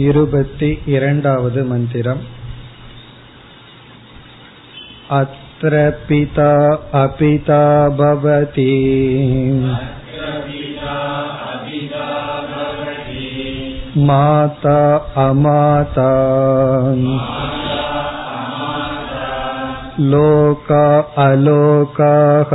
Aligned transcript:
இருபति 0.00 0.68
இரண்டாவது 0.94 1.62
मन्दिरम् 1.70 2.20
अत्र 5.18 5.72
पिता 6.08 6.52
अपिता 7.00 7.58
भवति 7.98 8.68
माता 14.10 14.78
अमाता 15.26 16.10
लोका 20.12 20.84
अलोकाः 21.28 22.52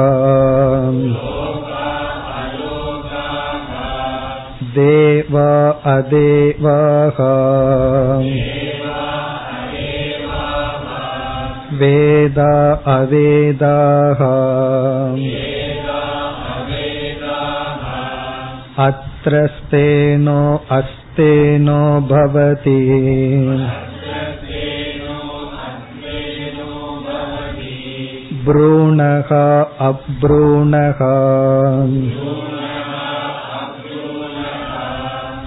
देव 4.76 5.36
अदेवाः 5.92 7.18
वेद 11.80 12.38
अवेदाः 12.94 14.22
अत्र 18.86 19.46
स्तेनो 19.56 20.40
अस्तेनो 20.78 21.80
भवति 22.12 22.78
भ्रूणः 28.46 29.30
अभ्रूणः 29.88 31.02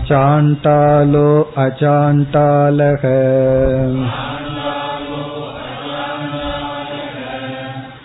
चाण्टालो 0.09 1.29
अचाण्टालः 1.65 3.05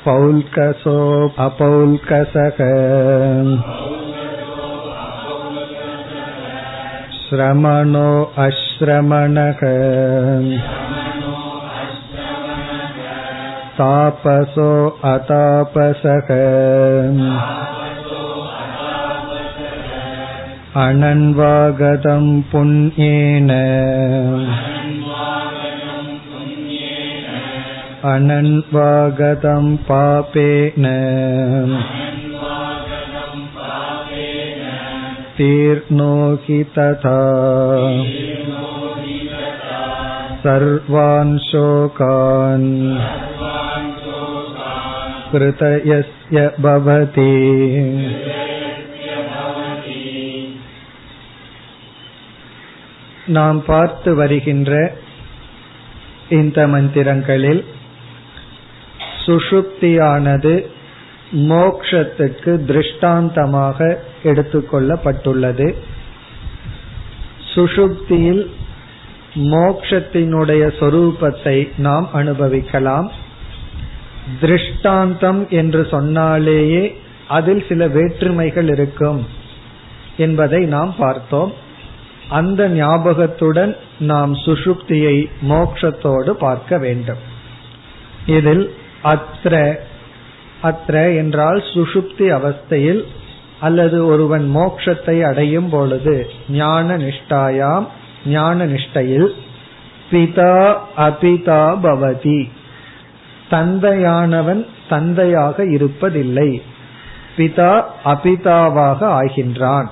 पौल्कसो 0.05 0.99
अपौल्कसः 1.47 2.61
श्रमणो 7.19 8.11
अश्रमणः 8.45 9.61
तापसो 13.81 14.71
अतापसः 15.13 16.33
अनन्वागतं 20.87 22.27
पुण्येन 22.51 23.51
अनन्वागतं 28.15 29.75
पापेन 29.89 30.87
तीर्णो 35.39 36.15
हि 36.45 36.63
तथा 36.79 37.19
सर्वान् 40.45 41.39
शोकान् 41.51 42.69
कृतयस्य 45.33 46.51
भवति 46.67 47.31
நாம் 53.28 53.64
பார்த்து 53.66 54.16
வருகின்ற 54.16 54.98
இந்த 56.30 56.68
மந்திரங்களில் 56.68 57.66
சுஷுப்தியானது 59.26 60.66
மோக்ஷத்துக்கு 61.32 62.66
திருஷ்டாந்தமாக 62.66 64.04
எடுத்துக்கொள்ளப்பட்டுள்ளது. 64.24 65.76
சுஷுப்தியில் 67.56 68.48
மோக்ஷத்தினுடைய 69.36 70.64
சொரூபத்தை 70.80 71.70
நாம் 71.78 72.10
அனுபவிக்கலாம். 72.14 73.12
திருஷ்டாந்தம் 74.40 75.50
என்று 75.50 75.88
சொன்னாலேயே 75.92 76.96
அதில் 77.28 77.66
சில 77.68 77.88
வேற்றுமைகள் 77.88 78.68
இருக்கும் 78.68 79.28
என்பதை 80.18 80.66
நாம் 80.66 80.96
பார்த்தோம். 80.98 81.54
அந்த 82.30 82.70
ஞாபகத்துடன் 82.70 83.78
நாம் 84.00 84.34
சுஷுப்தியை 84.34 85.26
மோக்ஷத்தோடு 85.50 86.30
பார்க்க 86.30 86.78
வேண்டும். 86.78 87.18
இதில் 88.26 88.76
அத்ர 89.04 89.76
அத்ர 90.64 91.16
என்றால் 91.16 91.64
சுஷுப்தி 91.74 92.54
அவஸ்தையில் 92.58 93.04
அல்லது 93.60 94.06
ஒருவன் 94.06 94.56
மோக்ஷத்தை 94.56 95.22
அடையும் 95.22 95.70
பொழுது 95.70 96.30
ஞான 96.50 96.98
நிஷ்டாயாம் 96.98 97.86
ஞான 98.26 98.66
நிஷ்டையில் 98.66 99.32
பிதா 100.12 100.76
அபிதா 100.98 101.78
பவதி. 101.84 102.50
தந்தையானவன் 103.52 104.66
தந்தையாக 104.90 105.64
இருப்பதில்லை. 105.64 106.62
பிதா 107.38 107.84
அபிதாவாக 108.06 109.00
ஆகின்றான். 109.00 109.88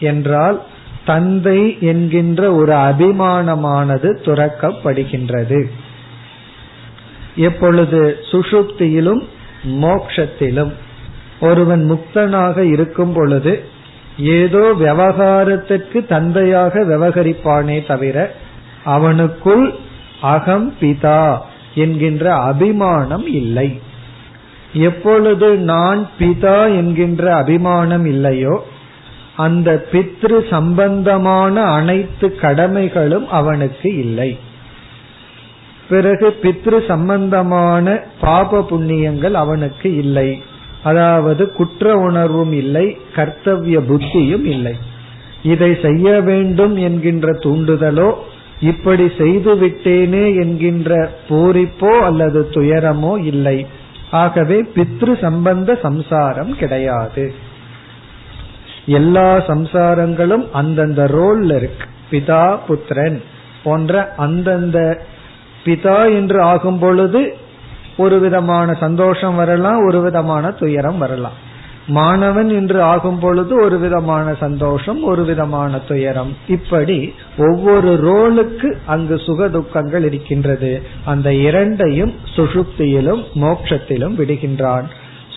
என்றால் 0.00 0.62
தந்தை 1.06 1.60
என்கின்ற 1.90 2.40
ஒரு 2.54 2.74
அபிமானமானது 2.88 4.08
துறக்கப்படுகின்றது. 4.26 5.60
எப்பொழுது 7.36 8.00
சுஷுப்தியிலும் 8.30 9.22
மோக்ஷத்திலும் 9.82 10.72
ஒருவன் 11.40 11.82
முக்தனாக 11.90 12.56
இருக்கும் 12.74 13.14
பொழுது 13.16 13.52
ஏதோ 14.18 14.62
விவகாரத்திற்கு 14.78 15.98
தந்தையாக 16.06 16.84
விவகரிப்பானே 16.92 17.78
தவிர 17.86 18.16
அவனுக்குள் 18.84 19.66
அகம் 20.34 20.68
பிதா 20.80 21.24
என்கின்ற 21.74 22.24
அபிமானம் 22.50 23.26
இல்லை. 23.40 23.68
எப்பொழுது 24.72 25.48
நான் 25.72 26.00
பிதா 26.18 26.58
என்கின்ற 26.76 27.24
அபிமானம் 27.34 28.06
இல்லையோ 28.14 28.54
அந்த 29.36 29.86
பித்ரு 29.92 30.48
சம்பந்தமான 30.50 31.62
அனைத்து 31.62 32.36
கடமைகளும் 32.40 33.26
அவனுக்கு 33.26 33.96
இல்லை. 33.96 34.38
பிறகு 35.88 36.36
பித்ரு 36.42 36.86
சம்பந்தமான 36.86 38.00
பாப 38.20 38.66
புண்ணியங்கள் 38.70 39.32
அவனுக்கு 39.32 39.96
இல்லை. 39.96 40.42
அதாவது 40.82 41.52
குற்ற 41.52 41.96
உணர்வும் 41.96 42.52
இல்லை 42.52 42.98
கர்த்தவிய 43.16 43.78
புத்தியும் 43.80 44.44
இல்லை. 44.44 44.74
இதை 45.42 45.78
செய்ய 45.82 46.20
வேண்டும் 46.20 46.76
என்கின்ற 46.76 47.32
தூண்டுதலோ 47.32 48.14
இப்படி 48.60 49.10
செய்து 49.18 49.54
விட்டேனே 49.54 50.34
என்கின்ற 50.36 51.10
பூரிப்போ 51.28 51.92
அல்லது 51.98 52.48
துயரமோ 52.50 53.24
இல்லை. 53.24 53.66
ஆகவே 54.10 54.62
பித்ரு 54.74 55.20
சம்பந்த 55.20 55.78
சம்சாரம் 55.82 56.56
கிடையாது. 56.56 57.32
எல்லா 58.86 59.36
சம்சாரங்களும் 59.36 60.50
அந்தந்த 60.52 61.04
ரோல்ல 61.04 61.56
இருக்கு. 61.56 61.86
பிதா 62.10 62.58
புத்திரன் 62.66 63.22
போன்ற 63.64 64.14
அந்தந்த 64.16 65.00
பிதா 65.64 66.14
என்று 66.14 66.42
ஆகும் 66.42 66.78
பொழுது 66.78 67.36
ஒரு 67.96 68.18
விதமான 68.18 68.74
சந்தோஷம் 68.74 69.36
வரலாம் 69.36 69.86
ஒரு 69.86 70.00
விதமான 70.00 70.50
துயரம் 70.50 70.98
வரலாம். 70.98 71.44
மாணவன் 71.88 72.48
என்று 72.48 72.82
ஆகும் 72.82 73.18
பொழுது 73.18 73.62
ஒரு 73.62 73.78
விதமான 73.78 74.34
சந்தோஷம் 74.34 75.02
ஒரு 75.02 75.24
விதமான 75.24 75.78
துயரம். 75.78 76.36
இப்படி 76.46 77.14
ஒவ்வொரு 77.38 77.90
ரோலுக்கு 78.06 78.72
அங்கு 78.86 79.18
சுக 79.18 79.48
துக்கங்கள் 79.48 80.04
இருக்கின்றது. 80.04 80.82
அந்த 81.04 81.34
இரண்டையும் 81.34 82.14
சுஷுப்தியிலும் 82.36 83.24
மோட்சத்திலும் 83.34 84.14
விடுகின்றான். 84.18 84.84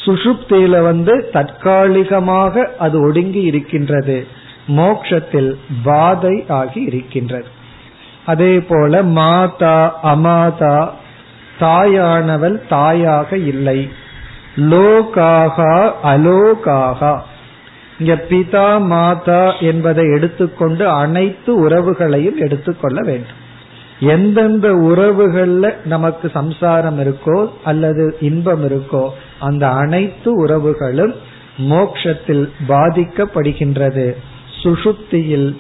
சுஷுப்தியில 0.06 0.82
வந்து 0.84 1.30
தற்காலிகமாக 1.34 2.72
அது 2.80 3.02
ஒடுங்கி 3.02 3.42
இருக்கின்றது. 3.42 4.28
மோக்ஷத்தில் 4.68 5.56
பாதை 5.84 6.46
ஆகி 6.48 6.82
இருக்கின்றது. 6.82 7.46
அதே 8.26 8.60
போல 8.60 9.04
மாதா 9.04 10.00
அமாதா 10.04 10.90
தாயானவள் 11.60 12.62
தாயாக 12.70 13.38
இல்லை. 13.38 13.90
லோகாகா 14.56 15.92
அலோகாகா. 16.04 17.20
இங்க 18.00 18.14
பிதா 18.30 18.86
மாதா 18.86 19.58
என்பதை 19.60 20.06
எடுத்துக்கொண்டு 20.12 20.90
அனைத்து 20.90 21.70
உறவுகளையும் 21.70 22.38
எடுத்துக்கொள்ள 22.38 23.02
வேண்டும். 23.02 23.48
எந்தெந்த 24.00 24.68
உறவுகள்ல 24.74 25.74
நமக்கு 25.86 26.30
சம்சாரம் 26.30 27.00
இருக்கோ 27.00 27.50
அல்லது 27.64 28.18
இன்பம் 28.20 28.64
இருக்கோ 28.70 29.10
அந்த 29.40 29.70
அனைத்து 29.70 30.36
உறவுகளும் 30.36 31.16
மோக்ஷத்தில் 31.58 32.50
பாதிக்கப்படுகின்றது. 32.68 34.16
சுஷுப்தியில் 34.64 35.56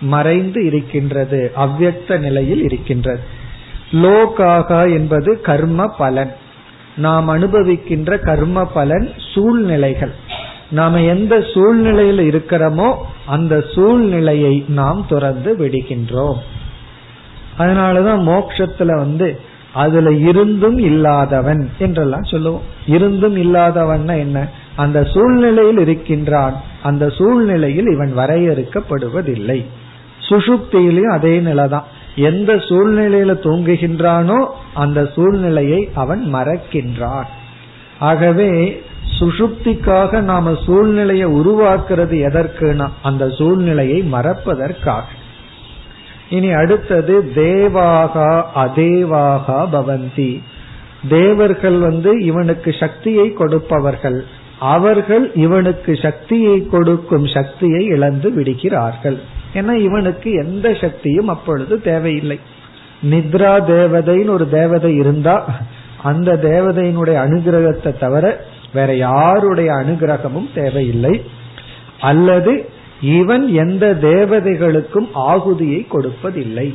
மறைந்து 0.00 0.64
இருக்கின்றது. 0.64 1.52
அவ்வக்த 1.56 2.18
நிலையில் 2.18 2.62
இருக்கின்றது. 2.62 3.20
லோகாக 3.92 4.92
என்பது 4.92 5.40
கர்ம 5.40 5.88
பலன். 5.88 6.32
நாம் 6.96 7.28
அனுபவிக்கின்ற 7.28 8.18
கர்ம 8.18 8.64
பலன் 8.64 9.10
சூழ்நிலைகள். 9.34 10.12
நாம 10.70 11.02
எந்த 11.02 11.42
சூழ்நிலையில் 11.54 12.30
இருக்கிறோமோ 12.30 12.94
அந்த 13.26 13.64
சூழ்நிலையை 13.74 14.64
நாம் 14.68 15.06
துறந்து 15.08 15.56
விடுகின்றோம். 15.58 16.36
அதனாலதான் 17.58 18.20
மோக்ஷத்துல 18.20 18.96
வந்து 18.96 19.40
அதுல 19.74 20.12
இருந்தும் 20.12 20.78
இல்லாதவன் 20.78 21.70
என்றெல்லாம் 21.78 22.24
சொல்லுவோம். 22.24 22.62
இருந்தும் 22.86 23.36
இல்லாதவன் 23.36 24.08
என்ன? 24.08 24.48
அந்த 24.76 25.04
சூழ்நிலையில் 25.04 25.78
இருக்கின்றான். 25.78 26.62
அந்த 26.82 27.08
சூழ்நிலையில் 27.08 27.86
இவன் 27.86 28.16
வரையறுக்கப்படுவதில்லை. 28.16 29.64
சுஷுப்தியிலையும் 30.28 31.12
அதே 31.12 31.38
நிலைதான். 31.38 31.84
எந்த 32.14 32.54
சூழ்நிலையில 32.54 33.32
தூங்குகின்றானோ 33.38 34.46
அந்த 34.74 35.06
சூழ்நிலையை 35.14 35.90
அவன் 35.94 36.34
மறக்கின்றான். 36.34 37.24
ஆகவே 37.98 38.82
சுஷுப்திக்காக 39.18 40.20
நாம 40.20 40.56
சூழ்நிலையை 40.66 41.26
உருவாக்குறது 41.26 42.26
எதற்குனா 42.28 42.88
அந்த 43.02 43.28
சூழ்நிலையை 43.28 44.02
மறப்பதற்காக. 44.12 45.02
இனி 46.30 46.50
அடுத்தது 46.52 47.14
தேவாகா 47.34 48.30
அதேவாகா 48.56 49.58
பவந்தி. 49.72 50.42
தேவர்கள் 51.08 51.78
வந்து 51.78 52.10
இவனுக்கு 52.24 52.70
சக்தியை 52.80 53.32
கொடுப்பவர்கள். 53.32 54.24
அவர்கள் 54.58 55.32
இவனுக்கு 55.34 55.96
சக்தியை 55.96 56.66
கொடுக்கும் 56.66 57.26
சக்தியை 57.26 57.84
இழந்து 57.84 58.30
விடுகிறார்கள். 58.32 59.18
ஏன்னா 59.54 59.72
இவனுக்கு 59.72 60.30
எந்த 60.32 60.74
சக்தியும் 60.74 61.28
அப்பொழுது 61.28 61.82
தேவையில்லை. 61.82 62.40
நித்ரா 63.10 63.52
தேவதைன்னு 63.72 64.28
ஒரு 64.28 64.48
தேவதை 64.48 64.94
இருந்தா 64.94 65.36
அந்த 66.02 66.30
தேவதையினுடைய 66.42 67.16
அனுகிரகத்தை 67.26 67.98
தவிர 67.98 68.44
வேற 68.72 68.90
யாருடைய 68.94 69.70
அனுகிரகமும் 69.72 70.50
தேவையில்லை. 70.54 71.14
அல்லது 72.00 72.52
இவன் 73.00 73.48
எந்த 73.48 73.98
தேவதைகளுக்கும் 74.00 75.08
ஆகுதியை 75.14 75.86
கொடுப்பதில்லை. 75.88 76.74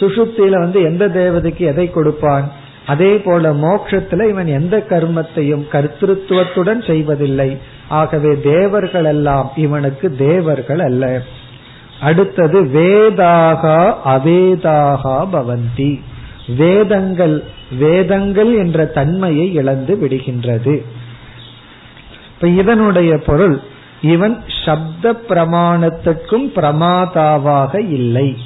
சுசுப்தியில 0.00 0.50
வந்து 0.50 0.82
எந்த 0.82 1.08
தேவதைக்கு 1.08 1.58
எதை 1.58 1.90
கொடுப்பான்? 1.90 2.52
அதே 2.86 3.16
போல 3.16 3.52
மோட்சத்துல 3.52 4.28
இவன் 4.28 4.46
எந்த 4.46 4.86
கர்மத்தையும் 4.88 5.64
கர்த்தத்துவத்துடன் 5.72 6.86
செய்வதில்லை. 6.86 7.56
ஆகவே 7.88 8.40
தேவர்கள் 8.40 9.04
எல்லாம் 9.04 9.52
இவனுக்கு 9.56 10.16
தேவர்கள் 10.16 10.78
அல்ல. 10.78 11.22
அடுத்தது 12.00 12.64
வேதாகா 12.64 13.94
அவேதாகா 14.04 15.28
பவந்தி. 15.32 16.00
வேதங்கள் 16.56 17.44
வேதங்கள் 17.78 18.54
என்ற 18.54 18.84
தன்மையை 18.84 19.54
இழந்து 19.54 19.96
விடுகின்றது. 19.96 20.82
இப்ப 22.34 22.48
இதனுடைய 22.48 23.18
பொருள் 23.18 23.60
இவன் 24.02 24.44
சப்த 24.64 25.12
பிரமாணத்துக்கும் 25.28 26.46
பிரமாதாவாக 26.54 27.78
இல்லை. 27.88 28.36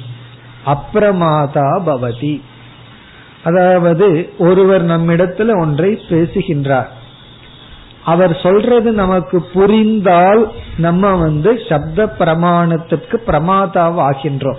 அப்பிரமாதா 0.65 1.81
பவதி. 1.85 2.41
அதாவது 3.43 4.29
ஒருவர் 4.37 4.85
நம்மிடத்துல 4.85 5.59
ஒன்றை 5.59 5.99
பேசுகின்றார். 6.09 6.91
அவர் 8.03 8.39
சொல்றது 8.43 8.91
நமக்கு 8.91 9.41
புரிந்தால் 9.41 10.51
நம்ம 10.77 11.15
வந்து 11.15 11.61
சப்த 11.69 12.15
பிரமாணத்துக்கு 12.19 13.17
பிரமாதாவ் 13.27 13.99
ஆகின்றோம் 13.99 14.57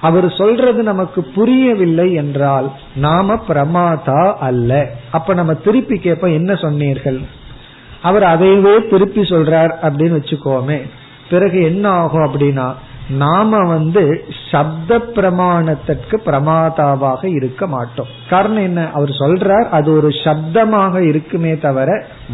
அவர் 0.00 0.32
சொல்றது 0.32 0.82
நமக்கு 0.82 1.24
புரியவில்லை 1.24 2.14
என்றால் 2.14 2.72
நாம 2.94 3.34
பிரமாதா 3.48 4.32
அல்ல. 4.34 4.90
அப்ப 5.10 5.34
நம்ம 5.34 5.54
திருப்பி 5.54 5.98
கேட்போம் 5.98 6.32
என்ன 6.32 6.54
சொன்னீர்கள்? 6.54 7.20
அவர் 8.04 8.24
அதையவே 8.24 8.74
திருப்பி 8.90 9.22
சொல்றார் 9.32 9.72
அப்படின்னு 9.86 10.16
வச்சுக்கோமே. 10.18 10.78
பிறகு 11.30 11.58
என்ன 11.62 11.84
ஆகும் 12.00 12.26
அப்படின்னா 12.26 12.66
நாம 13.08 13.58
வந்து 13.66 14.02
சப்த 14.50 14.98
பிரமாணத்திற்கு 15.16 16.16
பிரமாதாவாக 16.26 17.22
இருக்க 17.38 17.66
மாட்டோம். 17.66 18.10
காரணம் 18.30 18.64
என்ன? 18.68 18.80
அவர் 18.94 19.12
சொல்றார் 19.22 19.66
அது 19.68 19.88
ஒரு 19.96 20.10
சப்தமாக 20.24 21.02
இருக்குமே 21.10 21.52
தவிர 21.58 21.90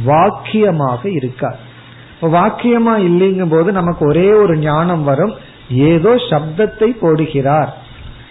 வாக்கியமாக 0.07 1.03
இருக்கார் 1.19 1.59
வாக்கியமா 2.37 2.95
இல்லைங்கும் 3.09 3.53
போது 3.53 3.69
நமக்கு 3.73 4.03
ஒரே 4.07 4.29
ஒரு 4.43 4.55
ஞானம் 4.59 5.05
வரும். 5.05 5.35
ஏதோ 5.91 6.13
சப்தத்தை 6.31 6.89
போடுகிறார். 7.03 7.71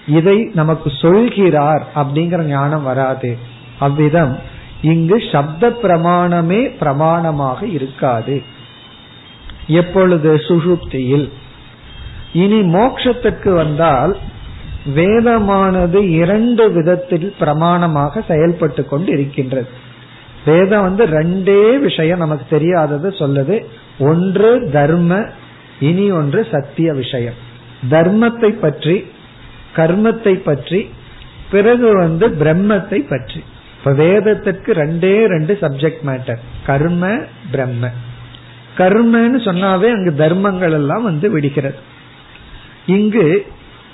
இதை 0.07 0.37
நமக்கு 0.53 0.89
சொல்கிறார் 1.01 1.83
அப்படிங்கிற 1.95 2.41
ஞானம் 2.43 2.83
வராது. 2.83 3.31
அவ்விதம் 3.79 4.33
இங்கு 4.81 5.17
சப்த 5.31 5.69
பிரமாணமே 5.83 6.61
பிரமாணமாக 6.79 7.63
இருக்காது. 7.63 8.41
எப்பொழுது? 9.67 10.35
சுசுப்தியில் 10.35 11.29
இனி 12.33 12.59
மோக்ஷத்துக்கு 12.61 13.53
வந்தால் 13.53 14.17
வேதமானது 14.95 15.99
இரண்டு 16.09 16.71
விதத்தில் 16.71 17.35
பிரமாணமாக 17.39 18.21
செயல்பட்டு 18.27 18.85
கொண்டு 18.85 19.11
இருக்கின்றது 19.11 19.67
வேதம் 20.45 20.81
வந்து 20.81 21.05
ரெண்டே 21.05 21.79
விஷயம் 21.79 22.17
நமக்கு 22.17 22.45
தெரியாதது 22.49 23.09
சொல்லுது. 23.09 23.65
ஒன்று 23.99 24.69
தர்ம 24.71 25.29
இனி 25.79 26.11
ஒன்று 26.11 26.47
சத்திய 26.51 26.93
விஷயம். 26.93 27.33
தர்மத்தை 27.89 28.49
பற்றி 28.59 29.05
கர்மத்தை 29.75 30.33
பற்றி 30.33 30.89
பிறகு 31.51 31.93
வந்து 31.93 32.27
பிரம்மத்தை 32.27 32.99
பற்றி. 33.09 33.43
இப்ப 33.79 33.93
வேதத்திற்கு 33.93 34.73
ரெண்டே 34.73 35.25
ரெண்டு 35.25 35.57
சப்ஜெக்ட் 35.61 36.01
மேட்டர் 36.05 36.37
கர்ம 36.65 37.17
பிரம்ம. 37.51 37.89
கர்மன்னு 38.77 39.39
சொன்னாவே 39.39 39.91
அங்கு 39.91 40.15
தர்மங்கள் 40.15 40.71
எல்லாம் 40.71 41.03
வந்து 41.03 41.31
விடுகிறது. 41.31 41.75
இங்கு 42.85 43.45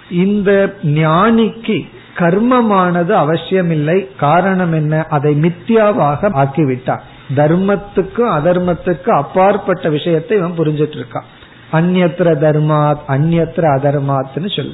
இந்த 0.09 0.75
ஞானிக்கு 0.83 1.89
கர்மமானது 2.17 3.09
அவசியமில்லை. 3.09 4.09
காரணம் 4.17 4.73
என்ன? 4.73 5.05
அதை 5.09 5.39
மித்தியாவாக 5.41 6.29
ஆக்கிவிட்டார் 6.33 7.01
தர்மத்துக்கும் 7.35 8.33
அதர்மத்துக்கும் 8.37 9.17
அப்பாற்பட்ட 9.17 9.89
விஷயத்தை 9.89 10.37
இவன் 10.37 10.57
புரிஞ்சிட்டு 10.57 11.01
இருக்கான். 11.01 11.29
அந்நத்திர 11.73 12.37
தர்மாத் 12.37 12.99
அந்நத்திர 13.07 13.79
அதர்மாத்னு 13.79 14.55
சொல்லு. 14.55 14.73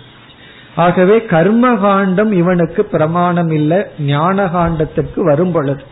ஆகவே 0.75 1.18
கர்மகாண்டம் 1.18 2.32
இவனுக்கு 2.32 2.86
பிரமாணம் 2.86 3.50
இல்லை 3.50 3.84
ஞான 4.00 4.46
காண்டத்திற்கு 4.46 5.20
வரும் 5.24 5.51
பொழுது 5.51 5.84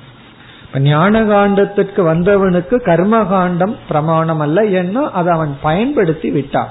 ஞான 0.73 1.21
காண்டத்திற்கு 1.21 2.01
வந்தவனுக்கு 2.01 2.75
கர்மகாண்டம் 2.85 3.75
பிரமாணம் 3.87 4.39
அல்ல 4.39 4.63
ஏன்னா 4.63 5.11
அதை 5.11 5.33
அவன் 5.33 5.57
பயன்படுத்தி 5.61 6.29
விட்டான். 6.29 6.67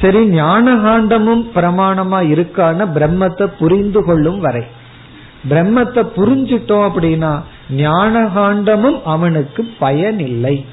சரி 0.00 0.26
ஞான 0.26 0.74
காண்டமும் 0.74 1.44
பிரமாணமா 1.54 2.30
இருக்கான 2.30 2.86
பிரம்மத்தை 2.86 3.46
புரிந்து 3.58 4.04
கொள்ளும் 4.04 4.40
வரை. 4.40 4.64
பிரம்மத்தை 5.50 6.02
புரிஞ்சிட்டோம் 6.16 6.86
அப்படின்னா 6.88 7.42
ஞான 7.70 8.22
காண்டமும் 8.24 9.02
அவனுக்கு 9.04 9.64
பயனில்லை. 9.78 10.64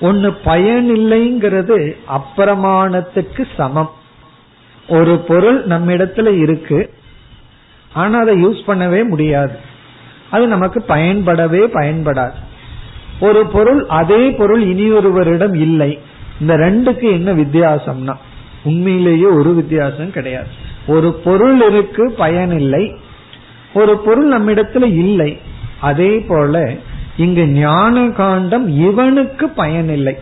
ஒன்னு 0.00 0.36
பயனில்லைங்கிறது 0.44 1.94
அப்பிரமாணத்துக்கு 2.08 3.44
சமம். 3.56 3.90
ஒரு 4.88 5.18
பொருள் 5.18 5.64
நம்ம 5.64 5.92
இடத்துல 5.92 6.38
இருக்கு 6.38 6.94
ஆனா 7.92 8.18
அதை 8.18 8.46
யூஸ் 8.46 8.60
பண்ணவே 8.66 9.08
முடியாது. 9.08 9.58
அது 10.30 10.46
நமக்கு 10.46 10.84
பயன்படவே 10.88 11.66
பயன்படாது. 11.72 12.34
ஒரு 13.20 13.46
பொருள் 13.46 13.86
அதே 13.86 14.30
பொருள் 14.30 14.62
இனி 14.62 14.90
ஒருவரிடம் 14.90 15.54
இல்லை. 15.54 15.98
இந்த 16.40 16.56
ரெண்டுக்கு 16.56 17.10
என்ன 17.10 17.34
வித்தியாசம்னா 17.34 18.14
உண்மையிலேயே 18.64 19.24
ஒரு 19.24 19.54
வித்தியாசம் 19.54 20.10
கிடையாது. 20.10 20.48
ஒரு 20.86 21.12
பொருள் 21.12 21.70
இருக்கு 21.70 22.12
பயன் 22.12 22.50
இல்லை. 22.50 22.96
ஒரு 23.74 23.98
பொருள் 23.98 24.28
நம்மிடத்துல 24.32 24.82
இல்லை. 24.82 25.38
அதே 25.80 26.18
போல 26.18 26.74
இங்கு 27.16 27.46
ஞான 27.46 28.10
காண்டம் 28.10 28.68
இவனுக்கு 28.68 29.48
பயன் 29.48 29.88
இல்லை. 29.88 30.18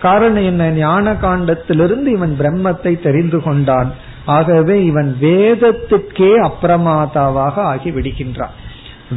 காரணம் 0.00 0.44
என்ன? 0.44 0.70
ஞான 0.70 1.12
காண்டத்திலிருந்து 1.12 2.06
இவன் 2.06 2.36
பிரம்மத்தை 2.38 3.02
தெரிந்து 3.02 3.42
கொண்டான். 3.42 3.94
ஆகவே 4.24 4.84
இவன் 4.84 5.16
வேதத்துக்கே 5.20 6.50
அப்பிரமாதாவாக 6.50 7.52
ஆகி 7.52 7.90
விடுகின்றான் 7.90 8.56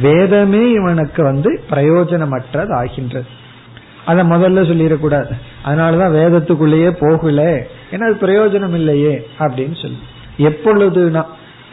வேதமே 0.02 0.70
இவனுக்கு 0.70 1.22
வந்து 1.22 1.62
பிரயோஜனமற்றது 1.70 2.72
ஆகின்றது 2.72 3.42
அத 4.04 4.24
முதல்ல 4.24 4.64
சொல்லிடக்கூடாது. 4.70 5.30
அதனாலதான் 5.64 6.14
வேதத்துக்குள்ளேயே 6.14 6.90
போகல. 6.90 7.66
ஏன்னா 7.90 8.02
அது 8.02 8.16
பிரயோஜனம் 8.20 8.74
இல்லையே 8.74 9.28
அப்படின்னு 9.38 9.82
சொல்லி. 9.82 9.98
எப்பொழுதுனா 10.38 11.24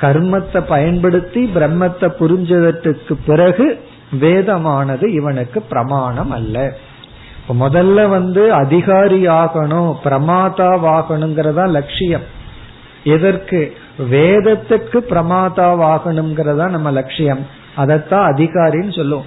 கர்மத்தை 0.01 0.61
பயன்படுத்தி 0.67 1.51
பிரம்மத்தை 1.55 2.11
புரிஞ்சதற்கு 2.19 3.13
பிறகு 3.25 3.79
வேதமானது 4.19 5.07
இவனுக்கு 5.07 5.61
பிரமாணம் 5.61 6.31
அல்ல. 6.31 6.77
முதல்ல 7.59 8.09
வந்து 8.09 8.53
அதிகாரி 8.53 9.27
ஆகணும் 9.27 9.95
பிரமாதாவாகணுங்கிறதா 10.03 11.67
லட்சியம். 11.67 12.21
எதற்கு? 13.03 13.73
வேதத்துக்கு 14.11 14.97
பிரமாதாவாகணுங்கிறதா 15.09 16.69
நம்ம 16.69 16.91
லட்சியம். 16.91 17.47
அதைத்தான் 17.75 18.33
அதிகாரின்னு 18.33 18.95
சொல்லுவோம் 18.95 19.25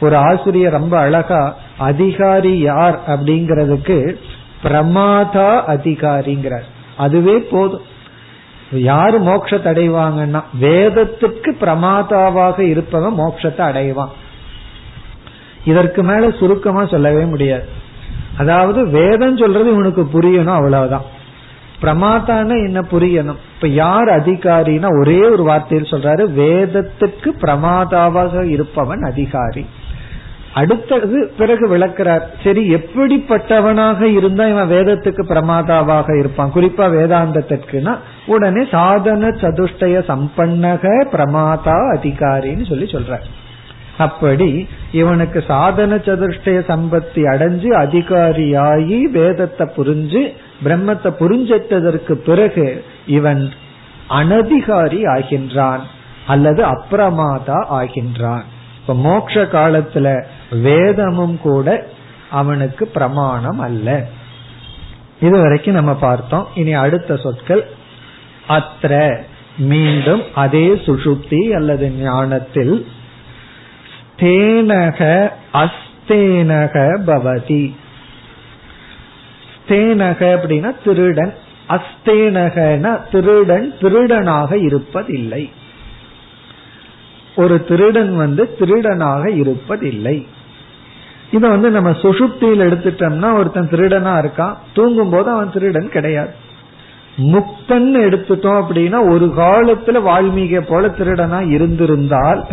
ஒரு 0.00 0.16
ஆசிரியர் 0.16 0.72
ரொம்ப 0.72 0.98
அழகா 0.98 1.56
அதிகாரி 1.78 2.58
யார்? 2.58 2.98
அப்படிங்கிறதுக்கு 3.06 4.16
பிரமாதா 4.62 5.62
அதிகாரிங்கிறார். 5.66 6.64
அதுவே 6.96 7.38
போதும். 7.38 7.92
யாரு 8.70 9.20
மோட்சத்தை 9.20 9.70
அடைவாங்கன்னா 9.72 10.42
வேதத்துக்கு 10.60 11.50
பிரமாதாவாக 11.60 12.58
இருப்பவன் 12.58 13.18
மோட்சத்தை 13.18 13.60
அடைவான். 13.60 14.08
இதற்கு 15.64 16.02
மேல 16.02 16.30
சுருக்கமா 16.30 16.86
சொல்லவே 16.86 17.24
முடியாது. 17.24 17.68
அதாவது 18.36 18.88
வேதம் 18.88 19.36
சொல்றது 19.36 19.72
இவனுக்கு 19.72 20.08
புரியணும் 20.12 20.54
அவ்வளவுதான். 20.54 21.12
பிரமாத்தான 21.82 22.48
என்ன 22.66 22.80
புரியணும்? 22.80 23.40
இப்ப 23.54 23.68
யார் 23.68 24.08
அதிகாரினா 24.08 24.88
ஒரே 25.00 25.20
ஒரு 25.28 25.46
வார்த்தையில் 25.48 25.92
சொல்றாரு 25.92 26.24
வேதத்துக்கு 26.38 27.30
பிரமாதாவாக 27.40 28.42
இருப்பவன் 28.42 29.02
அதிகாரி. 29.02 29.66
அடுத்தது 30.54 31.32
பிறகு 31.38 31.68
விளக்கிறார் 31.68 32.22
சரி 32.44 32.74
எப்படிப்பட்டவனாக 32.74 34.00
இருந்தா 34.00 34.46
இவன் 34.46 34.70
வேதத்துக்கு 34.70 35.22
பிரமாதாவாக 35.28 36.18
இருப்பான்? 36.18 36.52
குறிப்பா 36.54 36.86
வேதாந்தத்திற்குனா 36.96 37.96
உடனே 38.26 38.66
சாதன 38.70 39.28
சதுஷ்டய 39.28 40.02
சம்பன்னக 40.08 41.06
பிரமாதா 41.12 41.78
அதிகாரின்னு 41.96 42.68
சொல்லி 42.68 42.84
சொல்ற 42.84 43.20
அப்படி 43.98 44.68
இவனுக்கு 44.92 45.44
சாதன 45.46 45.94
சதுஷ்டய 45.94 46.58
சம்பத்தி 46.68 47.14
அடைஞ்சு 47.14 47.68
அதிகாரியாகி 47.68 49.02
வேதத்தை 49.02 49.68
புரிஞ்சு 49.76 50.32
பிரம்மத்தை 50.64 51.14
புரிஞ்சிட்டதற்கு 51.20 52.12
பிறகு 52.12 52.84
இவன் 53.06 53.52
அனதிகாரி 54.10 55.02
ஆகின்றான் 55.04 55.80
அல்லது 56.26 56.64
அப்பிரமாதா 56.64 57.64
ஆகின்றான். 57.70 58.42
இப்ப 58.80 58.94
மோக்ஷ 58.94 59.42
காலத்துல 59.42 60.24
வேதமும் 60.50 61.40
கூட 61.40 61.86
அவனுக்கு 62.30 62.86
பிரமாணம் 62.86 63.58
அல்ல. 63.58 64.06
இது 65.20 65.40
வரைக்கும் 65.40 65.74
நம்ம 65.74 65.94
பார்த்தோம். 65.94 66.46
இனி 66.54 66.72
அடுத்த 66.72 67.16
சொற்கள். 67.16 67.66
அத்த 68.48 69.18
மீண்டும் 69.58 70.22
அதே 70.34 70.68
சுஷுப்தி 70.68 71.48
அல்லது 71.48 71.90
ஞானத்தில் 71.90 72.86
தேனக 74.18 75.28
அஸ்தேனக 75.52 76.98
பவதி. 77.06 77.74
ஸ்தேனக 79.56 80.20
அப்படின்னா 80.34 80.72
திருடன். 80.84 81.34
அஸ்தேனகன 81.68 83.10
திருடன் 83.12 83.74
திருடனாக 83.80 84.56
இருப்பதில்லை. 84.56 85.50
ஒரு 87.36 87.64
திருடன் 87.64 88.16
வந்து 88.16 88.56
திருடனாக 88.58 89.24
இருப்பதில்லை. 89.24 90.26
இத 91.30 91.48
வந்து 91.48 91.70
நம்ம 91.70 91.90
சுசுப்தியில் 91.90 92.64
எடுத்துட்டோம்னா 92.66 93.34
ஒருத்தன் 93.34 93.68
திருடனா 93.68 94.12
இருக்கான். 94.20 94.56
தூங்கும் 94.74 95.10
போது 95.10 95.30
அவன் 95.30 95.52
திருடன் 95.52 95.88
கிடையாது. 95.88 96.34
முக்தன் 97.16 97.96
எடுத்துட்டோம் 98.06 98.62
அப்படின்னா 98.62 99.10
ஒரு 99.10 99.32
காலத்துல 99.36 100.02
வால்மீக 100.02 100.60
போல 100.60 100.86
திருடனா 100.88 101.50
இருந்திருந்தால் 101.50 102.44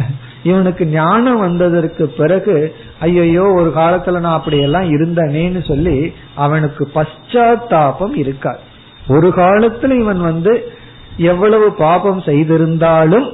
இவனுக்கு 0.43 0.85
ஞானம் 0.85 1.39
வந்ததற்கு 1.39 2.07
பிறகு 2.07 2.75
ஐயையோ 2.99 3.43
ஒரு 3.43 3.73
காலத்துல 3.75 4.19
நான் 4.19 4.37
அப்படியெல்லாம் 4.37 4.83
இருந்தனேன்னு 4.83 5.67
சொல்லி 5.67 6.13
அவனுக்கு 6.35 6.91
பశ్చాத்தாபம் 6.95 8.15
இருக்காது. 8.15 8.59
ஒரு 9.07 9.27
காலத்துல 9.27 9.99
இவன் 9.99 10.21
வந்து 10.21 10.71
எவ்வளவு 11.17 11.71
பாபம் 11.71 12.21
செய்திருந்தாலும் 12.21 13.31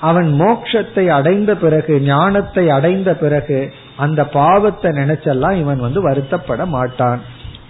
அவன் 0.00 0.40
மோட்சத்தை 0.40 1.06
அடைந்த 1.06 1.56
பிறகு 1.56 2.00
ஞானத்தை 2.00 2.70
அடைந்த 2.70 3.16
பிறகு 3.16 3.72
அந்த 3.96 4.26
பாவத்தை 4.26 4.90
நினைச்செல்லாம் 4.90 5.56
இவன் 5.56 5.80
வந்து 5.80 6.10
வருத்தப்பட 6.10 6.66
மாட்டான். 6.66 7.20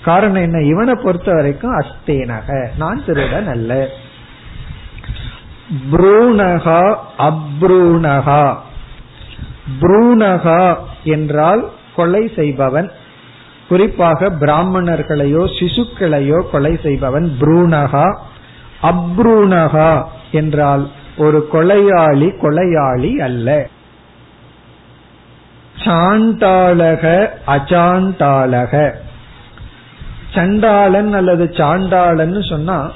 காரணம் 0.03 0.43
என்ன? 0.43 0.61
இவனை 0.61 0.95
பொறுத்த 0.95 1.33
வரைக்கும் 1.33 1.79
அஸ்தேனக. 1.79 2.67
நான் 2.79 3.05
திருடன் 3.07 3.47
அல்ல. 3.47 3.89
புரூணகா 5.90 6.97
அப்ரூணகா 7.18 8.56
புரூணகா 9.80 10.76
என்றால் 11.04 11.62
கொலை 11.97 12.33
செய்பவன். 12.37 12.90
குறிப்பாக 13.68 14.30
பிராமணர்களையோ 14.40 15.42
சிசுக்களையோ 15.59 16.50
கொலை 16.50 16.78
செய்பவன் 16.83 17.37
புரூணகா 17.40 18.18
அப்ரூணகா 18.83 20.04
என்றால் 20.33 20.85
ஒரு 21.16 21.49
கொலையாளி 21.52 22.28
கொலையாளி 22.42 23.12
அல்ல. 23.18 23.68
சாண்டாளக 25.85 27.30
அச்சாண்டாளக 27.47 28.92
சண்டாளன் 30.35 31.12
அல்லது 31.12 31.44
சாண்டாளன் 31.52 32.42
சொன்னா 32.49 32.90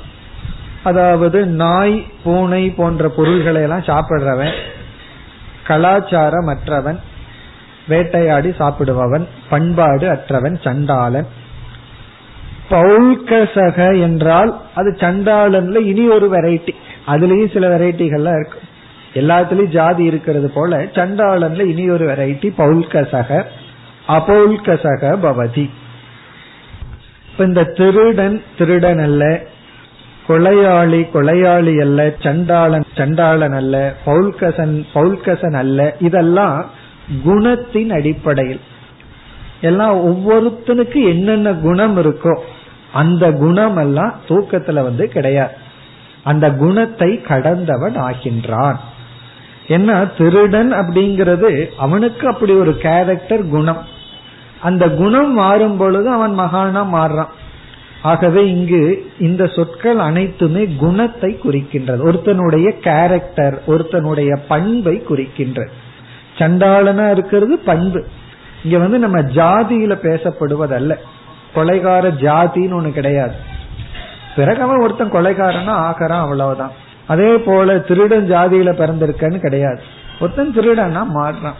அதாவது 0.89 1.39
நாய் 1.63 1.97
பூனை 2.25 2.63
போன்ற 2.79 3.09
பொருள்களை 3.17 3.63
எல்லாம் 3.67 3.89
சாப்பிடுறவன் 3.91 4.55
கலாச்சாரம் 5.69 6.51
அற்றவன் 6.55 7.01
வேட்டையாடி 7.91 8.51
சாப்பிடுபவன் 8.61 9.25
பண்பாடு 9.51 10.07
அற்றவன் 10.15 10.57
சண்டாளன். 10.67 11.29
பௌல்கசக 12.71 13.79
என்றால் 14.01 14.51
அது 14.75 14.91
சண்டாளன்ல 15.03 15.79
இனி 15.91 16.05
ஒரு 16.17 16.27
வெரைட்டி 16.35 16.73
அதுலயும் 17.13 17.53
சில 17.53 17.67
வெரைட்டிகள்லாம் 17.75 18.39
இருக்கு 18.41 18.61
எல்லாத்துலயும் 19.21 19.75
ஜாதி 19.77 20.03
இருக்கிறது 20.11 20.49
போல 20.57 20.81
சண்டாளன்ல 20.97 21.67
இனி 21.73 21.85
ஒரு 21.97 22.07
வெரைட்டி 22.11 22.49
பௌல்கசக 22.59 23.41
அபௌல்கசக 24.17 25.13
பவதி. 25.25 25.67
இப்ப 27.31 27.45
இந்த 27.45 27.65
திருடன் 27.79 28.37
திருடன் 28.59 29.03
அல்ல 29.07 29.25
கொலையாளி 30.29 31.01
கொலையாளி 31.15 31.81
அல்ல 31.81 32.13
சண்டாளன் 32.19 32.85
சண்டாளன் 32.95 33.55
அல்ல 33.55 33.95
பௌல்கசன் 34.07 34.87
பௌல்கசன் 34.95 35.57
அல்ல. 35.57 35.97
இதெல்லாம் 36.01 36.67
குணத்தின் 37.27 37.91
அடிப்படையில். 37.91 38.61
எல்லாம் 39.61 39.97
ஒவ்வொருத்தனுக்கு 40.07 41.09
என்னென்ன 41.09 41.53
குணம் 41.53 41.97
இருக்கோ 41.97 42.41
அந்த 42.93 43.33
குணம் 43.33 43.77
எல்லாம் 43.77 44.15
தூக்கத்துல 44.29 44.75
வந்து 44.75 45.09
கிடையாது. 45.09 45.55
அந்த 46.25 46.51
குணத்தை 46.53 47.21
கடந்தவன் 47.21 47.97
ஆகின்றான். 47.97 48.77
என்ன 49.67 50.07
திருடன் 50.07 50.73
அப்படிங்கிறது 50.73 51.69
அவனுக்கு 51.77 52.29
அப்படி 52.29 52.53
ஒரு 52.53 52.77
கேரக்டர் 52.77 53.49
குணம். 53.49 53.83
அந்த 54.61 54.89
குணம் 54.89 55.33
மாறும் 55.33 55.77
பொழுது 55.77 56.11
அவன் 56.11 56.39
மகானா 56.39 56.83
மாறுறான். 56.97 57.33
ஆகவே 58.03 58.49
இங்கு 58.51 59.11
இந்த 59.19 59.47
சொற்கள் 59.47 59.99
அனைத்துமே 59.99 60.67
குணத்தை 60.67 61.41
குறிக்கின்றது. 61.45 62.13
ஒருத்தனுடைய 62.13 62.71
கேரக்டர் 62.71 63.63
ஒருத்தனுடைய 63.67 64.39
பண்பை 64.49 65.05
குறிக்கின்றது. 65.11 65.69
சண்டாளனா 66.39 67.11
இருக்கிறது 67.11 67.59
பண்பு. 67.59 68.07
இங்க 68.65 68.79
வந்து 68.79 68.99
நம்ம 68.99 69.21
ஜாதியில 69.21 69.95
பேசப்படுவதல்ல. 69.97 70.95
கொலைகார 71.55 72.11
ஜாதின்னு 72.11 72.81
ஒண்ணு 72.81 72.93
கிடையாது. 72.93 73.33
பிறகு 74.37 74.63
அவன் 74.63 74.81
ஒருத்தன் 74.81 75.13
கொலைகாரனா 75.13 75.69
ஆகிறான் 75.69 76.21
அவ்வளவுதான். 76.21 76.73
அதே 77.07 77.37
போல 77.37 77.79
திருடன் 77.79 78.31
ஜாதியில 78.31 78.73
பிறந்திருக்கன்னு 78.73 79.39
கிடையாது. 79.39 79.83
ஒருத்தன் 80.21 80.55
திருடனா 80.57 81.07
மாறுறான். 81.15 81.55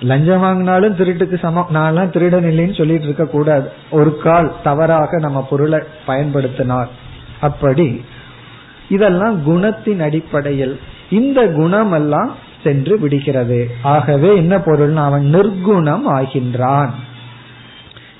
லஞ்சம் 0.00 0.42
வாங்கினாலும் 0.42 0.96
திருட்டுக்கு 0.96 1.38
சமம். 1.38 1.66
நான் 1.70 2.10
திருடன் 2.10 2.44
இல்லைன்னு 2.44 2.76
சொல்லிட்டு 2.76 3.04
இருக்க 3.04 3.24
கூடாது. 3.24 3.70
ஒரு 3.90 4.18
கால் 4.18 4.54
தவறாக 4.62 5.18
நம்ம 5.18 5.46
பொருளை 5.50 5.80
பயன்படுத்தினார் 6.06 6.88
அப்படி 7.40 8.04
இதெல்லாம் 8.88 9.42
குணத்தின் 9.46 10.00
அடிப்படையில் 10.00 10.80
இந்த 11.10 11.46
குணம் 11.46 11.92
எல்லாம் 11.92 12.36
சென்று 12.62 12.98
விடுகிறது. 12.98 13.70
ஆகவே 13.82 14.36
என்ன 14.36 14.58
பொருள் 14.58 14.96
அவன் 14.96 15.34
நிர்குணம் 15.34 16.02
ஆகின்றான். 16.08 16.90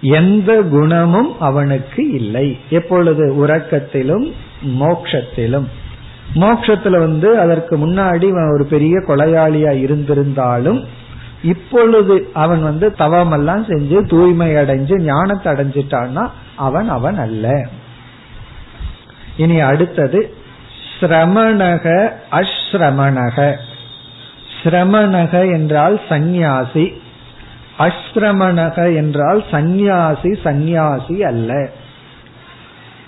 எந்த 0.00 0.62
குணமும் 0.62 1.40
அவனுக்கு 1.40 2.10
இல்லை. 2.10 2.58
எப்பொழுது? 2.70 3.46
உறக்கத்திலும் 3.46 4.32
மோக்ஷத்திலும். 4.80 5.64
மோக்ஷத்துல 6.34 6.90
வந்து 6.90 7.38
அதற்கு 7.38 7.76
முன்னாடி 7.76 8.52
ஒரு 8.52 8.66
பெரிய 8.70 8.98
கொலையாளியா 8.98 9.70
இருந்திருந்தாலும் 9.70 10.84
இப்பொழுது 11.44 12.30
அவன் 12.32 12.62
வந்து 12.62 12.94
தவமெல்லாம் 12.98 13.64
செஞ்சு 13.64 14.08
தூய்மை 14.08 14.54
அடைஞ்சு 14.54 15.00
ஞானத்தை 15.00 15.52
அடைஞ்சிட்டான்னா 15.52 16.30
அவன் 16.56 16.88
அவன் 16.88 17.18
அல்ல. 17.18 17.66
இனி 19.36 19.60
அடுத்தது 19.60 20.34
சிரமணக 21.00 22.08
அஸ்ரமணக. 22.30 23.56
சிரமணக 24.62 25.52
என்றால் 25.52 26.00
சந்நியாசி. 26.08 27.02
அஸ்ரமணக 27.78 28.94
என்றால் 28.94 29.44
சந்நியாசி 29.50 30.38
சந்நியாசி 30.44 31.24
அல்ல. 31.24 31.68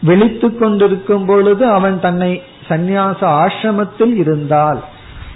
விழித்து 0.02 0.58
கொண்டிருக்கும் 0.58 1.26
பொழுது 1.26 1.66
அவன் 1.70 2.00
தன்னை 2.00 2.42
சந்நியாச 2.68 3.20
ஆசிரமத்தில் 3.20 4.14
இருந்தால் 4.14 4.80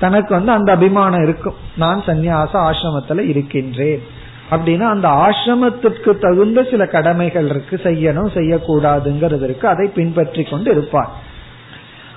தனக்கு 0.00 0.34
வந்து 0.34 0.52
அந்த 0.52 0.72
அபிமானம் 0.72 1.22
இருக்கும். 1.22 1.54
நான் 1.76 2.02
சந்நியாச 2.06 2.52
ஆசிரமத்துல 2.52 3.28
இருக்கின்றேன். 3.28 4.02
அப்படின்னா 4.50 4.80
அந்த 4.80 5.08
ஆசிரமத்திற்கு 5.08 6.18
தகுந்த 6.18 6.66
சில 6.70 6.86
கடமைகள் 6.86 7.48
இருக்கு. 7.48 7.80
செய்யணும் 7.84 8.32
செய்யக்கூடாதுங்கிறது 8.34 9.42
இருக்கு. 9.42 9.68
அதை 9.68 9.88
பின்பற்றி 9.88 10.42
கொண்டு 10.42 10.70
இருப்பான். 10.70 11.10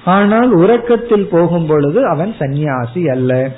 ஆனால் 0.06 0.52
உறக்கத்தில் 0.52 1.28
போகும் 1.32 1.66
பொழுது 1.66 2.08
அவன் 2.08 2.36
சந்நியாசி 2.40 3.10
அல்ல. 3.10 3.50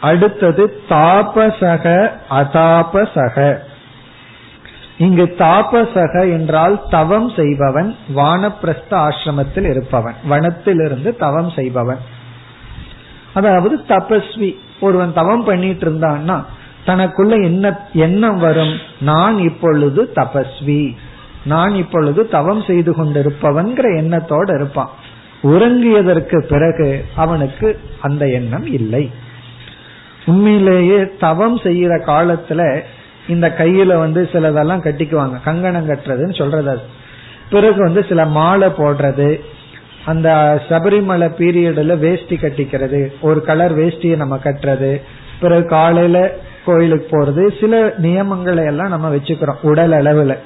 அடுத்தது 0.00 0.80
தாபசக 0.88 2.10
அதாபசக. 2.30 3.58
இங்கு 4.98 5.34
தாபசக 5.38 6.20
என்றால் 6.20 6.82
தவம் 6.90 7.30
செய்பவன் 7.30 7.96
வானப்பிரஸ்த 8.16 8.90
ஆசிரமத்தில் 8.90 9.70
இருப்பவன். 9.70 10.14
வனத்திலிருந்து 10.30 11.16
தவம் 11.16 11.50
செய்பவன். 11.50 11.98
அதாவது 13.34 13.80
தபஸ்வி 13.88 14.56
ஒருவன் 14.80 15.12
தவம் 15.12 15.44
பண்ணிட்டு 15.44 15.90
இருந்தான்னா 15.90 16.44
தனக்குள்ள 16.86 17.42
என்ன 17.42 17.78
எண்ணம் 17.92 18.38
வரும்? 18.38 18.74
நான் 19.00 19.38
இப்பொழுது 19.38 20.12
தபஸ்வி. 20.16 20.96
நான் 21.44 21.74
இப்பொழுது 21.74 22.28
தவம் 22.28 22.62
செய்து 22.62 22.92
கொண்டிருப்பவன்கிற 22.92 23.96
எண்ணத்தோடு 23.96 24.54
இருப்பான். 24.54 24.90
உறங்கியதற்கு 25.42 26.46
பிறகு 26.46 27.04
அவனுக்கு 27.16 27.80
அந்த 28.00 28.28
எண்ணம் 28.28 28.66
இல்லை. 28.66 29.10
உண்மையிலேயே 30.26 31.08
தவம் 31.20 31.58
செய்யற 31.58 31.92
காலத்துல 32.06 32.80
இந்த 33.28 33.54
கையில 33.58 33.98
வந்து 33.98 34.28
சிலதெல்லாம் 34.32 34.84
கட்டிக்குவாங்க. 34.84 35.42
கங்கணம் 35.42 35.88
கட்டுறதுன்னு 35.88 36.38
சொல்றது 36.38 36.80
பிறகு 37.50 37.82
வந்து 37.82 38.06
சில 38.08 38.26
மாலை 38.26 38.68
போடுறது 38.68 39.40
அந்த 40.04 40.60
சபரிமலை 40.68 41.28
பீரியட்ல 41.38 41.98
வேஷ்டி 41.98 42.36
கட்டிக்கிறது. 42.36 43.12
ஒரு 43.20 43.42
கலர் 43.42 43.78
வேஷ்டியை 43.78 44.16
நம்ம 44.16 44.36
கட்டுறது. 44.36 45.00
பிறகு 45.40 45.66
காலையில 45.66 46.36
கோயிலுக்கு 46.64 47.16
போறது. 47.16 47.60
சில 47.60 47.94
நியமங்களை 48.02 48.66
எல்லாம் 48.66 48.88
நம்ம 48.88 49.14
வச்சுக்கிறோம் 49.14 49.62
உடல் 49.62 49.90
அளவுல. 49.90 50.36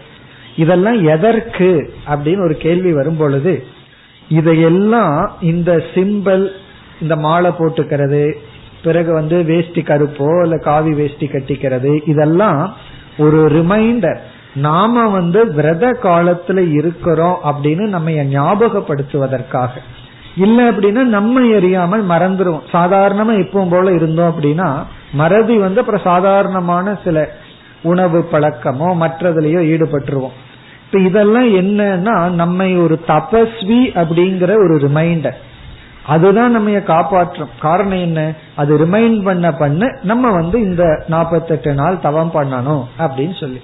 இதெல்லாம் 0.57 1.05
எதற்கு 1.05 1.95
அப்படின்னு 2.07 2.45
ஒரு 2.45 2.57
கேள்வி 2.57 2.93
வரும் 2.93 3.17
பொழுது 3.17 3.65
இதையெல்லாம் 4.29 5.37
இந்த 5.41 5.83
சிம்பல் 5.95 6.51
இந்த 7.01 7.17
மாலை 7.17 7.51
போட்டுக்கிறது 7.51 8.33
பிறகு 8.83 9.13
வந்து 9.13 9.43
வேஷ்டி 9.43 9.83
கருப்போ 9.83 10.43
இல்ல 10.43 10.59
காவி 10.59 10.93
வேஷ்டி 10.93 11.27
கட்டிக்கிறது 11.27 12.01
இதெல்லாம் 12.07 12.77
ஒரு 13.19 13.49
ரிமைண்டர் 13.49 14.19
நாம 14.57 15.09
வந்து 15.09 15.53
விரத 15.53 15.99
காலத்துல 16.03 16.73
இருக்கிறோம் 16.73 17.39
அப்படின்னு 17.45 17.87
நம்ம 17.87 18.11
ஞாபகப்படுத்துவதற்காக. 18.11 19.69
இல்ல 20.37 20.71
அப்படின்னா 20.71 21.03
நம்ம 21.03 21.41
எரியாமல் 21.41 22.05
மறந்துடுவோம் 22.11 22.63
சாதாரணமா 22.73 23.35
எப்பவும் 23.43 23.71
போல 23.71 23.93
இருந்தோம் 23.93 24.35
அப்படின்னா 24.35 24.83
மறதி 25.13 25.57
வந்து 25.57 25.81
அப்புறம் 25.81 26.01
சாதாரணமான 26.05 26.99
சில 27.05 27.29
உணவு 27.83 28.29
பழக்கமோ 28.33 28.89
மற்றதுலயோ 29.01 29.61
ஈடுபட்டுருவோம். 29.73 30.37
இப்ப 30.87 30.99
இதெல்லாம் 30.99 31.49
என்னன்னா 31.49 32.31
நம்மை 32.31 32.77
ஒரு 32.77 33.01
தபஸ்வி 33.07 33.81
அப்படிங்கிற 33.95 34.51
ஒரு 34.51 34.75
ரிமைண்டர் 34.77 35.37
அதுதான் 36.07 36.51
நம்ம 36.51 36.71
காப்பாற்றும். 36.71 37.49
காரணம் 37.61 37.99
என்ன? 37.99 38.33
அது 38.57 38.79
ரிமைண்ட் 38.79 39.25
பண்ண 39.25 39.53
பண்ண 39.53 39.99
நம்ம 40.03 40.31
வந்து 40.31 40.63
இந்த 40.63 41.05
நாற்பத்தெட்டு 41.09 41.75
நாள் 41.75 42.01
தவம் 42.01 42.31
பண்ணணும் 42.35 42.85
அப்படின்னு 42.99 43.41
சொல்லி. 43.41 43.63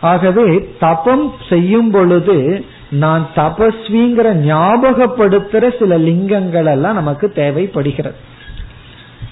ஆகவே 0.00 0.72
தபம் 0.80 1.32
செய்யும் 1.48 1.90
பொழுது 1.90 2.64
நான் 2.90 3.28
தபஸ்விங்கிற 3.34 4.28
ஞாபகப்படுத்துற 4.46 5.78
சில 5.78 5.98
லிங்கங்கள் 5.98 6.66
எல்லாம் 6.66 6.94
நமக்கு 6.94 7.32
தேவைப்படுகிறது. 7.32 8.14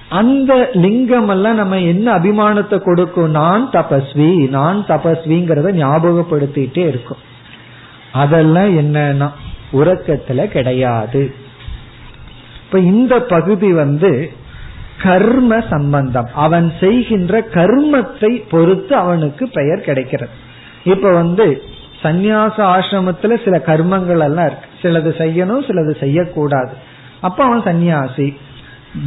அந்த 0.09 0.71
லிங்கம் 0.73 1.29
எல்லாம் 1.29 1.55
நம்ம 1.55 1.79
என்ன 1.79 2.19
அபிமானத்தை 2.19 2.79
கொடுக்கும்? 2.79 3.31
நான் 3.31 3.71
தபஸ்வி 3.71 4.49
நான் 4.49 4.85
தபஸ்விங்கிறத 4.89 5.73
ஞாபகப்படுத்திட்டே 5.85 6.89
இருக்கும். 6.89 7.17
அதெல்லாம் 8.13 8.79
என்னன்னா 8.79 9.31
உறக்கத்துல 9.73 10.47
கிடையாது. 10.47 11.35
இப்ப 12.65 12.79
இந்த 12.79 13.21
பகுதி 13.21 13.73
வந்து 13.73 14.33
கர்ம 15.03 15.61
சம்பந்தம். 15.71 16.29
அவன் 16.35 16.73
செய்கின்ற 16.81 17.41
கர்மத்தை 17.41 18.43
பொறுத்து 18.51 18.97
அவனுக்கு 18.97 19.49
பெயர் 19.49 19.81
கிடைக்கிறது. 19.81 20.47
இப்ப 20.89 21.13
வந்து 21.13 21.47
சந்நியாச 22.03 22.57
ஆசிரமத்துல 22.75 23.37
சில 23.45 23.57
கர்மங்கள் 23.67 24.25
எல்லாம் 24.27 24.49
இருக்கு. 24.49 24.69
சிலது 24.83 25.11
செய்யணும் 25.23 25.65
சிலது 25.69 25.95
செய்யக்கூடாது. 25.99 26.75
அப்ப 27.21 27.45
அவன் 27.45 27.63
சந்நியாசி. 27.63 28.29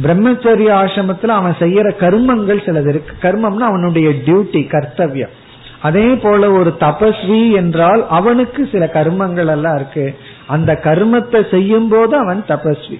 பிரம்மச்சரிய 0.02 0.70
ஆசிரமத்துல 0.80 1.36
அவன் 1.40 1.56
செய்யற 1.58 1.88
கர்மங்கள் 2.02 2.60
சிலது 2.66 2.88
இருக்கு. 2.88 3.14
கர்மம்னா 3.22 3.66
அவனுடைய 3.70 4.08
டியூட்டி 4.26 4.60
கர்த்தவியம். 4.74 5.32
அதே 5.80 6.08
போல 6.14 6.50
ஒரு 6.52 6.70
தபஸ்வி 6.80 7.40
என்றால் 7.52 8.02
அவனுக்கு 8.08 8.62
சில 8.72 8.84
கர்மங்கள் 8.94 9.50
எல்லாம் 9.54 9.74
இருக்கு. 9.74 10.04
அந்த 10.46 10.72
கர்மத்தை 10.84 11.40
செய்யும் 11.50 11.88
போது 11.88 12.14
அவன் 12.16 12.42
தபஸ்வி. 12.48 12.98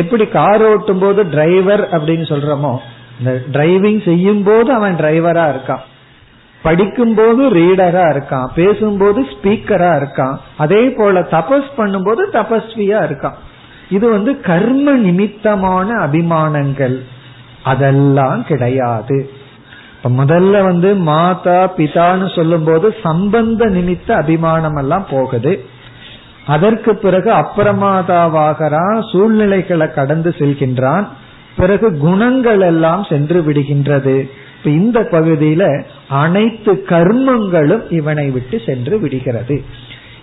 எப்படி 0.00 0.24
கார் 0.26 0.62
ஓட்டும் 0.62 1.00
போது 1.00 1.20
டிரைவர் 1.28 1.82
அப்படின்னு 1.96 2.26
சொல்றோமோ 2.32 2.72
இந்த 3.18 3.32
டிரைவிங் 3.52 4.00
செய்யும் 4.04 4.42
போது 4.42 4.70
அவன் 4.72 4.96
டிரைவரா 4.96 5.44
இருக்கான். 5.52 5.84
படிக்கும் 6.64 7.14
போது 7.14 7.42
ரீடரா 7.54 8.04
இருக்கான் 8.14 8.48
பேசும்போது 8.54 9.22
ஸ்பீக்கரா 9.32 9.92
இருக்கான் 10.00 10.36
அதே 10.56 10.82
போல 10.90 11.20
தபஸ் 11.34 11.70
பண்ணும்போது 11.78 12.22
தபஸ்வியா 12.32 13.00
இருக்கான். 13.08 13.38
இது 13.90 14.06
வந்து 14.10 14.40
கர்ம 14.40 14.92
நிமித்தமான 15.06 15.88
அபிமானங்கள். 16.06 16.96
அதெல்லாம் 17.62 18.44
கிடையாது. 18.44 19.18
இப்ப 19.96 20.24
முதல்ல 20.24 20.62
வந்து 20.62 20.94
மாதா 21.08 21.58
பிதான்னு 21.76 22.26
சொல்லும் 22.36 22.64
போது 22.64 22.94
சம்பந்த 23.02 23.66
நிமித்த 23.66 24.10
அபிமானம் 24.12 24.76
எல்லாம் 24.76 25.06
போகுது. 25.10 25.52
அதற்கு 26.46 26.92
பிறகு 26.96 27.30
அப்பிரமாதாவாகிறான் 27.32 28.98
சூழ்நிலைகளை 29.12 29.86
கடந்து 29.92 30.30
செல்கின்றான். 30.38 31.06
பிறகு 31.56 31.98
குணங்கள் 31.98 32.60
எல்லாம் 32.60 33.04
சென்று 33.04 33.40
விடுகின்றது. 33.40 34.16
இந்த 34.70 35.00
பகுதியில 35.00 35.82
அனைத்து 36.08 36.84
கர்மங்களும் 36.86 37.92
இவனை 37.92 38.30
விட்டு 38.30 38.60
சென்று 38.66 38.98
விடுகிறது. 38.98 39.64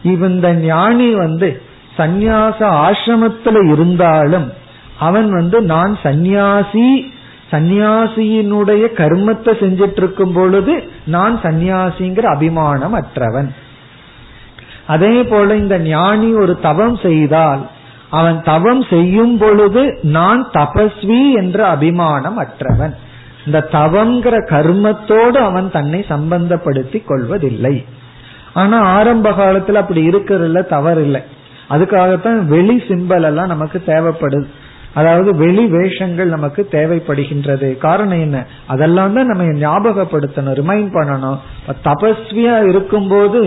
இந்த 0.03 0.53
ஞானி 0.53 1.13
வந்து 1.13 1.61
சந்நியாச 1.97 2.59
ஆசிரமத்துல 2.59 3.71
இருந்தாலும் 3.71 4.51
அவன் 4.99 5.29
வந்து 5.29 5.61
நான் 5.61 5.97
சந்நியாசி 6.03 7.13
சந்நியாசியினுடைய 7.51 8.83
கர்மத்தை 8.93 9.51
செஞ்சிட்டு 9.59 9.97
இருக்கும் 9.97 10.33
பொழுது 10.33 10.83
நான் 11.05 11.39
சந்நியாசிங்கிற 11.43 12.21
அபிமானம் 12.21 12.93
அற்றவன் 12.93 13.51
அதே 14.87 15.23
போல 15.23 15.55
இந்த 15.55 15.79
ஞானி 15.79 16.33
ஒரு 16.33 16.59
தவம் 16.59 16.95
செய்தால் 16.95 17.69
அவன் 18.09 18.41
தவம் 18.41 18.83
செய்யும் 18.83 19.37
பொழுது 19.37 19.99
நான் 20.01 20.49
தபஸ்வி 20.53 21.33
என்ற 21.33 21.67
அபிமானம் 21.67 22.37
அற்றவன் 22.37 22.95
இந்த 23.45 23.67
தவங்கிற 23.71 24.35
கர்மத்தோடு 24.49 25.37
அவன் 25.49 25.71
தன்னை 25.71 26.05
சம்பந்தப்படுத்தி 26.09 27.03
கொள்வதில்லை. 27.05 27.85
ஆனா 28.53 28.79
ஆரம்ப 28.79 29.29
காலத்துல 29.29 29.73
அப்படி 29.73 30.07
இருக்கிறதுல 30.07 30.65
தவறு 30.65 31.01
இல்லை 31.01 31.21
அதுக்காகத்தான் 31.69 32.45
வெளி 32.45 32.83
சிம்பல் 32.87 33.23
எல்லாம் 33.23 33.47
நமக்கு 33.47 33.83
தேவைப்படுது. 33.85 34.47
அதாவது 34.93 35.35
வெளி 35.35 35.65
வேஷங்கள் 35.65 36.27
நமக்கு 36.27 36.67
தேவைப்படுகின்றது. 36.71 37.77
காரணம் 37.77 38.19
என்ன? 38.19 38.45
அதெல்லாம் 38.65 39.13
தான் 39.13 39.25
நம்ம 39.25 39.43
ஞாபகப்படுத்தணும் 39.43 40.57
ரிமைண்ட் 40.61 40.95
பண்ணணும். 40.97 41.37
தபஸ்வியா 41.83 42.67
இருக்கும்போது 42.67 43.41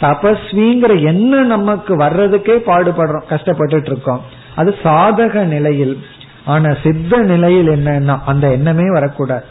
தபஸ்விங்கிற 0.00 1.04
என்ன 1.04 1.42
நமக்கு 1.42 1.96
வர்றதுக்கே 1.96 2.56
பாடுபடுறோம் 2.66 3.28
கஷ்டப்பட்டுட்டு 3.30 3.90
இருக்கோம். 3.92 4.22
அது 4.54 4.74
சாதக 4.82 5.44
நிலையில் 5.44 6.02
ஆனா 6.48 6.70
சித்த 6.82 7.18
நிலையில் 7.22 7.68
என்னன்னா 7.68 8.14
அந்த 8.26 8.46
எண்ணமே 8.50 8.86
வரக்கூடாது. 8.92 9.44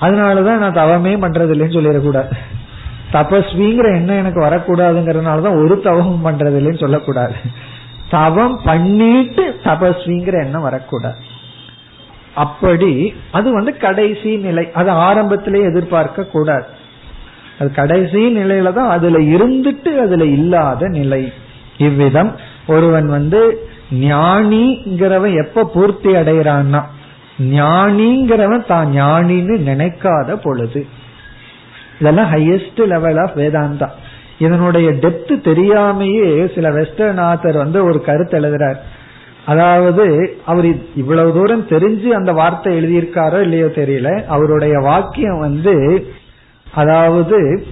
அதனாலதான் 0.00 0.62
நான் 0.62 0.80
தவமே 0.80 1.12
பண்றது 1.16 1.52
இல்லைன்னு 1.54 1.78
சொல்லிடக்கூடாது. 1.78 2.32
தபஸ்விங்கிற 3.12 3.88
எண்ணம் 3.94 4.20
எனக்கு 4.22 4.40
வரக்கூடாதுங்கிறதுனாலதான் 4.44 5.64
ஒரு 5.64 5.80
தவமும் 5.84 6.26
பண்றது 6.26 6.56
இல்லைன்னு 6.60 6.82
சொல்லக்கூடாது. 6.84 7.36
தவம் 8.10 8.56
பண்ணிட்டு 8.64 9.44
தபஸ்விங்கிற 9.64 10.44
எண்ணம் 10.44 10.62
வரக்கூடாது. 10.62 11.20
அப்படி 12.34 13.14
அது 13.32 13.48
வந்து 13.52 13.72
கடைசி 13.76 14.36
நிலை. 14.36 14.64
அது 14.74 14.90
ஆரம்பத்திலே 14.90 15.60
எதிர்பார்க்க 15.70 16.32
கூடாது. 16.34 16.66
அது 17.58 17.70
கடைசி 17.72 18.22
நிலையில 18.38 18.72
தான் 18.72 18.90
அதுல 18.90 19.18
இருந்துட்டு 19.34 19.90
அதுல 20.06 20.24
இல்லாத 20.38 20.88
நிலை. 20.88 21.22
இவ்விதம் 21.78 22.32
ஒருவன் 22.66 23.08
வந்து 23.08 23.40
ஞானிங்கிறவன் 23.92 25.44
எப்ப 25.44 25.70
பூர்த்தி 25.74 26.12
அடைகிறான்னா 26.12 26.82
ஞானிங்கிறவன் 27.40 28.66
தான் 28.66 28.94
ஞானின்னு 28.96 29.56
நினைக்காத 29.70 30.34
பொழுது. 30.34 30.86
இதெல்லாம் 32.00 32.32
ஹையஸ்ட் 32.32 32.86
லெவல் 32.86 33.18
ஆஃப் 33.18 33.36
வேதாந்தா. 33.36 33.88
இதனுடைய 34.38 34.90
டெப்த் 34.90 35.28
தெரியாமையே 35.28 36.54
சில 36.54 36.70
வெஸ்டர்ன் 36.70 37.18
ஆத்தர் 37.18 37.56
வந்து 37.56 37.84
ஒரு 37.84 38.00
கருத்து 38.00 38.40
எழுதுறார். 38.40 38.76
அதாவது 39.44 40.36
அவர் 40.46 40.66
இவ்வளவு 40.96 41.32
தூரம் 41.32 41.68
தெரிஞ்சு 41.68 42.08
அந்த 42.08 42.32
வார்த்தை 42.32 42.78
எழுதியிருக்காரோ 42.78 43.40
இல்லையோ 43.40 43.64
தெரியல. 43.64 44.24
அவருடைய 44.24 44.78
வாக்கியம் 44.78 45.38
வந்து 45.38 46.06
அதாவது 46.74 47.66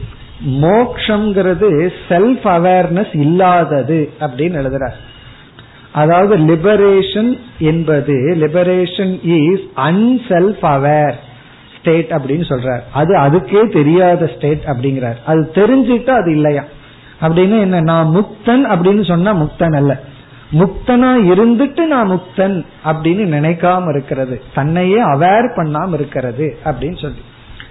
மோக்ஷங்கிறது 0.47 1.91
செல்ஃப் 2.09 2.45
அவேர்னஸ் 2.45 3.17
இல்லாதது 3.21 4.11
அப்படின்னு 4.21 4.59
எழுதுறார். 4.63 4.99
அதாவது 5.93 6.37
லிபரேஷன் 6.37 7.39
என்பது 7.59 8.37
liberation 8.41 9.19
is 9.23 9.61
unself 9.77 10.63
aware 10.63 11.15
state 11.79 12.11
அப்படின்னு 12.11 12.45
சொல்றார். 12.49 12.81
அது 12.93 13.19
அதுக்கே 13.19 13.73
தெரியாத 13.73 14.31
ஸ்டேட் 14.37 14.63
அப்படிங்கிறார். 14.67 15.17
அது 15.27 15.51
தெரிஞ்சுட்டா 15.55 16.11
அது 16.11 16.33
இல்லையா? 16.33 16.65
அப்படின்னு 17.21 17.61
என்ன 17.61 17.81
நான் 17.81 18.07
முக்தன் 18.07 18.63
அப்படின்னு 18.71 19.07
சொன்னா 19.07 19.35
முக்தன் 19.35 19.77
அல்ல. 19.77 20.01
முக்தனா 20.53 21.33
இருந்துட்டு 21.33 21.87
நான் 21.87 22.11
முக்தன் 22.11 22.65
அப்படின்னு 22.85 23.35
நினைக்காம 23.37 23.89
இருக்கிறது. 23.89 24.43
தன்னையே 24.55 25.03
அவேர் 25.03 25.49
பண்ணாம 25.57 25.93
இருக்கிறது 25.93 26.59
அப்படின்னு 26.65 27.01
சொல்லி. 27.03 27.23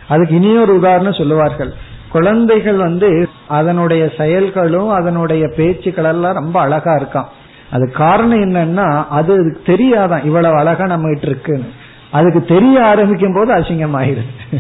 அதுக்கு 0.08 0.36
இனியொரு 0.36 0.76
உதாரணம் 0.76 1.14
சொல்லுவார்கள். 1.14 1.74
குழந்தைகள் 2.10 2.76
வந்து 2.76 3.30
அதனுடைய 3.48 4.12
செயல்களும் 4.18 4.90
அதனுடைய 4.90 5.48
பேச்சுக்கள் 5.48 6.04
எல்லாம் 6.04 6.34
ரொம்ப 6.34 6.60
அழகா 6.60 6.96
இருக்கான் 6.96 7.26
அது 7.72 7.92
காரணம் 7.92 8.42
என்னன்னா 8.42 9.06
அது 9.10 9.62
தெரியாதான். 9.66 10.26
இவ்வளவு 10.26 10.58
அழகா 10.58 10.86
நம்ம 10.86 11.10
கிட்ட 11.10 11.28
இருக்குன்னு. 11.28 11.70
அதுக்கு 12.12 12.46
தெரிய 12.46 12.86
ஆரம்பிக்கும் 12.86 13.34
போது 13.34 13.54
அசிங்கமாயிருது 13.54 14.60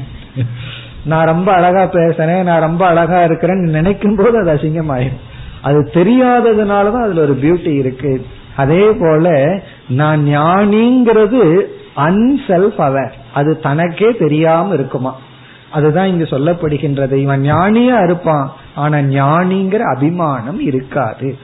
நான் 1.03 1.25
ரொம்ப 1.25 1.53
அழகா 1.53 1.83
பேசுறேன் 1.83 2.43
நான் 2.43 2.59
ரொம்ப 2.59 2.85
அழகா 2.85 3.23
இருக்கிறேன்னு 3.23 3.69
நினைக்கும் 3.69 4.15
போது 4.15 4.37
அது 4.37 4.51
அசிங்கம் 4.53 4.93
ஆயிரும் 4.95 5.21
அது 5.61 5.79
தெரியாததுனாலதான் 5.93 7.05
அதுல 7.05 7.21
ஒரு 7.21 7.39
பியூட்டி 7.41 7.73
இருக்கு. 7.77 8.25
அதே 8.55 8.91
போல 8.91 9.27
நான் 9.89 10.21
ஞானிங்கிறது 10.25 11.41
அன்செல்ஃப் 11.95 12.79
அவர் 12.81 13.15
அது 13.33 13.59
தனக்கே 13.59 14.09
தெரியாம 14.19 14.73
இருக்குமா? 14.73 15.15
அதுதான் 15.71 16.07
இங்கு 16.07 16.23
சொல்லப்படுகின்றது. 16.23 17.13
இவன் 17.13 17.41
ஞானியா 17.41 18.03
இருப்பான் 18.03 18.51
ஆனா 18.75 18.97
ஞானிங்கிற 18.97 19.79
அபிமானம் 19.95 20.59
இருக்காது. 20.59 21.37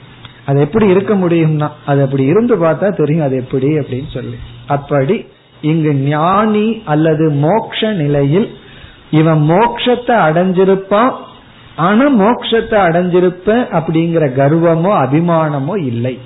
அது 0.48 0.60
எப்படி 0.60 0.86
இருக்க 0.88 1.14
முடியும்னா 1.16 1.68
அது 1.86 2.02
அப்படி 2.02 2.24
இருந்து 2.24 2.56
பார்த்தா 2.56 2.90
தெரியும் 2.96 3.26
அது 3.26 3.36
எப்படி 3.36 3.70
அப்படின்னு 3.80 4.10
சொல்லி. 4.14 4.38
அப்படி 4.68 5.26
இங்கு 5.62 5.94
ஞானி 5.96 6.68
அல்லது 6.86 7.30
மோக்ஷ 7.30 7.92
நிலையில் 7.94 8.48
இவன் 9.12 9.42
மோக்ஷத்தை 9.50 10.16
அடைஞ்சிருப்பான் 10.28 11.14
ஆனா 11.76 12.06
மோக்ஷத்தை 12.20 12.78
அடைஞ்சிருப்ப 12.88 13.56
அப்படிங்கிற 13.72 14.26
கர்வமோ 14.40 14.92
அபிமானமோ 15.04 15.76
இல்லை. 15.84 16.20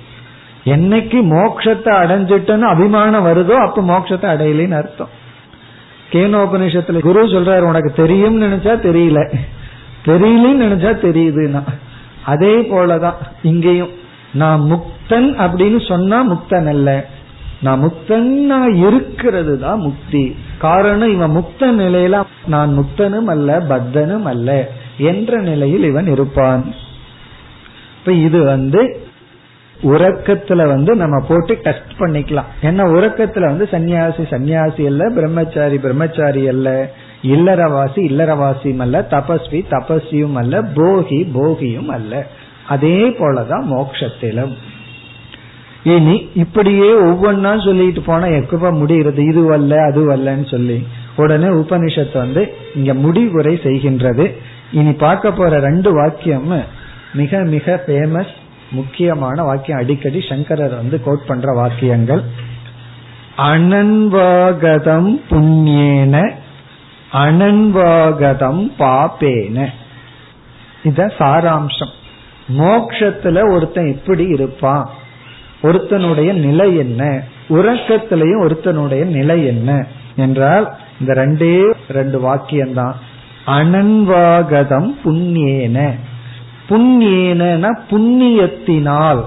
என்னைக்கு 0.64 1.18
மோக்ஷத்தை 1.36 1.92
அடைஞ்சிட்டன்னு 2.02 2.66
அபிமானம் 2.66 3.26
வருதோ 3.26 3.56
அப்ப 3.66 3.82
மோக்ஷத்தை 3.82 4.28
அடையலன்னு 4.34 4.78
அர்த்தம். 4.80 5.12
கேனோபனிஷத்துல 6.12 7.00
குரு 7.00 7.20
சொல்றாரு 7.24 7.60
உனக்கு 7.60 7.92
தெரியும் 7.92 8.42
நினைச்சா 8.42 8.74
தெரியல. 8.88 9.20
தெரியலன்னு 10.04 10.64
நினைச்சா 10.66 10.92
தெரியுதுன்னா. 11.06 11.62
அதே 12.24 12.54
போலதான் 12.72 13.18
இங்கேயும். 13.42 13.92
நான் 14.32 14.60
முக்தன் 14.60 15.28
அப்படின்னு 15.44 15.88
சொன்னா 15.88 16.32
முக்தன் 16.32 16.68
அல்ல. 16.68 17.04
நான் 17.60 17.82
முக்தன்னா 17.82 18.86
இருக்கிறது 18.86 19.58
தான் 19.58 19.78
முக்தி. 19.78 20.36
காரணம் 20.58 21.12
இவன் 21.12 21.36
முக்த 21.36 21.60
நிலையில 21.60 22.22
நான் 22.46 22.78
முக்தனும் 22.78 23.24
அல்ல 23.24 23.60
பத்தனும் 23.60 24.22
அல்ல 24.22 24.68
என்ற 24.98 25.40
நிலையில் 25.40 25.82
இவன் 25.82 26.06
இருப்பான். 26.06 26.74
இப்ப 27.98 28.12
இது 28.12 28.44
வந்து 28.44 29.00
உறக்கத்துல 29.82 30.66
வந்து 30.66 30.96
நம்ம 30.96 31.24
போட்டு 31.28 31.58
டெஸ்ட் 31.62 31.94
பண்ணிக்கலாம். 31.98 32.50
ஏன்னா 32.62 32.84
உறக்கத்துல 32.96 33.40
வந்து 33.40 33.68
சன்னியாசி 33.70 34.22
சன்னியாசி 34.30 34.86
அல்ல 34.86 35.08
பிரம்மச்சாரி 35.08 35.78
பிரம்மச்சாரி 35.78 36.48
அல்ல 36.48 36.90
இல்லறவாசி 37.22 38.00
இல்லறவாசியும் 38.10 38.78
அல்ல 38.78 39.06
தபஸ்வி 39.10 39.60
தபஸ்வியும் 39.70 40.34
அல்ல 40.34 40.62
போகி 40.62 41.30
போகியும் 41.34 41.88
அல்ல. 41.88 42.26
அதே 42.68 43.08
போலதான் 43.08 43.64
மோக்ஷத்திலும். 43.74 44.54
இனி 45.82 46.28
இப்படியே 46.34 46.92
ஒவ்வொன்னா 46.94 47.64
சொல்லிட்டு 47.64 48.00
போனா 48.00 48.24
எப்ப 48.24 48.70
முடிகிறது? 48.70 49.24
இது 49.24 49.42
வல்ல 49.42 49.84
அது 49.84 50.16
வல்லன்னு 50.16 50.50
சொல்லி. 50.50 50.86
உடனே 51.16 51.44
உபனிஷத்து 51.44 52.16
வந்து 52.16 52.54
இங்க 52.74 52.94
முடிவுரை 52.94 53.54
செய்கின்றது. 53.54 54.34
இனி 54.72 54.92
பார்க்க 54.92 55.32
போற 55.32 55.58
ரெண்டு 55.58 55.92
வாக்கியம் 55.92 56.64
மிக 57.12 57.38
மிக 57.38 57.82
ஃபேமஸ் 57.86 58.26
முக்கியமான 58.70 59.42
வாக்கியம். 59.42 59.78
அடிக்கடி 59.78 60.24
சங்கரர் 60.28 60.74
வந்து 60.74 61.02
கோட் 61.02 61.26
பண்ற 61.26 61.52
வாக்கியங்கள். 61.52 62.22
அனன்வாகதம் 63.36 65.20
புண்ணியேன 65.30 66.32
அனன்வாகதம் 67.12 68.70
பாப்பேன. 68.78 69.66
இத 70.84 71.12
சாராம்சம். 71.18 72.00
மோக்ஷத்துல 72.48 73.50
ஒருத்தன் 73.50 73.86
எப்படி 73.86 74.24
இருப்பான். 74.24 74.90
ஒருத்தனுடைய 75.62 76.32
நிலை 76.32 76.76
என்ன? 76.76 77.22
உறக்கத்திலையும் 77.48 78.46
ஒருத்தனுடைய 78.46 79.04
நிலை 79.04 79.46
என்ன? 79.46 79.86
என்றால் 80.16 80.74
இந்த 81.00 81.12
ரெண்டே 81.12 81.74
ரெண்டு 81.88 82.20
வாக்கியம்தான். 82.20 82.92
அனன்வாகதம் 83.46 84.90
புண்ணியேன. 85.04 85.90
புண்ணியேன 86.68 87.78
புண்ணியத்தினால். 87.90 89.24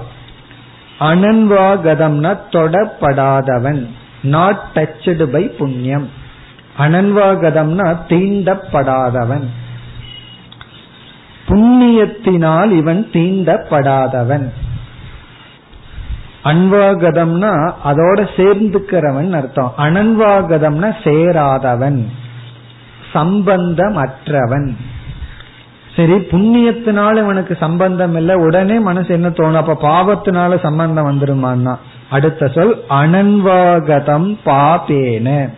அனன்வாகதம்னா 1.00 2.38
தொடப்படாதவன். 2.50 3.86
நாட் 4.22 4.62
டச்சடு 4.74 5.24
பை 5.24 5.44
புண்ணியம். 5.44 6.10
அனன்வாகதம்னா 6.78 7.96
தீண்டப்படாதவன். 8.08 9.44
புண்ணியத்தினால் 11.56 12.70
இவன் 12.70 13.08
தீண்டப்படாதவன். 13.12 14.48
அன்வாகதம்னா 16.44 17.72
அதோட 17.84 18.28
சேர்ந்துக்கிறவன் 18.36 19.32
அர்த்தம். 19.32 19.72
அனன்வாகதம்னா 19.78 20.94
சேராதவன். 21.04 22.04
சம்பந்தம் 23.12 23.96
அற்றவன் 23.96 24.76
சரி 25.96 26.12
புண்ணியத்தினால 26.12 27.16
இவனுக்கு 27.16 27.56
சம்பந்தம் 27.60 28.16
இல்லை. 28.16 28.34
உடனே 28.34 28.78
மனசு 28.78 29.08
என்ன 29.08 29.28
தோணும்? 29.28 29.62
அப்ப 29.62 29.78
பாவத்தினால 29.82 30.60
சம்பந்தம் 30.62 31.08
வந்துருமான்னா. 31.10 31.76
அடுத்த 32.10 32.48
சொல் 32.48 32.80
அனன்வாகதம் 32.88 34.38
பாபேன 34.44 35.48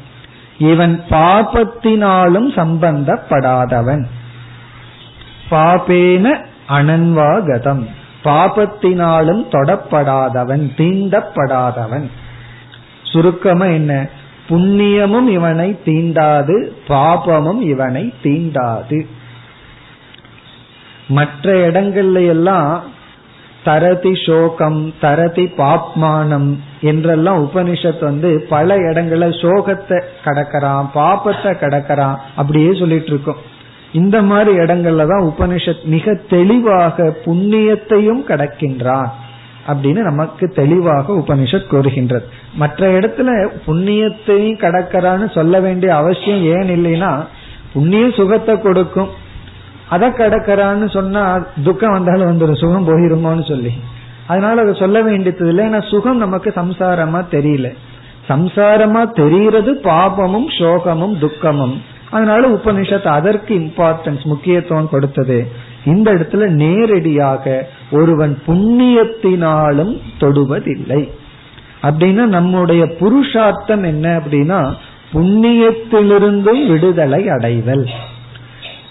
இவன் 0.59 1.03
பாபத்தினாலும் 1.11 2.49
சம்பந்தப்படாதவன். 2.57 4.05
பாபேன 5.51 6.45
அனன்வாகதம் 6.69 7.87
பாபத்தினாலும் 8.25 9.43
தொடப்படாதவன் 9.53 10.65
தீண்டப்படாதவன். 10.77 12.11
சுருக்கமா 13.03 13.65
என்ன? 13.65 14.09
புண்ணியமும் 14.49 15.29
இவனை 15.29 15.79
தீண்டாது 15.85 16.73
பாபமும் 16.89 17.61
இவனை 17.61 18.15
தீண்டாது. 18.23 19.07
மற்ற 21.09 21.71
இடங்கள்ல 21.71 22.27
எல்லாம் 22.27 22.83
தரதி 23.65 24.13
சோகம் 24.27 24.95
தரதி 25.01 25.53
பாப்மானம் 25.57 26.57
என்றெல்லாம் 26.81 27.45
உபனிஷத் 27.45 28.01
வந்து 28.01 28.47
பல 28.49 28.79
இடங்கள்ல 28.79 29.29
சோகத்தை 29.43 30.03
கடக்கிறான் 30.25 30.87
பாபத்தை 30.95 31.53
கடக்கிறான் 31.57 32.17
அப்படியே 32.37 32.75
சொல்லிட்டு 32.75 33.07
இருக்கோம். 33.07 33.57
இந்த 33.93 34.23
மாதிரி 34.23 34.59
இடங்கள்ல 34.59 35.07
தான் 35.07 35.35
உபனிஷத் 35.39 35.85
மிக 35.85 36.15
தெளிவாக 36.29 37.17
புண்ணியத்தையும் 37.25 38.23
கடக்கின்றான் 38.29 39.09
அப்படின்னு 39.69 39.99
நமக்கு 39.99 40.49
தெளிவாக 40.49 41.13
உபனிஷத் 41.13 41.67
கூறுகின்றது. 41.67 42.27
மற்ற 42.55 43.01
இடத்துல 43.01 43.49
புண்ணியத்தையும் 43.67 44.59
கடக்கிறான்னு 44.59 45.31
சொல்ல 45.31 45.61
வேண்டிய 45.61 45.97
அவசியம் 45.97 46.43
ஏன் 46.43 46.85
இல்லைன்னா 46.85 47.27
புண்ணியம் 47.73 48.13
சுகத்தை 48.13 48.61
கொடுக்கும். 48.61 49.09
அதை 49.89 50.09
கடக்கிறான்னு 50.09 50.91
சொன்னா 50.91 51.47
துக்கம் 51.65 51.93
வந்தாலும் 51.93 52.31
வந்துடும் 52.31 52.59
சுகம் 52.59 52.89
போயிருமோன்னு 52.89 53.49
சொல்லி. 53.49 53.73
அதனால 54.27 54.61
அதை 54.61 54.75
சொல்ல 54.75 55.03
வேண்டியது 55.03 55.49
இல்லை. 55.49 55.67
ஏன்னா 55.67 55.89
சுகம் 55.91 56.17
நமக்கு 56.17 56.53
சம்சாரமா 56.57 57.25
தெரியல. 57.31 57.75
சம்சாரமா 58.29 59.11
தெரிகிறது 59.11 59.81
பாபமும் 59.85 60.49
சோகமும் 60.59 61.19
துக்கமும். 61.19 61.83
அதனால 62.11 62.49
உபனிஷத் 62.49 63.07
அதற்கு 63.07 63.55
இம்பார்ட்டன்ஸ் 63.55 64.25
முக்கியத்துவம் 64.25 64.89
கொடுத்தது. 64.89 65.49
இந்த 65.85 66.15
இடத்துல 66.15 66.47
நேரடியாக 66.49 67.69
ஒருவன் 67.91 68.39
புண்ணியத்தினாலும் 68.47 70.01
தொடுவதில்லை. 70.21 71.11
அப்படின்னா 71.83 72.27
நம்முடைய 72.27 72.87
புருஷார்த்தம் 72.87 73.83
என்ன 73.83 74.17
அப்படின்னா 74.17 74.75
புண்ணியத்திலிருந்தும் 75.13 76.67
விடுதலை 76.67 77.29
அடைதல். 77.29 77.89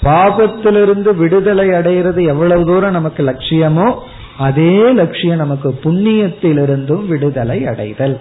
பாபத்திலிருந்து 0.04 1.16
விடுதலை 1.16 1.74
அடைகிறது 1.74 2.24
எவ்வளவு 2.24 2.66
தூரம் 2.66 2.92
நமக்கு 2.92 3.24
லட்சியமோ 3.24 3.96
அதே 4.38 4.92
லட்சியம் 4.92 5.38
நமக்கு 5.38 5.80
புண்ணியத்திலிருந்தும் 5.84 7.06
விடுதலை 7.06 7.68
அடைதல். 7.68 8.20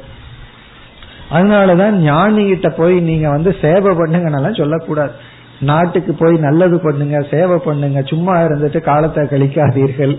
அதனாலதான் 1.31 1.95
ஞானிகிட்ட 1.95 2.69
போய் 2.77 3.01
நீங்க 3.01 3.29
வந்து 3.29 3.57
சேவை 3.61 3.95
பண்ணுங்க 3.95 4.53
சொல்லக்கூடாது. 4.53 5.13
நாட்டுக்கு 5.61 6.15
போய் 6.15 6.37
நல்லது 6.39 6.79
பண்ணுங்க 6.79 7.27
சேவை 7.31 7.59
பண்ணுங்க 7.59 8.03
சும்மா 8.03 8.39
இருந்துட்டு 8.39 8.81
காலத்தை 8.81 9.25
கழிக்காதீர்கள். 9.25 10.19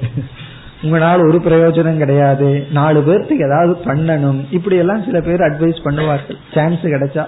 உங்களால் 0.84 1.20
ஒரு 1.20 1.42
பிரயோஜனம் 1.46 1.98
கிடையாது. 1.98 2.68
நாலு 2.72 3.00
பேர்த்துக்கு 3.00 3.46
ஏதாவது 3.46 3.78
பண்ணணும். 3.86 4.46
இப்படி 4.52 4.76
எல்லாம் 4.76 5.04
சில 5.04 5.20
பேர் 5.22 5.40
அட்வைஸ் 5.40 5.80
பண்ணுவார்கள். 5.84 6.38
சான்ஸ் 6.54 6.84
கிடைச்சா. 6.84 7.26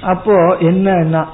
அப்போ 0.00 0.56
என்னன்னா 0.60 1.24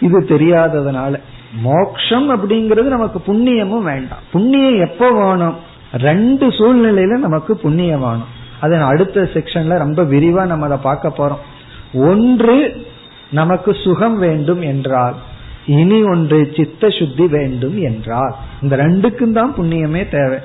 இது 0.00 0.20
தெரியாததுனால. 0.20 1.20
மோக்ஷம் 1.62 2.30
அப்படிங்கிறது 2.30 2.82
நமக்கு 2.82 3.18
புண்ணியமும் 3.26 3.82
வேண்டாம். 3.82 4.18
புண்ணியம் 4.32 4.80
எப்போ 4.80 5.10
வேணும்? 5.10 5.54
ரெண்டு 5.92 6.46
சூழ்நிலையில 6.46 7.18
நமக்கு 7.18 7.56
புண்ணியம் 7.56 8.00
வேணும். 8.00 8.36
அதை 8.64 8.76
அடுத்த 8.90 9.24
செக்ஷன்ல 9.34 9.76
ரொம்ப 9.84 10.02
விரிவா 10.12 10.42
நம்ம 10.52 10.66
அதை 10.68 10.78
பார்க்க 10.88 11.18
போறோம். 11.18 11.42
ஒன்று 12.10 12.56
நமக்கு 13.30 13.70
சுகம் 13.84 14.18
வேண்டும் 14.18 14.62
என்றால் 14.72 15.16
இனி 15.78 15.98
ஒன்று 16.12 16.38
சித்த 16.56 16.88
சுத்தி 16.98 17.24
வேண்டும் 17.36 17.76
என்றால். 17.88 18.34
இந்த 18.62 18.74
ரெண்டுக்கும் 18.76 19.36
தான் 19.38 19.54
புண்ணியமே 19.58 20.02
தேவை. 20.08 20.38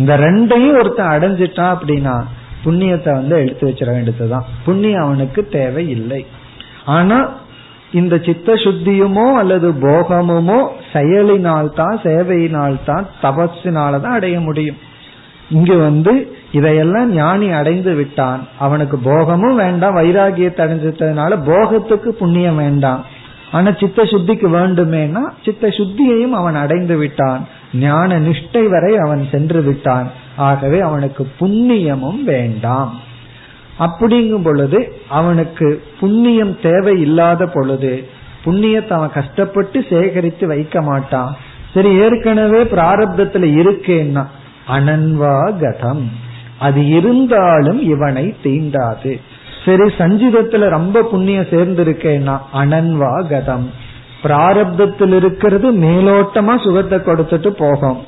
இந்த 0.00 0.12
ரெண்டையும் 0.16 0.78
ஒருத்தன் 0.80 1.12
அடைஞ்சிட்டான் 1.14 1.74
அப்படின்னா 1.76 2.14
புண்ணியத்தை 2.64 3.12
வந்து 3.12 3.34
எடுத்து 3.42 3.64
வச்சிட 3.68 3.90
வேண்டியதுதான். 3.94 4.46
புண்ணியம் 4.66 5.04
அவனுக்கு 5.06 5.40
தேவை 5.48 5.84
இல்லை 5.96 6.20
ஆனா 6.96 7.18
இந்த 8.00 8.14
சித்த 8.26 8.52
சுத்தியுமோ 8.64 9.26
அல்லது 9.40 9.68
போகமுமோ 9.84 10.60
செயலினால் 10.92 11.68
தான் 11.80 11.96
சேவையினால் 12.06 12.78
தான் 12.88 13.04
தபஸினால 13.22 14.00
தான் 14.04 14.16
அடைய 14.18 14.36
முடியும். 14.40 14.80
இங்கு 15.50 15.76
வந்து 15.78 16.12
இதையெல்லாம் 16.54 17.10
ஞானி 17.14 17.48
அடைந்து 17.60 17.92
விட்டான். 17.94 18.40
அவனுக்கு 18.58 18.96
போகமும் 19.08 19.56
வேண்டாம் 19.56 19.96
வைராகியத்தை 19.96 20.62
அடைஞ்சதுனால 20.64 21.38
போகத்துக்கு 21.50 22.10
புண்ணியம் 22.20 22.56
வேண்டாம். 22.56 23.02
ஆனா 23.52 23.70
சித்த 23.80 24.02
சுத்திக்கு 24.02 24.48
வேண்டுமேனா 24.56 25.22
சித்த 25.44 25.68
சுத்தியையும் 25.78 26.36
அவன் 26.40 26.54
அடைந்து 26.54 26.96
விட்டான். 26.96 27.42
ஞான 27.80 28.18
நிஷ்டை 28.18 28.64
வரை 28.68 28.92
அவன் 28.96 29.22
சென்று 29.32 29.60
விட்டான். 29.62 30.08
ஆகவே 30.48 30.78
அவனுக்கு 30.80 31.22
புண்ணியமும் 31.40 32.22
வேண்டாம். 32.24 32.92
அப்படிங்கும் 33.78 34.44
பொழுது 34.44 34.80
அவனுக்கு 35.08 35.68
புண்ணியம் 36.00 36.54
தேவை 36.66 36.94
இல்லாத 37.00 37.46
பொழுது 37.54 37.92
புண்ணியத்தை 38.44 38.92
அவன் 38.92 39.16
கஷ்டப்பட்டு 39.18 39.78
சேகரித்து 39.90 40.46
வைக்க 40.46 40.82
மாட்டான். 40.82 41.32
சரி 41.74 41.90
ஏற்கனவே 41.98 42.60
பிராரப்தத்துல 42.74 43.46
இருக்கேன்னா 43.62 44.24
அனன்வாகதம் 44.68 46.04
அது 46.58 46.88
இருந்தாலும் 46.88 47.80
இவனை 47.82 48.34
தீண்டாது. 48.42 49.20
சரி 49.64 49.82
சஞ்சிதத்துல 49.98 50.68
ரொம்ப 50.68 51.02
புண்ணியம் 51.02 51.50
சேர்ந்திருக்கேன்னா 51.50 52.38
அனன்வாகதம் 52.54 53.66
பிராரப்தத்தில் 54.22 55.14
இருக்கிறது 55.14 55.72
மேலோட்டமா 55.72 56.54
சுகத்தை 56.64 56.98
கொடுத்துட்டு 56.98 57.48
போகும். 57.48 57.98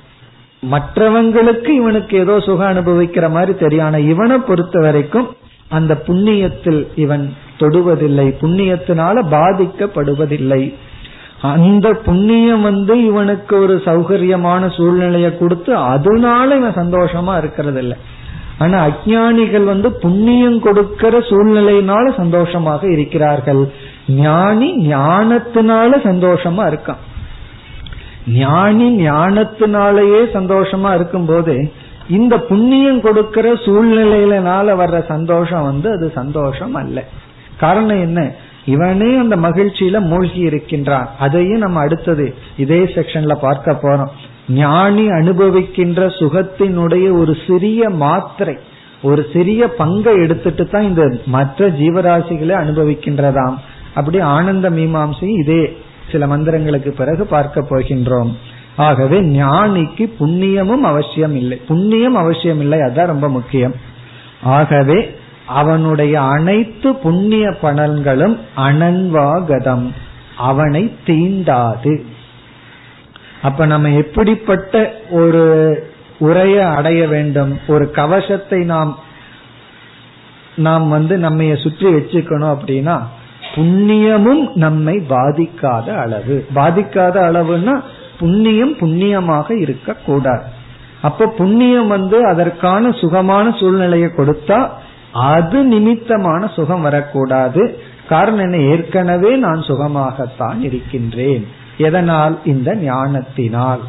மற்றவங்களுக்கு 0.72 1.68
இவனுக்கு 1.68 2.18
ஏதோ 2.18 2.40
சுகம் 2.40 2.76
அனுபவிக்கிற 2.76 3.30
மாதிரி 3.30 3.58
தெரியான 3.58 3.98
இவனை 3.98 4.38
பொறுத்த 4.38 4.80
வரைக்கும் 4.80 5.28
அந்த 5.68 6.02
புண்ணியத்தில் 6.06 6.86
இவன் 6.94 7.34
தொடுவதில்லை. 7.58 8.26
புண்ணியத்தினால 8.40 9.22
பாதிக்கப்படுவதில்லை. 9.30 10.74
அந்த 11.40 11.88
புண்ணியம் 11.92 12.62
வந்து 12.62 13.04
இவனுக்கு 13.04 13.58
ஒரு 13.58 13.82
சௌகரியமான 13.84 14.76
சூழ்நிலையை 14.76 15.38
கொடுத்து 15.38 15.76
அதனால 15.76 16.56
இவன் 16.56 16.74
சந்தோஷமா 16.74 17.38
இருக்கிறது 17.38 17.78
இல்லை 17.78 17.96
ஆனா 18.58 18.86
அஜானிகள் 18.86 19.64
வந்து 19.64 19.92
புண்ணியம் 19.92 20.60
கொடுக்கிற 20.60 21.18
சூழ்நிலையினால 21.18 22.16
சந்தோஷமாக 22.16 22.90
இருக்கிறார்கள். 22.90 23.72
ஞானி 24.08 24.88
ஞானத்தினால 24.94 25.90
சந்தோஷமா 26.04 26.62
இருக்கான். 26.68 27.02
ஞானி 28.26 29.08
ஞானத்தினாலேயே 29.08 30.22
சந்தோஷமா 30.32 30.94
இருக்கும்போது 30.94 31.72
இந்த 32.08 32.38
புண்ணியம் 32.38 33.00
கொடுக்கிற 33.00 33.52
சூழ்நிலையிலனால 33.52 34.66
வர்ற 34.80 35.06
சந்தோஷம் 35.06 35.62
வந்து 35.62 35.90
அது 35.90 36.12
சந்தோஷம் 36.14 36.74
அல்ல. 36.74 37.04
காரணம் 37.56 38.00
என்ன? 38.00 38.32
இவனே 38.64 39.16
அந்த 39.16 39.36
மகிழ்ச்சியில 39.36 40.00
மூழ்கி 40.00 40.38
இருக்கின்றான். 40.38 41.10
அதையும் 41.18 41.58
நம்ம 41.58 41.80
அடுத்தது 41.80 42.34
இதே 42.56 42.78
செக்ஷன்ல 42.78 43.34
பார்க்க 43.40 43.78
போறோம். 43.82 44.25
ஞானி 44.48 45.08
அனுபவிக்கின்ற 45.08 46.06
சுகத்தினுடைய 46.06 47.18
ஒரு 47.18 47.36
சிறிய 47.46 47.90
மாத்திரை 47.90 48.58
ஒரு 49.02 49.26
சிறிய 49.32 49.68
பங்கை 49.68 50.14
எடுத்துட்டு 50.14 50.66
தான் 50.66 50.82
இந்த 50.82 51.18
மற்ற 51.26 51.68
ஜீவராசிகளை 51.68 52.54
அனுபவிக்கின்றதாம். 52.54 53.54
அப்படி 53.94 54.20
ஆனந்த 54.20 54.70
மீமாம்சையும் 54.70 55.38
இதே 55.38 55.76
சில 56.12 56.26
மந்திரங்களுக்கு 56.26 56.90
பிறகு 56.90 57.26
பார்க்க 57.26 57.60
போகின்றோம். 57.60 58.36
ஆகவே 58.76 59.20
ஞானிக்கு 59.20 60.12
புண்ணியமும் 60.20 60.80
அவசியம் 60.80 61.36
இல்லை. 61.36 61.60
புண்ணியம் 61.68 62.14
அவசியம் 62.14 62.60
இல்லை 62.60 62.78
அதான் 62.78 63.06
ரொம்ப 63.06 63.28
முக்கியம். 63.28 63.74
ஆகவே 64.42 65.14
அவனுடைய 65.46 66.20
அனைத்து 66.20 66.94
புண்ணிய 66.94 67.50
பலன்களும் 67.62 68.38
அனன்வாகதம். 68.56 69.86
அவனை 70.36 70.96
தீண்டாது. 71.06 72.02
அப்ப 73.42 73.66
நம்ம 73.66 73.88
எப்படிப்பட்ட 73.88 74.94
ஒரு 75.10 75.44
உரைய 76.20 76.74
அடைய 76.74 77.08
வேண்டும்? 77.08 77.58
ஒரு 77.66 77.90
கவசத்தை 77.90 78.64
நாம் 78.64 78.98
நாம் 80.56 80.88
வந்து 80.88 81.18
நம்ம 81.18 81.54
சுற்றி 81.54 81.94
வச்சுக்கணும் 81.94 82.56
அப்படின்னா 82.56 83.02
புண்ணியமும் 83.54 84.52
நம்மை 84.54 85.02
பாதிக்காத 85.08 85.96
அளவு. 85.96 86.46
பாதிக்காத 86.54 87.16
அளவுன்னா 87.30 87.82
புண்ணியம் 88.18 88.76
புண்ணியமாக 88.76 89.60
இருக்க 89.60 89.92
கூடாது 89.92 90.44
அப்ப 91.02 91.26
புண்ணியம் 91.26 91.86
வந்து 91.86 92.26
அதற்கான 92.26 92.90
சுகமான 92.90 93.52
சூழ்நிலையை 93.52 94.08
கொடுத்தா 94.08 94.68
அது 95.12 95.64
நிமித்தமான 95.64 96.48
சுகம் 96.48 96.80
வரக்கூடாது. 96.80 97.80
காரணம் 98.08 98.40
என்ன? 98.40 98.56
ஏற்கனவே 98.56 99.36
நான் 99.36 99.60
சுகமாகத்தான் 99.60 100.60
இருக்கின்றேன். 100.60 101.48
எதனால்? 101.78 102.38
இந்த 102.44 102.74
ஞானத்தினால். 102.74 103.80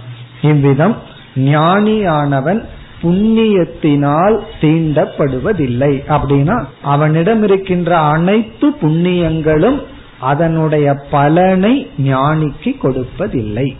இவ்விதம் 0.41 0.95
ஞானியானவன் 1.36 2.63
புண்ணியத்தினால் 3.02 4.39
தீண்டப்படுவதில்லை. 4.62 6.04
அப்படின்னா 6.08 6.63
அவனிடம் 6.82 7.43
இருக்கின்ற 7.43 7.97
அனைத்து 7.97 8.69
புண்ணியங்களும் 8.69 9.82
அதனுடைய 10.19 10.93
பலனை 11.12 11.91
ஞானிக்கு 12.04 12.78
கொடுப்பதில்லை. 12.78 13.78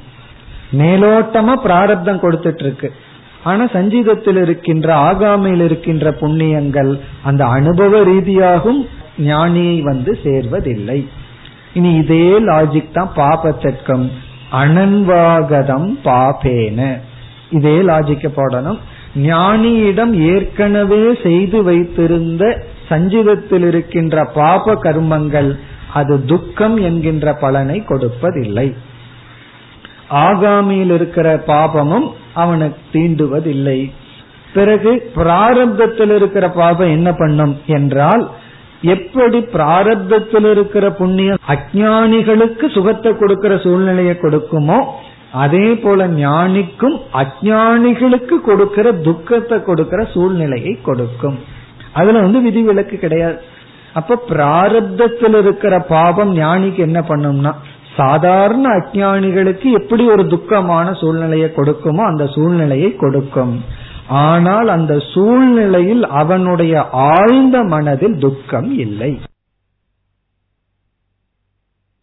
மேலோட்டமா 0.78 1.54
பிராரப்தம் 1.54 2.22
கொடுத்துட்டு 2.22 2.60
இருக்கு 2.60 2.93
ஆனா 3.43 3.63
சஞ்சீதத்தில் 3.63 4.41
இருக்கின்ற 4.41 4.96
ஆகாமையில் 4.96 5.63
இருக்கின்ற 5.63 6.12
புண்ணியங்கள் 6.12 7.00
அந்த 7.24 7.46
அனுபவ 7.46 8.04
ரீதியாகவும் 8.04 8.88
ஞானியை 9.20 9.82
வந்து 9.82 10.20
சேர்வதில்லை. 10.24 11.08
இனி 11.73 11.95
இதே 11.95 12.39
லாஜிக் 12.39 12.93
தான் 12.93 13.12
பாபத்திற்கும். 13.15 14.12
அனன்வாகதம் 14.51 15.89
பாபேன. 16.03 16.99
இதே 17.49 17.82
லாஜிக்க 17.82 18.30
போடணும். 18.36 18.77
ஞானியிடம் 19.15 20.13
ஏற்கனவே 20.13 21.19
செய்து 21.23 21.63
வைத்திருந்த 21.63 22.63
சஞ்சிதத்தில் 22.89 23.67
இருக்கின்ற 23.67 24.25
பாப 24.25 24.73
கர்மங்கள் 24.73 25.60
அது 25.93 26.25
துக்கம் 26.25 26.77
என்கின்ற 26.77 27.34
பலனை 27.34 27.84
கொடுப்பதில்லை. 27.88 28.75
ஆகாமியில் 30.10 30.93
இருக்கிற 30.93 31.43
பாபமும் 31.47 32.08
அவனுக்கு 32.34 32.80
தீண்டுவதில்லை. 32.93 33.91
பிறகு 34.53 35.12
பிராரப்தத்தில் 35.15 36.15
இருக்கிற 36.15 36.49
பாபம் 36.49 36.89
என்ன 36.89 37.12
பண்ணும் 37.12 37.62
என்றால் 37.65 38.32
எப்படி 38.82 39.40
பிராரப்தத்தில் 39.56 40.50
இருக்கிற 40.52 40.92
புண்ணியம் 40.92 41.40
அஜானிகளுக்கு 41.54 42.66
சுகத்தை 42.76 43.12
கொடுக்கிற 43.18 43.58
சூழ்நிலையை 43.58 44.16
கொடுக்குமோ 44.22 44.80
அதே 45.32 45.68
போல 45.76 46.08
ஞானிக்கும் 46.08 46.98
அஜானிகளுக்கு 47.22 48.36
கொடுக்கிற 48.42 48.92
துக்கத்தை 48.92 49.63
கொடுக்கிற 49.63 50.06
சூழ்நிலையை 50.13 50.74
கொடுக்கும். 50.82 51.38
அதுல 51.94 52.20
வந்து 52.20 52.42
விதிவிலக்கு 52.42 52.98
கிடையாது. 52.98 53.38
அப்ப 53.94 54.20
பிராரப்தத்தில் 54.30 55.38
இருக்கிற 55.42 55.80
பாபம் 55.80 56.32
ஞானிக்கு 56.38 56.78
என்ன 56.78 57.00
பண்ணும்னா 57.02 57.54
சாதாரண 57.96 58.66
அஜானிகளுக்கு 58.80 59.68
எப்படி 59.72 60.04
ஒரு 60.10 60.24
துக்கமான 60.24 60.94
சூழ்நிலையை 60.94 61.50
கொடுக்குமோ 61.56 62.04
அந்த 62.12 62.26
சூழ்நிலையை 62.26 62.96
கொடுக்கும். 62.96 63.63
ஆனால் 64.10 64.67
அந்த 64.67 64.98
சூழ்நிலையில் 65.13 66.04
அவனுடைய 66.04 66.86
ஆழ்ந்த 66.89 67.63
மனதில் 67.63 68.17
துக்கம் 68.17 68.72
இல்லை. 68.78 69.20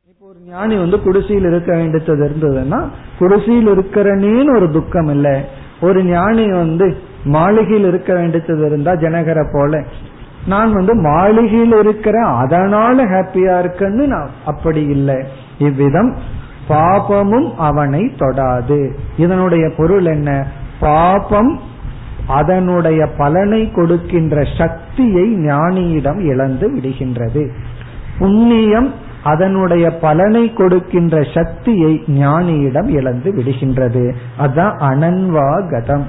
இப்போ 0.08 0.26
ஒரு 0.26 0.38
ஞானி 0.46 0.76
வந்து 0.76 1.00
குடிசையில் 1.00 1.44
இருக்க 1.44 1.76
வேண்டியது 1.76 2.28
இருந்ததுன்னா 2.28 2.88
குடிசையில் 3.18 3.66
இருக்கிறனேன்னு 3.66 4.56
ஒரு 4.56 4.70
துக்கம் 4.70 5.08
இல்ல. 5.08 5.48
ஒரு 5.80 6.04
ஞானி 6.04 6.52
வந்து 6.52 6.96
மாளிகையில் 7.24 7.86
இருக்க 7.86 8.14
வேண்டியது 8.14 8.66
இருந்தா 8.66 8.92
ஜனகரை 8.94 9.52
போல 9.52 9.84
நான் 10.46 10.72
வந்து 10.72 10.94
மாளிகையில் 10.94 11.76
இருக்கிறேன் 11.78 12.30
அதனால 12.42 13.04
ஹாப்பியா 13.04 13.54
இருக்கேன்னு 13.62 14.06
நான் 14.06 14.30
அப்படி 14.44 14.82
இல்லை. 14.82 15.24
இவ்விதம் 15.58 16.16
பாபமும் 16.68 17.54
அவனை 17.56 18.12
தொடாது. 18.16 18.96
இதனுடைய 19.16 19.72
பொருள் 19.76 20.04
என்ன? 20.04 20.46
பாபம் 20.80 21.60
அதனுடைய 22.26 23.06
பலனை 23.06 23.70
கொடுக்கின்ற 23.70 24.44
சக்தியை 24.58 25.36
ஞானியிடம் 25.36 26.20
இழந்து 26.20 26.76
விடுகின்றது. 26.76 27.48
புண்ணியம் 28.18 28.92
அதனுடைய 29.24 29.98
பலனை 29.98 30.52
கொடுக்கின்ற 30.52 31.22
சக்தியை 31.34 32.04
ஞானியிடம் 32.06 32.88
இழந்து 32.88 33.32
விடுகின்றது. 33.32 34.14
அதுதான் 34.38 34.76
அனன்வாகதம். 34.76 36.02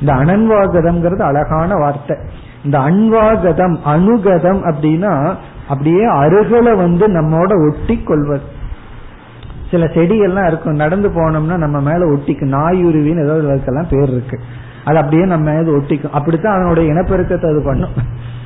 இந்த 0.00 0.12
அனன்வாகதம்ங்கிறது 0.12 1.20
அழகான 1.20 1.74
வார்த்தை. 1.74 2.16
இந்த 2.64 2.78
அன்வாகதம் 2.78 3.76
அனுகதம் 3.84 4.64
அப்படின்னா 4.64 5.34
அப்படியே 5.68 6.06
அருகல 6.06 6.76
வந்து 6.76 7.08
நம்மோட 7.08 7.68
ஒட்டி 7.68 8.02
கொள்வது. 8.02 8.58
சில 9.70 9.84
செடிகள்லாம் 9.84 10.46
இருக்கும் 10.46 10.74
நடந்து 10.74 11.08
போனோம்னா 11.08 11.56
நம்ம 11.56 11.80
மேல 11.80 12.06
ஒட்டிக்கு 12.06 12.44
நாயுருவின்னு 12.44 13.24
ஏதாவது 13.24 13.48
அதுக்கெல்லாம் 13.54 13.86
பேர் 13.90 14.08
இருக்கு. 14.08 14.40
அது 14.90 14.98
அப்படியே 14.98 15.26
நம்ம 15.26 15.54
இது 15.62 15.72
ஒட்டிக்கும். 15.78 16.16
அப்படித்தான் 16.20 16.56
அதனுடைய 16.56 16.86
இனப்பெருக்கத்தை 16.92 17.50
அது 17.52 17.62
பண்ணும். 17.64 17.96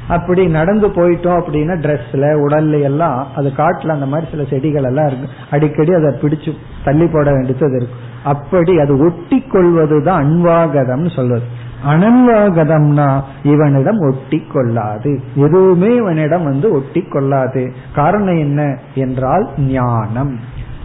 அப்படி 0.08 0.42
நடந்து 0.46 0.88
போயிட்டோம் 0.88 1.38
அப்படின்னா 1.40 1.74
ட்ரெஸ்ல 1.84 2.24
உடல்ல 2.46 2.82
எல்லாம் 2.82 3.26
அது 3.36 3.52
காட்டுல 3.56 3.94
அந்த 3.96 4.06
மாதிரி 4.06 4.30
சில 4.30 4.44
செடிகள் 4.44 4.84
எல்லாம் 4.84 5.06
இருக்கு. 5.06 5.28
அடிக்கடி 5.50 5.92
அதை 5.94 6.10
பிடிச்சு 6.22 6.52
தள்ளி 6.84 7.06
போட 7.06 7.30
வேண்டியது 7.30 7.76
இருக்கும் 7.76 8.02
அப்படி 8.24 8.72
அது 8.78 8.94
ஒட்டி 9.04 9.38
கொள்வதுதான் 9.40 10.22
அன்வாகதம்னு 10.24 11.10
சொல்வது. 11.16 11.46
அனன்வாகதம்னா 11.92 13.08
இவனிடம் 13.42 13.98
ஒட்டி 13.98 14.38
கொள்ளாது. 14.52 15.10
எதுவுமே 15.34 15.90
இவனிடம் 15.94 16.44
வந்து 16.44 16.68
ஒட்டி 16.72 17.02
கொள்ளாது. 17.02 17.62
காரணம் 17.94 18.38
என்ன 18.38 18.78
என்றால் 18.94 19.46
ஞானம். 19.58 20.34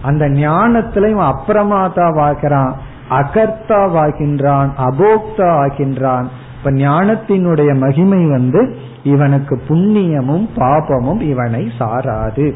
அந்த 0.02 0.24
ஞானத்துல 0.30 1.06
இவன் 1.10 1.32
அப்பிரமாதாவாகிறான் 1.34 2.72
அகர்த்தாவாகின்றான் 3.10 4.70
அபோக்தா 4.88 5.50
ஆகின்றான் 5.64 6.28
இப்ப 6.58 6.72
ஞானத்தினுடைய 6.72 7.72
மகிமை 7.78 8.26
வந்து 8.26 8.62
இவனுக்கு 9.04 9.62
புண்ணியமும் 9.68 10.48
பாபமும் 10.56 11.22
இவனை 11.22 11.72
சாராது. 11.80 12.48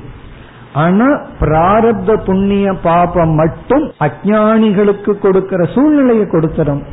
ஆனா 0.73 1.07
பிராரப்த 1.39 2.11
புண்ணிய 2.25 2.73
பாபம் 2.73 3.33
மட்டும் 3.33 3.91
அஜானிகளுக்கு 3.99 5.19
கொடுக்கிற 5.19 5.63
சூழ்நிலையை 5.65 6.25
கொடுத்துரும். 6.25 6.83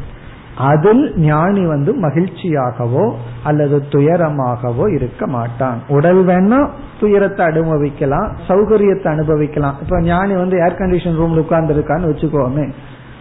அதில் 0.70 1.16
ஞானி 1.16 1.66
வந்து 1.66 1.90
மகிழ்ச்சியாகவோ 2.00 3.04
அல்லது 3.44 3.76
துயரமாகவோ 3.90 4.94
இருக்க 4.94 5.26
மாட்டான். 5.26 5.78
உடல் 5.88 6.22
வேணா 6.24 6.68
துயரத்தை 7.00 7.46
அனுபவிக்கலாம் 7.46 8.28
சௌகரியத்தை 8.48 9.08
அனுபவிக்கலாம். 9.08 9.76
இப்ப 9.82 10.00
ஞானி 10.00 10.34
வந்து 10.34 10.56
ஏர் 10.58 10.78
கண்டிஷன் 10.78 11.18
ரூம்ல 11.20 11.44
உட்கார்ந்து 11.44 11.74
இருக்கான்னு 11.74 12.10
வச்சுக்கோமே. 12.12 12.66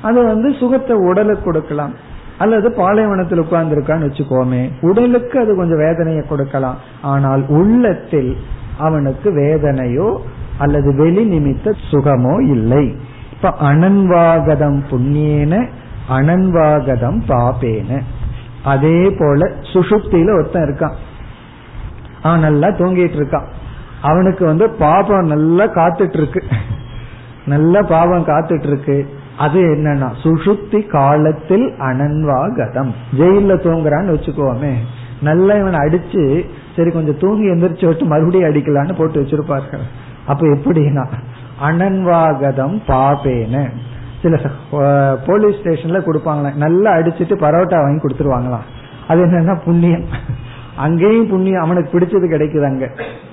அது 0.08 0.20
வந்து 0.32 0.50
சுகத்தை 0.60 0.96
உடலுக்கு 1.10 1.44
கொடுக்கலாம். 1.44 1.94
அல்லது 2.44 2.68
பாலைவனத்தில் 2.72 3.42
உட்கார்ந்து 3.44 3.76
இருக்கான்னு 3.76 4.08
வச்சுக்கோமே 4.08 4.62
உடலுக்கு 4.90 5.36
அது 5.40 5.52
கொஞ்சம் 5.56 5.84
வேதனையை 5.86 6.24
கொடுக்கலாம். 6.28 6.78
ஆனால் 7.12 7.44
உள்ளத்தில் 7.60 8.32
அவனுக்கு 8.78 9.30
வேதனையோ 9.40 10.10
அல்லது 10.64 10.90
வெளி 11.02 11.24
நிமித்த 11.34 11.74
சுகமோ 11.92 12.36
இல்லை. 12.56 12.86
இப்ப 13.34 13.52
அனன்வாகதம் 13.72 14.80
புண்ணியேன 14.90 15.54
அனன்வாகதம் 16.18 17.20
பாப்பேன 17.28 18.00
அதே 18.64 18.98
போல 19.20 19.46
சுசுப்தியில 19.74 20.34
ஒருத்தன் 20.38 20.66
இருக்கான். 20.68 20.96
அவன் 22.24 22.46
நல்லா 22.48 22.68
தூங்கிட்டு 22.80 23.18
இருக்கான். 23.22 23.48
அவனுக்கு 24.02 24.44
வந்து 24.46 24.66
பாபம் 24.70 25.32
நல்லா 25.34 25.66
காத்துட்டு 25.78 26.18
இருக்கு. 26.22 26.42
நல்ல 27.46 27.82
பாவம் 27.94 28.28
காத்துட்டு 28.32 28.68
இருக்கு. 28.72 28.98
அது 29.40 29.60
என்னன்னா 29.62 30.08
சுசுப்தி 30.24 30.80
காலத்தில் 30.88 31.66
அனன்வாகதம் 31.80 32.92
ஜெயில 33.20 33.52
தூங்குறான்னு 33.66 34.14
வச்சுக்கோமே. 34.16 34.74
நல்லா 35.22 35.54
இவனை 35.56 35.80
அடிச்சு 35.80 36.24
சரி 36.76 36.92
கொஞ்சம் 36.92 37.18
தூங்கி 37.18 37.48
எந்திரிச்சு 37.48 37.86
விட்டு 37.86 38.06
மறுபடியும் 38.06 38.50
அடிக்கலான்னு 38.50 38.98
போட்டு 38.98 39.22
வச்சிருப்பார்கள். 39.22 39.86
அப்ப 40.28 40.48
எப்படின்னா 40.48 41.06
அனன்வாகதம் 41.64 42.76
பாபேன 42.88 43.64
சில 44.22 44.40
போலீஸ் 45.26 45.60
ஸ்டேஷன்ல 45.62 46.00
கொடுப்பாங்களா 46.00 46.56
நல்லா 46.56 46.92
அடிச்சுட்டு 46.94 47.36
பரோட்டா 47.44 47.78
வாங்கி 47.82 48.02
கொடுத்துருவாங்களாம். 48.04 48.66
அது 49.08 49.20
என்னன்னா 49.26 49.56
புண்ணியம். 49.66 50.06
அங்கேயும் 50.76 51.30
புண்ணியம். 51.30 51.64
அவனுக்கு 51.64 52.00
பிடிச்சது 52.00 52.28
கிடைக்குது 52.34 52.64
அங்க. 52.64 52.86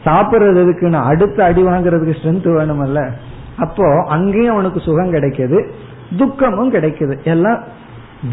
சாப்பிடுறது 0.05 0.61
எதுக்குன்னு 0.63 1.03
அடுத்த 1.03 1.45
அடி 1.45 1.63
வாங்குறதுக்கு 1.63 2.15
ஸ்ட்ரென்த் 2.19 2.49
வேணுமல்ல. 2.59 3.01
அப்போ 3.59 3.87
அங்கேயும் 4.09 4.53
அவனுக்கு 4.53 4.81
சுகம் 4.81 5.13
கிடைக்குது. 5.13 5.59
துக்கமும் 6.19 6.73
கிடைக்குது. 6.73 7.25
எல்லாம் 7.25 7.63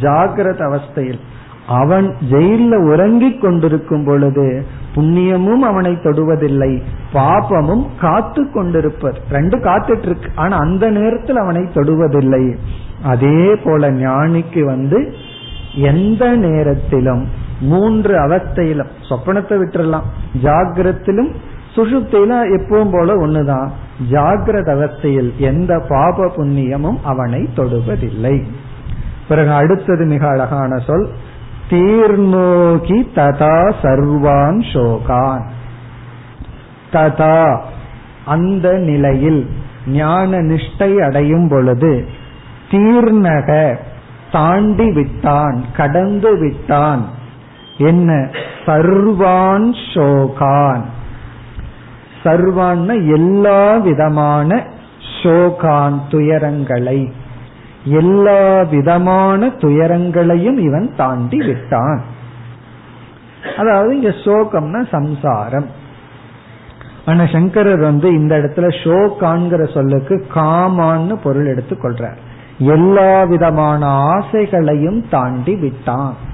ஜாகிரத 0.02 0.62
அவஸ்தையில். 0.70 1.20
அவன் 1.68 2.16
ஜெயில 2.32 2.76
உறங்கிக் 2.76 3.42
கொண்டிருக்கும் 3.42 4.04
பொழுது 4.04 4.66
புண்ணியமும் 4.96 5.60
அவனை 5.60 5.92
தொடுவதில்லை. 5.92 6.82
பாபமும் 7.14 7.86
காத்து 8.00 8.44
கொண்டிருப்பர் 8.44 9.16
ரெண்டு 9.30 9.58
காத்துட்டு 9.58 10.02
இருக்கு 10.02 10.32
ஆனா 10.36 10.58
அந்த 10.58 10.90
நேரத்தில் 10.90 11.36
அவனை 11.36 11.62
தொடுவதில்லை. 11.62 12.58
அதே 13.04 13.56
போல 13.56 13.92
ஞானிக்கு 13.92 14.66
வந்து 14.66 15.14
எந்த 15.76 16.30
நேரத்திலும் 16.30 17.28
மூன்று 17.62 18.28
அவஸ்தையிலும் 18.28 18.92
சொப்பனத்தை 19.10 19.58
விட்டுறலாம் 19.58 20.04
ஜாகிரத்திலும் 20.44 21.32
சுஷுப்தியில 21.76 22.58
எப்பவும் 22.58 22.92
போல 22.92 23.16
ஒண்ணுதான். 23.16 23.70
ஜாகிரத 24.12 24.70
அவஸ்தையில் 24.74 25.36
எந்த 25.36 25.80
பாப 25.90 26.26
புண்ணியமும் 26.26 26.98
அவனை 27.04 27.50
தொடுவதில்லை. 27.56 28.44
பிறகு 29.28 29.52
அடுத்தது 29.52 30.06
மிக 30.06 30.28
அழகான 30.28 30.78
சொல் 30.78 31.10
தீர்ணோகி 31.70 33.08
ததா 33.16 33.74
சர்வான் 33.82 34.60
சோகான். 34.74 35.42
ததா 36.94 37.60
அந்த 38.26 38.74
நிலையில் 38.78 39.50
ஞான 39.88 40.38
நிஷ்டை 40.38 40.98
அடையும் 40.98 41.48
பொழுது 41.48 42.08
தீர்ணக 42.72 43.78
தாண்டி 44.32 44.92
விட்டான் 44.92 45.66
கடந்து 45.76 46.38
விட்டான். 46.38 47.06
என்ன? 47.78 48.30
சர்வான் 48.66 49.76
சோகான். 49.94 50.82
சர்வான் 52.24 53.14
எல்லா 53.14 53.76
விதமான 53.76 54.64
சோகான் 55.24 56.00
துயரங்களை 56.10 57.12
எல்லா 57.86 58.62
விதமான 58.62 59.48
துயரங்களையும் 59.48 60.58
இவன் 60.58 60.94
தாண்டி 60.98 61.38
விட்டான். 61.38 62.02
அதாவது 63.58 63.96
இங்க 63.96 64.10
சோகம்னா 64.10 64.88
சம்சாரம். 64.92 65.66
ஆனா 67.06 67.26
சங்கரர் 67.26 67.80
வந்து 67.80 68.10
இந்த 68.10 68.38
இடத்துல 68.38 68.68
ஷோகான்கிற 68.84 69.74
சொல்லுக்கு 69.74 70.26
காமான்னு 70.36 71.16
பொருள் 71.24 71.46
எடுத்துக் 71.46 71.84
கொள்றார் 71.84 72.18
எல்லா 72.58 73.24
விதமான 73.24 73.86
ஆசைகளையும் 73.88 75.10
தாண்டி 75.10 75.56
விட்டான். 75.56 76.32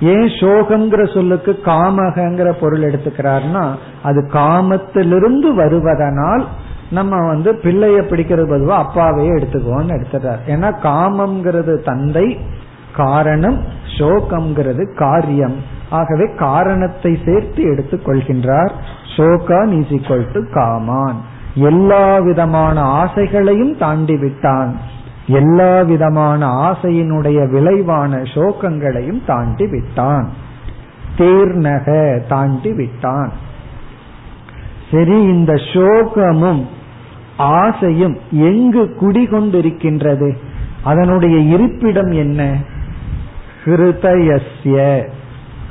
ஏன் 0.00 0.28
சோகங்கிற 0.40 1.14
சொல்லுக்கு 1.14 1.60
காமகங்கிற 1.64 2.52
பொருள் 2.52 2.82
எடுத்துக்கிறார்னா 2.82 3.68
அது 4.02 4.28
காமத்திலிருந்து 4.32 5.54
வருவதனால் 5.54 6.44
நம்ம 6.90 7.26
வந்து 7.26 7.52
பிள்ளைய 7.52 8.00
பிடிக்கிறது 8.02 8.46
பொதுவா 8.52 8.84
அப்பாவையே 8.84 9.30
எடுத்துக்குவோம்னு 9.30 9.96
எடுத்துட்டார் 9.96 10.38
ஏன்னா 10.46 10.70
காமம்ங்கிறது 10.82 11.82
தந்தை 11.82 12.38
காரணம் 12.92 13.74
சோகம்ங்கிறது 13.98 14.94
காரியம். 14.94 15.54
ஆகவே 15.90 16.34
காரணத்தை 16.34 17.18
சேர்த்து 17.24 17.62
எடுத்துக் 17.62 18.08
கொள்கின்றார். 18.08 18.70
சோகான் 19.16 19.80
இஸ் 19.80 19.92
ஈக்வல் 19.92 20.32
டு 20.32 20.40
காமான். 20.52 21.14
எல்லா 21.54 22.18
விதமான 22.18 22.82
ஆசைகளையும் 22.82 23.78
தாண்டி 23.78 24.16
விட்டான். 24.16 24.76
எல்லா 25.26 25.80
விதமான 25.82 26.48
ஆசையினுடைய 26.48 27.50
விளைவான 27.50 28.16
சோகங்களையும் 28.16 29.22
தாண்டி 29.26 29.66
விட்டான். 29.66 30.30
தீர்ணக 31.18 32.20
தாண்டி 32.28 32.72
விட்டான். 32.72 33.32
சரி 34.90 35.22
இந்த 35.22 35.52
சோகமும் 35.52 36.66
ஆசையும் 37.36 38.18
எங்கு 38.30 38.96
குடிகொண்டிருக்கின்றது? 39.00 40.36
அதனுடைய 40.82 41.38
இருப்பிடம் 41.38 42.10
என்ன? 42.10 42.56
ஹிருதயஸ்ய. 43.64 45.08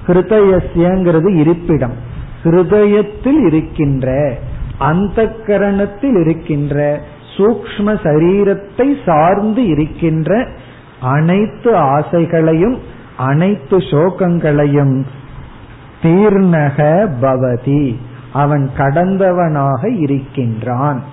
ஹிருதயஸ்யங்கிறது 0.08 1.36
இருப்பிடம். 1.36 1.94
ஹிருதயத்தில் 2.44 3.46
இருக்கின்ற 3.46 4.38
அந்த 4.78 5.36
கரணத்தில் 5.48 6.20
இருக்கின்ற 6.20 7.02
சூக்ம 7.38 7.88
சரீரத்தை 8.04 9.04
சார்ந்து 9.06 9.66
இருக்கின்ற 9.68 10.48
அனைத்து 11.00 11.76
ஆசைகளையும் 11.76 12.78
அனைத்து 13.18 13.78
சோகங்களையும் 13.78 15.06
தீர்ணக 16.04 16.78
பவதி. 17.22 17.96
அவன் 18.34 18.72
கடந்தவனாக 18.78 19.90
இருக்கின்றான். 19.90 21.04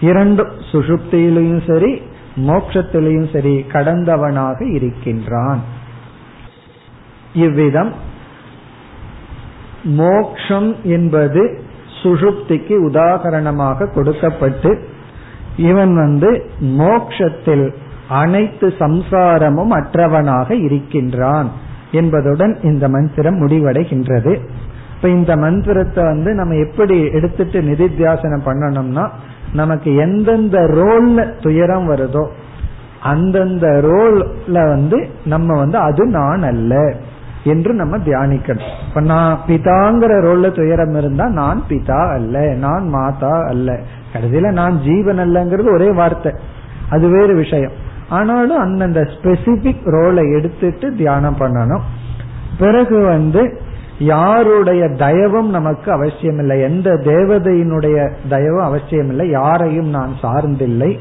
இரண்டு 0.00 0.46
சுஷுப்தியிலையும் 0.72 1.66
சரி 1.66 2.02
மோட்சத்திலையும் 2.36 3.32
சரி 3.32 3.64
கடந்தவனாக 3.72 4.72
இருக்கின்றான். 4.72 5.60
இவ்விதம் 7.34 7.92
மோக்ஷம் 9.82 10.76
என்பது 10.82 11.42
சுஷுப்திக்கு 12.02 12.74
உதாகரணமாக 12.90 13.92
கொடுக்கப்பட்டு 13.92 14.78
இவன் 15.56 15.94
வந்து 15.94 16.50
மோக்ஷத்தில் 16.60 17.74
அனைத்து 18.08 18.74
சம்சாரமும் 18.78 19.72
அற்றவனாக 19.72 20.50
இருக்கின்றான் 20.50 21.50
என்பதுடன் 21.92 22.58
இந்த 22.62 22.88
மந்திரம் 22.88 23.46
முடிவடைகின்றது. 23.46 24.38
இப்ப 24.96 25.08
இந்த 25.08 25.36
மந்திரத்தை 25.36 26.04
வந்து 26.04 26.34
நம்ம 26.34 26.54
எப்படி 26.54 26.96
எடுத்துட்டு 27.12 27.60
நிதித்தியாசனம் 27.60 28.46
பண்ணணும்னா 28.46 29.08
நமக்கு 29.52 29.94
எந்தெந்த 29.94 30.58
ரோல்ல 30.58 31.40
துயரம் 31.42 31.90
வருதோ 31.90 32.24
அந்தந்த 33.02 33.66
ரோல்ல 33.66 34.68
வந்து 34.68 35.08
நம்ம 35.24 35.58
வந்து 35.58 35.78
அது 35.78 36.06
நான் 36.06 36.42
அல்ல. 36.42 36.94
என்று 37.44 37.74
நம்ம 37.74 37.96
தியானிக்கணும். 37.96 38.68
இப்ப 38.88 39.00
நான் 39.00 39.40
பிதாங்கிற 39.46 40.12
ரோல்ல 40.24 40.54
துயரம் 40.54 40.94
இருந்தா 40.94 41.28
நான் 41.28 41.62
பிதா 41.68 42.12
அல்ல 42.12 42.54
நான் 42.54 42.88
மாதா 42.88 43.44
அல்ல. 43.46 43.78
கடைசியில 44.12 44.52
நான் 44.52 44.80
ஜீவன் 44.80 45.18
அல்லங்கிறது 45.18 45.72
ஒரே 45.72 45.90
வார்த்தை. 45.90 46.32
அது 46.90 47.08
வேறு 47.08 47.34
விஷயம். 47.34 47.70
ஆனாலும் 48.08 48.58
அந்தந்த 48.58 49.00
ஸ்பெசிபிக் 49.00 49.84
ரோலை 49.84 50.36
எடுத்துட்டு 50.36 50.94
தியானம் 50.94 51.36
பண்ணணும். 51.36 51.80
பிறகு 52.58 53.04
வந்து 53.04 53.60
யாருடைய 53.98 54.84
தயவும் 54.84 55.48
நமக்கு 55.48 55.92
அவசியம் 55.92 56.38
இல்லை 56.38 56.60
எந்த 56.60 56.90
தேவதையினுடைய 56.90 58.10
தயவும் 58.30 58.62
அவசியம் 58.62 59.08
இல்லை 59.08 59.30
யாரையும் 59.30 59.88
நான் 59.88 60.12
சார்ந்தில்லை. 60.22 60.98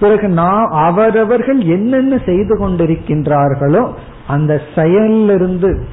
பிறகு 0.00 0.28
நான் 0.28 0.68
அவரவர்கள் 0.70 1.60
என்னென்ன 1.60 2.18
செய்து 2.26 2.58
கொண்டிருக்கின்றார்களோ 2.58 3.90
அந்த 4.26 4.60
செயலிலிருந்து 4.74 5.84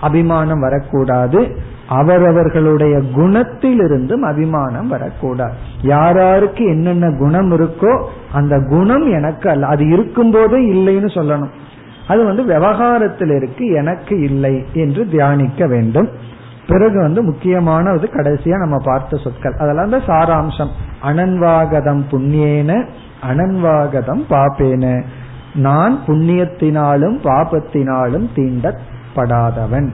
அபிமானம் 0.00 0.60
வரக்கூடாது. 0.60 1.70
அவரவர்களுடைய 1.88 2.98
குணத்திலிருந்தும் 2.98 4.20
அபிமானம் 4.20 4.88
வரக்கூடாது. 4.88 5.52
யாராருக்கு 5.82 6.64
என்னென்ன 6.64 7.10
குணம் 7.10 7.50
இருக்கோ 7.50 8.04
அந்த 8.32 8.60
குணம் 8.60 9.12
எனக்கு 9.12 9.50
அல்ல. 9.50 9.66
அது 9.66 9.88
இருக்கும் 9.88 10.30
போதே 10.30 10.72
இல்லைன்னு 10.72 11.12
சொல்லணும். 11.14 11.50
அது 12.08 12.24
வந்து 12.24 12.44
விவகாரத்தில் 12.44 13.30
இருக்கு 13.30 13.66
எனக்கு 13.66 14.20
இல்லை 14.20 14.64
என்று 14.74 15.08
தியானிக்க 15.08 15.66
வேண்டும். 15.66 16.08
பிறகு 16.66 17.00
வந்து 17.00 17.22
முக்கியமானது 17.22 18.08
கடைசியா 18.12 18.58
நம்ம 18.58 18.76
பார்த்த 18.84 19.16
சொற்கள். 19.16 19.56
அதெல்லாம் 19.58 19.90
தான் 19.90 20.06
சாராம்சம். 20.06 20.68
அனன்வாகதம் 21.02 22.02
புண்ணியேன 22.10 22.84
அனன்வாகதம் 23.30 24.24
பாப்பேன. 24.30 25.04
நான் 25.54 25.98
புண்ணியத்தினாலும் 26.06 27.16
பாபத்தினாலும் 27.24 28.28
தீண்டப்படாதவன். 28.36 29.88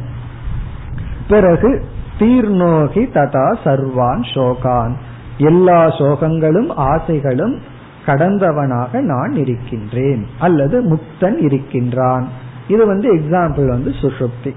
பிறகு 1.28 1.84
தீர்ணோகி 2.18 3.08
ததா 3.14 3.56
சர்வான் 3.64 4.22
சோகான். 4.34 4.92
எல்லா 5.38 5.86
சோகங்களும் 5.86 6.72
ஆசைகளும் 6.74 7.58
கடந்தவனாக 8.06 9.00
நான் 9.00 9.32
இருக்கின்றேன். 9.32 10.26
அல்லது 10.38 10.82
முக்தன் 10.82 11.42
இருக்கின்றான். 11.42 12.28
இது 12.68 12.86
வந்து 12.86 13.14
எக்ஸாம்பிள் 13.14 13.66
வந்து 13.66 13.90
சுசுப்தி 13.90 14.54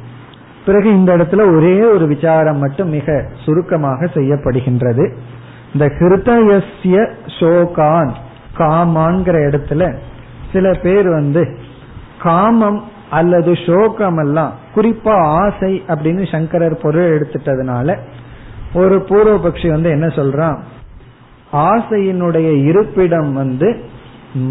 பிறகு 0.66 0.94
இந்த 0.94 1.18
இடத்துல 1.18 1.56
ஒரே 1.56 1.84
ஒரு 1.84 2.08
விசாரம் 2.08 2.58
மட்டும் 2.58 2.90
மிக 2.90 3.26
சுருக்கமாக 3.46 4.06
செய்யப்படுகின்றது. 4.06 5.16
இந்த 5.74 5.86
ஹிருதயசிய 5.86 7.12
சோகான் 7.26 8.10
காமான்கிற 8.58 9.36
இடத்துல 9.50 9.98
சில 10.54 10.74
பேர் 10.74 11.10
வந்து 11.10 11.58
காமம் 12.22 12.84
அல்லது 13.10 13.58
சோகம் 13.66 14.18
எல்லாம் 14.18 14.54
குறிப்பா 14.76 15.16
ஆசை 15.18 15.84
அப்படின்னு 15.88 16.32
சங்கரர் 16.32 16.80
பொருள் 16.82 17.20
எடுத்துட்டதுனால 17.20 17.98
ஒரு 18.74 19.06
பூர்வபக்ஷி 19.10 19.70
வந்து 19.70 19.90
என்ன 19.90 20.08
சொல்றான்? 20.08 20.60
ஆசையினுடைய 21.54 22.64
இருப்பிடம் 22.64 23.34
வந்து 23.34 23.80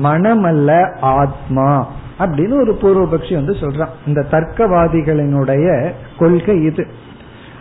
மனமல்ல 0.02 0.96
ஆத்மா 1.00 1.86
அப்படின்னு 2.18 2.60
ஒரு 2.60 2.78
பூர்வபக்ஷி 2.82 3.34
வந்து 3.34 3.52
சொல்றான். 3.52 3.88
இந்த 4.06 4.26
தர்க்கவாதிகளினுடைய 4.30 5.90
கொள்கை 6.18 6.62
இது. 6.62 6.86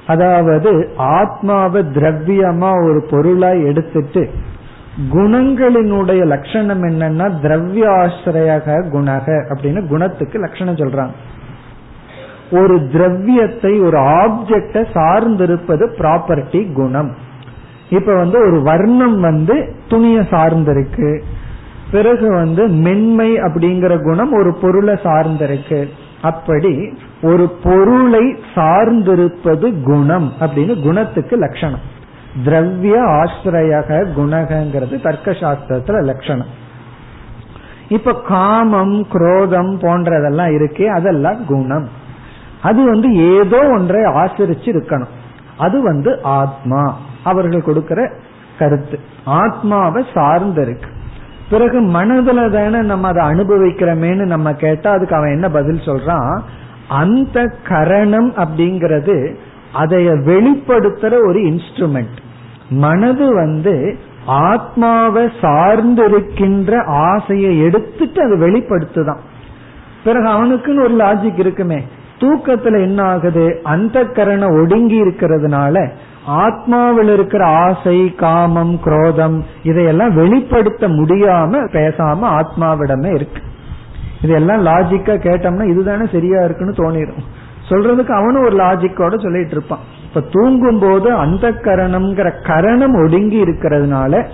அதாவது 0.07 0.91
ஆத்மாவை 0.97 1.81
திரவியமா 1.81 2.71
ஒரு 2.83 3.07
பொருளா 3.09 3.49
எடுத்துட்டு 3.49 4.29
குணங்களினுடைய 5.13 6.25
லட்சணம் 6.25 6.83
என்னன்னா 6.83 7.39
திரவிய 7.41 7.89
ஆசிரியக 7.89 8.87
குணக 8.91 9.45
அப்படின்னு 9.49 9.87
குணத்துக்கு 9.87 10.39
லட்சணம் 10.39 10.75
சொல்றாங்க. 10.75 11.11
ஒரு 12.51 12.89
திரவியத்தை 12.91 13.79
ஒரு 13.79 13.97
ஆப்ஜெக்ட 13.97 14.85
சார்ந்திருப்பது 14.93 15.93
ப்ராப்பர்ட்டி 15.97 16.73
குணம். 16.73 17.15
இப்ப 17.89 18.15
வந்து 18.15 18.39
ஒரு 18.39 18.61
வர்ணம் 18.61 19.19
வந்து 19.19 19.75
துணிய 19.87 20.19
சார்ந்திருக்கு. 20.19 21.21
பிறகு 21.91 22.33
வந்து 22.33 22.67
மென்மை 22.67 23.35
அப்படிங்கிற 23.35 24.01
குணம் 24.01 24.33
ஒரு 24.33 24.53
பொருளை 24.61 24.93
சார்ந்திருக்கு. 24.93 25.87
அப்படி 26.21 26.93
ஒரு 27.21 27.49
பொருளை 27.63 28.35
சார்ந்திருப்பது 28.55 29.81
குணம் 29.83 30.33
அப்படின்னு 30.39 30.83
குணத்துக்கு 30.83 31.37
லட்சணம். 31.37 31.97
திரவிய 32.45 33.01
ஆசிரியக 33.01 34.07
குணகங்கிறது 34.17 35.01
தர்க்க 35.01 35.31
சாஸ்திரத்துல 35.31 36.03
லட்சணம். 36.03 36.67
இப்ப 37.87 38.13
காமம் 38.13 39.07
குரோதம் 39.07 39.79
போன்றதெல்லாம் 39.79 40.51
இருக்கே 40.51 40.85
அதெல்லாம் 40.85 41.45
குணம். 41.45 41.89
அது 42.61 42.85
வந்து 42.85 43.13
ஏதோ 43.13 43.69
ஒன்றை 43.69 44.01
ஆசிரிச்சு 44.01 44.65
இருக்கணும். 44.65 45.13
அது 45.57 45.81
வந்து 45.81 46.19
ஆத்மா. 46.23 46.97
அவர்கள் 47.23 47.63
கொடுக்கிற 47.63 48.11
கருத்து. 48.59 48.99
ஆத்மாவை 49.25 50.05
சார்ந்து 50.13 50.61
இருக்கு. 50.61 50.89
பிறகு 51.49 51.81
மனதுல 51.81 52.49
தானே 52.49 52.85
நம்ம 52.85 53.07
அதை 53.07 53.23
அனுபவிக்கிறோமேன்னு 53.23 54.25
நம்ம 54.25 54.53
கேட்டா 54.53 54.91
அதுக்கு 54.91 55.15
அவன் 55.15 55.31
என்ன 55.31 55.49
பதில் 55.49 55.79
சொல்றான்? 55.79 56.39
அந்த 56.87 57.55
கரணம் 57.67 58.33
அப்படிங்கிறது 58.33 59.35
அதைய 59.73 60.23
வெளிப்படுத்துற 60.23 61.13
ஒரு 61.27 61.39
இன்ஸ்ட்ருமெண்ட் 61.39 62.17
மனது 62.69 63.35
வந்து 63.35 63.99
ஆத்மாவை 64.25 65.29
சார்ந்து 65.41 66.05
இருக்கின்ற 66.05 66.83
ஆசையை 66.83 67.59
எடுத்துட்டு 67.59 68.23
அது 68.23 68.37
வெளிப்படுத்துதான். 68.37 69.19
பிறகு 70.03 70.27
அவனுக்குன்னு 70.27 70.83
ஒரு 70.83 70.95
லாஜிக் 70.95 71.39
இருக்குமே. 71.39 71.83
தூக்கத்துல 72.19 72.81
என்ன 72.81 73.03
ஆகுது 73.03 73.59
அந்த 73.63 74.03
கரணம் 74.03 74.61
ஒடுங்கி 74.61 75.01
இருக்கிறதுனால 75.01 75.89
ஆத்மாவில் 76.29 77.13
இருக்கிற 77.13 77.45
ஆசை 77.45 78.15
காமம் 78.15 78.79
குரோதம் 78.79 79.43
இதையெல்லாம் 79.63 80.13
வெளிப்படுத்த 80.13 80.87
முடியாம 80.87 81.67
பேசாம 81.71 82.39
ஆத்மாவிடமே 82.39 83.13
இருக்கு. 83.13 83.41
இதெல்லாம் 84.21 84.65
லாஜிக்கா 84.65 85.13
கேட்டோம்னா 85.17 85.69
இதுதானே 85.69 86.05
சரியா 86.11 86.43
இருக்குன்னு 86.43 86.73
தோணிடும் 86.73 87.23
சொல்றதுக்கு 87.69 88.11
அவனும் 88.11 88.43
ஒரு 88.43 88.55
லாஜிக்கோட 88.55 89.21
சொல்லிட்டு 89.21 89.51
இருப்பான். 89.51 89.97
இப்ப 90.09 90.21
தூங்கும் 90.31 90.79
போது 90.79 91.13
அந்த 91.13 91.51
கரணம்ங்கிற 91.51 92.33
கரணம் 92.43 92.95
ஒடுங்கி 93.03 93.43
இருக்கிறதுனால 93.43 94.25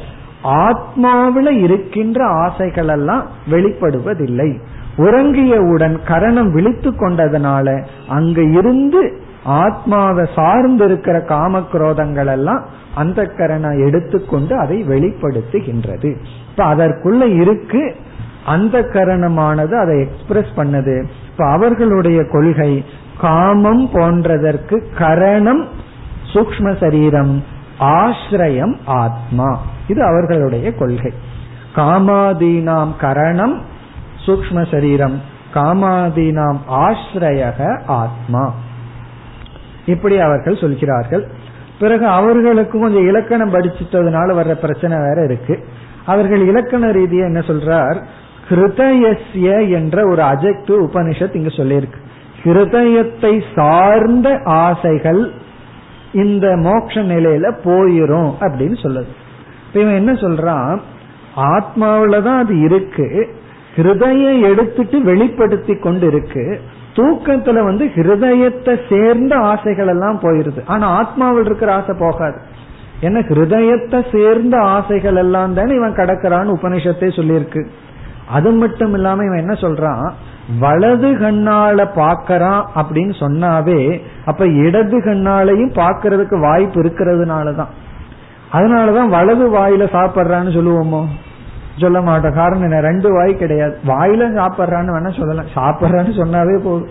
ஆத்மாவில 0.44 1.50
இருக்கின்ற 1.50 2.26
ஆசைகள் 2.26 2.88
எல்லாம் 2.88 3.24
வெளிப்படுவதில்லை 3.52 4.60
உறங்கியவுடன் 4.98 6.00
கரணம் 6.08 6.52
விழித்து 6.52 6.92
கொண்டதுனால 6.92 7.86
அங்க 8.08 8.42
இருந்து 8.42 9.24
ஆத்மாவை 9.44 10.26
சார்ந்து 10.36 10.86
இருக்கிற 10.86 11.18
காமக்ரோதங்கள் 11.18 12.32
எல்லாம் 12.32 12.66
அந்த 12.96 13.26
கரணம் 13.26 13.86
எடுத்துக்கொண்டு 13.88 14.58
அதை 14.58 14.84
வெளிப்படுத்துகின்றது. 14.84 16.16
இப்ப 16.50 16.76
அதற்குள்ள 16.76 17.42
இருக்கு 17.42 17.96
அந்த 18.46 18.80
கரணமானது 18.80 19.74
அதை 19.74 20.00
எக்ஸ்பிரஸ் 20.00 20.52
பண்ணது. 20.56 21.06
இப்ப 21.32 21.46
அவர்களுடைய 21.46 22.24
கொள்கை 22.32 22.84
காமம் 23.20 23.90
போன்றதற்கு 23.94 24.84
கரணம் 24.98 25.68
சூக்ம 26.34 26.80
சரீரம் 26.80 27.44
ஆசிரியம் 27.80 28.78
ஆத்மா. 28.86 29.62
இது 29.88 30.04
அவர்களுடைய 30.04 30.74
கொள்கை. 30.74 31.14
காமாதீனாம் 31.76 32.96
கரணம் 32.98 33.62
சூக்ம 34.26 34.72
சரீரம் 34.72 35.22
காமாதீனாம் 35.54 36.58
ஆசிரியக 36.70 37.82
ஆத்மா. 37.86 38.54
இப்படி 39.86 40.20
அவர்கள் 40.20 40.56
சொல்கிறார்கள். 40.56 41.28
பிறகு 41.80 42.08
அவர்களுக்கு 42.08 42.80
கொஞ்சம் 42.80 43.08
இலக்கணம் 43.08 43.54
படிச்சிட்டதுனால 43.54 44.34
வர்ற 44.34 44.54
பிரச்சனை 44.54 44.98
வேற 44.98 45.24
இருக்கு. 45.24 45.66
அவர்கள் 46.06 46.40
இலக்கண 46.40 46.88
ரீதியா 46.88 47.24
என்ன 47.24 47.40
சொல்றார்? 47.40 48.04
ஹிருதயஸ்ய 48.50 49.72
என்ற 49.72 50.08
ஒரு 50.08 50.22
அஜெக்டிவ் 50.22 50.88
உபனிஷத் 50.88 51.36
இங்க 51.36 51.48
சொல்லியிருக்கு. 51.48 52.05
ஹிருதயத்தை 52.46 53.44
சார்ந்த 53.56 54.42
ஆசைகள் 54.44 55.32
இந்த 56.14 56.48
மோட்ச 56.48 57.02
நிலையில 57.12 57.46
போயிரும் 57.64 58.32
அப்படின்னு 58.40 58.78
சொல்லுது. 58.84 59.12
இப்ப 59.68 59.80
இவன் 59.80 59.94
என்ன 59.94 60.12
சொல்றான்? 60.12 60.80
ஆத்மாவில 61.36 62.22
தான் 62.22 62.44
அது 62.44 62.60
இருக்கு. 62.60 63.30
ஹிருதயம் 63.76 64.42
எடுத்துட்டு 64.42 65.02
வெளிப்படுத்தி 65.02 65.76
கொண்டு 65.76 66.08
இருக்கு 66.08 66.62
தூக்கத்துல 66.96 67.64
வந்து 67.64 67.86
ஹிருதயத்தை 67.86 68.74
சேர்ந்த 68.90 69.36
ஆசைகள் 69.36 69.88
எல்லாம் 69.88 70.20
போயிருது. 70.20 70.62
ஆனா 70.66 70.86
ஆத்மாவில் 71.00 71.46
இருக்கிற 71.46 71.74
ஆசை 71.74 71.96
போகாது. 72.00 72.38
ஏன்னா 73.02 73.20
ஹிருதயத்தை 73.30 74.00
சேர்ந்த 74.12 74.58
ஆசைகள் 74.58 75.16
எல்லாம் 75.16 75.54
தானே 75.54 75.76
இவன் 75.76 75.96
கடக்கிறான்னு 75.96 76.56
உபனிஷத்தே 76.56 77.10
சொல்லியிருக்கு. 77.18 77.66
அது 78.30 78.52
மட்டும் 78.52 78.94
இல்லாம 78.94 79.24
இவன் 79.24 79.38
என்ன 79.38 79.54
சொல்றான்? 79.54 80.12
வலது 80.60 81.08
கண்ணால 81.08 81.88
பாக்கறான் 81.96 82.64
அப்படின்னு 82.76 83.14
சொன்னாவே 83.20 84.02
அப்ப 84.26 84.48
இடது 84.48 85.00
கண்ணாலையும் 85.00 85.74
பாக்கிறதுக்கு 85.74 86.40
வாய்ப்பு 86.40 86.82
இருக்கிறதுனாலதான். 86.82 87.68
அதனாலதான் 88.54 89.08
வலது 89.08 89.50
வாயில 89.50 89.82
சாப்பிட்றான்னு 89.82 90.52
சொல்லுவோமோ? 90.52 91.06
சொல்ல 91.78 92.02
மாட்டோம். 92.02 92.34
காரணம் 92.34 92.62
என்ன? 92.62 92.80
ரெண்டு 92.80 93.14
வாய் 93.14 93.36
கிடையாது. 93.36 93.78
வாயில 93.88 94.22
சாப்பிட்றான்னு 94.22 94.92
வேணா 94.92 95.18
சொல்லலாம். 95.18 95.46
சாப்பிட்றான்னு 95.56 96.14
சொன்னாவே 96.14 96.60
போதும். 96.64 96.88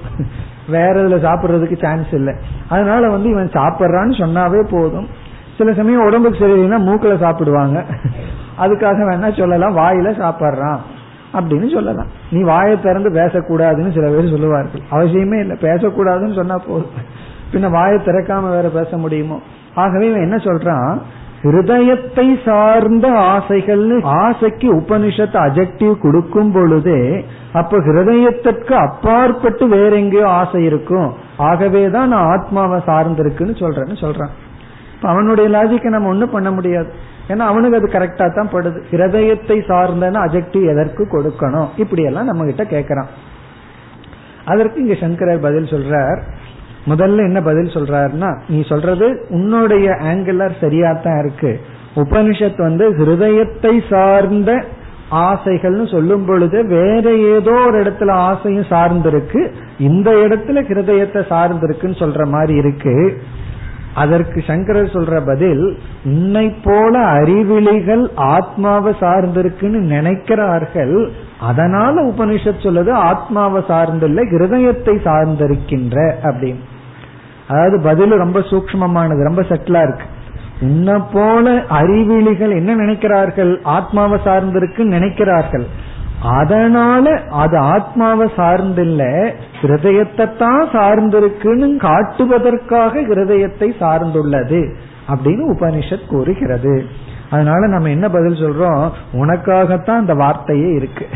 வேற 0.69 0.93
இதுல 0.93 1.23
சாப்பிட்றதுக்கு 1.23 1.83
சான்ஸ் 1.83 2.13
இல்லை. 2.13 2.35
அதனால 2.69 3.11
வந்து 3.11 3.29
இவன் 3.29 3.49
சாப்பிட்றான்னு 3.49 4.17
சொன்னாவே 4.19 4.69
போதும். 4.71 5.09
சில 5.59 5.73
சமயம் 5.73 6.05
உடம்புக்கு 6.05 6.47
சரியில்லைன்னா 6.47 6.79
மூக்கில் 6.79 7.19
சாப்பிடுவாங்க. 7.19 7.85
அதுக்காக 8.59 8.97
வேணா 9.11 9.39
சொல்லலாம். 9.39 9.77
வாயில 9.77 10.11
சாப்பிட்றான். 10.11 10.79
அப்படின்னு 11.35 11.73
சொல்லலாம். 11.73 12.07
நீ 12.31 12.43
வாயை 12.43 12.81
திறந்து 12.81 13.11
பேசக்கூடாதுன்னு 13.11 13.95
சில 13.95 14.11
பேர் 14.11 14.31
சொல்லுவார்கள். 14.31 14.81
அவசியமே 14.91 15.41
இல்லை. 15.41 15.57
பேசக்கூடாதுன்னு 15.61 16.35
சொன்னா 16.35 16.59
போதும். 16.59 17.23
பின்ன 17.53 17.71
வாயை 17.71 17.99
திறக்காம 17.99 18.49
வேற 18.49 18.69
பேச 18.69 18.97
முடியுமோ? 18.97 19.41
ஆகவே 19.75 20.09
இவன் 20.09 20.23
என்ன 20.23 20.37
சொல்றான்? 20.37 20.99
ஹிருதயத்தை 21.43 22.45
சார்ந்த 22.45 23.09
ஆசைகள்னு 23.09 24.03
ஆசைக்கு 24.03 24.75
உபனிஷத்து 24.75 25.39
அஜெக்டிவ் 25.47 25.99
கொடுக்கும் 25.99 26.53
பொழுதே 26.53 27.25
அப்ப 27.53 27.79
ஹிருதயத்திற்கு 27.79 28.73
அப்பாற்பட்டு 28.73 29.69
வேற 29.69 29.97
எங்கேயோ 29.97 30.29
ஆசை 30.29 30.65
இருக்கும். 30.65 31.13
ஆகவேதான் 31.37 32.09
நான் 32.09 32.39
ஆத்மாவை 32.39 32.81
சார்ந்திருக்குன்னு 32.87 33.63
சொல்றேன்னு 33.63 33.97
சொல்றான். 34.01 34.29
இப்ப 34.95 35.09
அவனுடைய 35.09 35.51
லாஜிக்கை 35.51 35.89
நம்ம 35.89 36.09
ஒண்ணும் 36.09 36.31
பண்ண 36.31 36.51
முடியாது. 36.51 36.93
ஏன்னா 37.29 37.45
அவனுக்கு 37.51 37.77
அது 37.77 37.89
கரெக்டா 37.89 38.27
தான் 38.35 38.53
படுது. 38.53 38.79
ஹிரதயத்தை 38.91 39.57
சார்ந்தன 39.71 40.23
அஜெக்டிவ் 40.27 40.65
எதற்கு 40.73 41.03
கொடுக்கணும்? 41.13 41.69
இப்படி 41.77 42.03
எல்லாம் 42.03 42.25
நம்ம 42.25 42.45
கிட்ட 42.45 42.65
கேக்குறான். 42.65 43.11
அதற்கு 44.45 44.81
இங்க 44.81 44.95
சங்கரர் 44.95 45.41
பதில் 45.41 45.73
சொல்றார். 45.75 46.19
முதல்ல 46.87 47.27
என்ன 47.29 47.41
பதில் 47.43 47.75
சொல்றாருன்னா 47.75 48.31
நீ 48.49 48.63
சொல்றது 48.63 49.27
உன்னுடைய 49.29 49.91
ஆங்கிளர் 50.05 50.61
சரியா 50.61 50.93
தான் 50.93 51.19
இருக்கு. 51.19 51.61
உபனிஷத் 51.97 52.57
வந்து 52.57 52.85
ஹிருதயத்தை 52.95 53.75
சார்ந்த 53.89 54.65
ஆசைகள்னு 55.11 55.87
சொல்லும் 55.91 56.25
பொழுது 56.27 56.67
வேற 56.67 57.15
ஏதோ 57.17 57.55
ஒரு 57.67 57.83
இடத்துல 57.83 58.11
ஆசையும் 58.11 58.71
சார்ந்திருக்கு. 58.71 59.41
இந்த 59.79 60.11
இடத்துல 60.11 60.61
ஹிருதயத்தை 60.71 61.23
சார்ந்திருக்குன்னு 61.33 62.01
சொல்ற 62.03 62.27
மாதிரி 62.27 62.55
இருக்கு. 62.59 63.23
அதற்கு 63.95 64.45
சங்கரர் 64.47 64.95
சொல்ற 64.95 65.21
பதில் 65.27 65.79
உன்னை 66.05 66.55
போல 66.65 66.99
அறிவிலிகள் 66.99 68.05
ஆத்மாவை 68.15 68.93
சார்ந்திருக்குன்னு 69.01 69.81
நினைக்கிறார்கள் 69.95 71.11
அதனால 71.41 72.03
உபனிஷத் 72.03 72.65
சொல்லுது 72.67 72.91
ஆத்மாவை 72.91 73.63
சார்ந்தில்ல 73.69 74.25
ஹிருதயத்தை 74.33 74.95
சார்ந்திருக்கின்ற 75.09 75.97
அப்படின்னு. 76.23 76.63
அதாவது 77.49 77.81
பதில் 77.81 78.11
ரொம்ப 78.11 78.39
சூக்மமானது 78.41 79.23
ரொம்ப 79.23 79.43
செட்டிலா 79.43 79.83
இருக்கு. 79.83 80.07
உன்னை 80.61 81.01
போல 81.13 81.55
அறிவிலிகள் 81.81 82.53
என்ன 82.55 82.77
நினைக்கிறார்கள் 82.77 83.53
ஆத்மாவை 83.63 84.21
சார்ந்திருக்குன்னு 84.25 84.97
நினைக்கிறார்கள் 84.99 85.67
அதனால 86.25 87.21
அது 87.31 87.59
ஆத்மாவை 87.59 88.31
சார்ந்தில்ல 88.37 89.33
ஹிருதயத்தை 89.61 90.37
தான் 90.39 90.69
சார்ந்திருக்குன்னு 90.69 91.77
காட்டுவதற்காக 91.77 93.01
ஹிருதயத்தை 93.01 93.71
சார்ந்துள்ளது 93.81 94.75
அப்படின்னு 95.09 95.45
உபனிஷத் 95.53 96.07
கூறுகிறது. 96.07 96.85
அதனால 97.31 97.67
நம்ம 97.67 97.89
என்ன 97.89 98.09
பதில் 98.09 98.43
சொல்றோம்? 98.43 98.91
உனக்காகத்தான் 99.13 99.97
அந்த 99.97 100.15
வார்த்தையே 100.15 100.73
இருக்கு. 100.73 101.07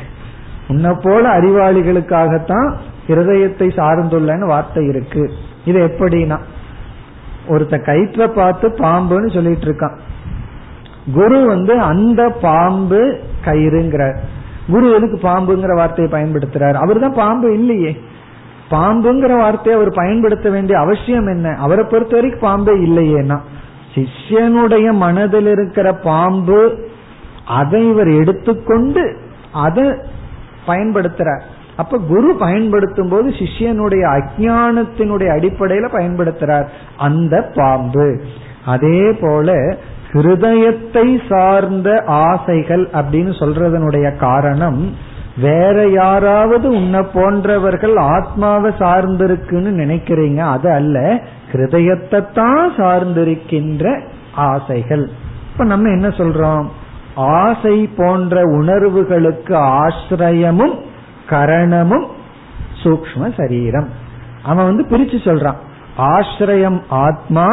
உன்னை 0.68 0.96
போல 1.02 1.38
அறிவாளிகளுக்காகத்தான் 1.38 2.74
ஹிருதயத்தை 3.08 3.68
சார்ந்துள்ளன்னு 3.76 4.46
வார்த்தை 4.46 4.86
இருக்கு. 4.86 5.30
இது 5.64 5.86
எப்படின்னா 5.86 6.38
ஒருத்த 7.48 7.80
கயிற்ற 7.82 8.28
பார்த்து 8.28 8.68
பாம்புன்னு 8.68 9.34
சொல்லிட்டு 9.34 9.72
இருக்கான். 9.72 9.98
குரு 11.14 11.46
வந்து 11.46 11.80
அந்த 11.80 12.28
பாம்பு 12.28 13.18
கயிறுங்கிறார். 13.44 14.18
குரு 14.70 14.92
எதுக்கு 14.92 15.28
பாம்புங்கிற 15.28 15.74
வார்த்தையை 15.74 16.12
பயன்படுத்துறார்? 16.12 16.74
அவர் 16.74 16.98
தான் 16.98 17.14
பாம்பு 17.14 17.52
இல்லையே. 17.52 17.96
பாம்புங்கிற 18.70 19.38
வார்த்தையை 19.38 19.80
அவர் 19.80 19.94
பயன்படுத்த 19.94 20.50
வேண்டிய 20.50 20.78
அவசியம் 20.78 21.26
என்ன? 21.26 21.54
அவரை 21.58 21.84
பொறுத்த 21.84 22.14
வரைக்கும் 22.14 22.40
பாம்பே 22.40 22.72
இல்லையேனா 22.72 23.38
சிஷ்யனுடைய 23.94 24.92
மனதில் 24.92 25.46
இருக்கிற 25.46 25.92
பாம்பு 25.92 26.78
அதை 27.46 27.88
இவர் 27.88 28.08
எடுத்துக்கொண்டு 28.08 29.16
அதை 29.52 29.84
பயன்படுத்துறார். 30.66 31.40
அப்ப 31.76 31.98
குரு 31.98 32.36
பயன்படுத்தும் 32.38 33.08
போது 33.08 33.30
சிஷ்யனுடைய 33.30 34.04
அஜானத்தினுடைய 34.16 35.28
அடிப்படையில 35.38 35.88
பயன்படுத்துறார். 35.92 36.66
அந்த 36.96 37.52
பாம்பு. 37.54 38.20
அதே 38.66 39.12
போல 39.20 39.76
ஹிருதயத்தை 40.12 41.20
சார்ந்த 41.28 42.02
ஆசைகள் 42.06 42.88
அப்படின்னு 42.92 43.32
சொல்றதனுடைய 43.38 44.16
காரணம் 44.16 44.94
வேற 45.40 45.86
யாராவது 45.86 46.68
உன்னை 46.68 47.00
போன்றவர்கள் 47.14 47.96
ஆத்மாவை 47.96 48.70
சார்ந்திருக்குன்னு 48.78 49.70
நினைக்கிறீங்க 49.82 50.38
அது 50.38 50.70
அல்ல 50.70 51.20
ஹிருதயத்தை 51.52 52.32
தான் 52.34 52.72
சார்ந்திருக்கின்ற 52.76 54.00
ஆசைகள். 54.34 55.10
இப்ப 55.52 55.64
நம்ம 55.64 55.88
என்ன 55.88 56.08
சொல்றோம்? 56.08 56.66
ஆசை 57.14 57.90
போன்ற 57.96 58.42
உணர்வுகளுக்கு 58.42 59.56
ஆசிரியமும் 59.56 60.74
கரணமும் 61.30 62.06
சூக்ம 62.82 63.34
சரீரம். 63.36 63.88
அவன் 64.44 64.64
வந்து 64.64 64.84
பிரிச்சு 64.84 65.16
சொல்றான். 65.28 65.60
ஆசிரியம் 65.98 66.80
ஆத்மா 66.88 67.46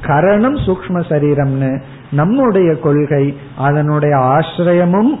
கரணம் 0.00 0.56
சூக்ம 0.56 1.00
சரீரம்னு. 1.08 1.82
நம்முடைய 2.10 2.78
கொள்கை 2.78 3.38
அதனுடைய 3.58 4.16
ஆசிரயமும் 4.16 5.18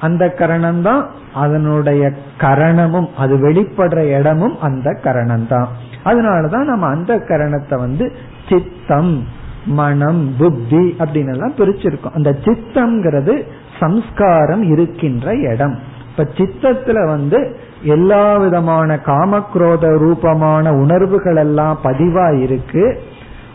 அந்த 0.00 0.30
கரணம் 0.30 0.82
தான் 0.82 1.10
அதனுடைய 1.34 2.12
கரணமும் 2.38 3.08
அது 3.16 3.50
வெளிப்படுற 3.50 4.18
இடமும் 4.18 4.60
அந்த 4.60 4.98
கரணம் 5.02 5.46
தான் 5.46 5.68
அதனாலதான் 6.04 6.64
நம்ம 6.64 6.86
அந்த 6.86 7.16
கரணத்தை 7.16 7.76
வந்து 7.76 8.12
சித்தம் 8.48 9.38
மனம் 9.66 10.34
புத்தி 10.38 10.96
அப்படின்னு 10.98 11.30
எல்லாம் 11.30 11.54
பிரிச்சிருக்கோம். 11.58 12.14
அந்த 12.14 12.36
சித்தம்ங்கிறது 12.44 13.44
சம்ஸ்காரம் 13.80 14.62
இருக்கின்ற 14.62 15.34
இடம். 15.34 15.78
இப்ப 16.10 16.22
சித்தத்துல 16.36 17.06
வந்து 17.06 17.56
எல்லா 17.82 18.36
விதமான 18.36 19.00
காமக்ரோத 19.04 19.98
ரூபமான 19.98 20.72
உணர்வுகள் 20.72 21.36
எல்லாம் 21.36 21.78
பதிவா 21.84 22.40
இருக்கு. 22.40 23.00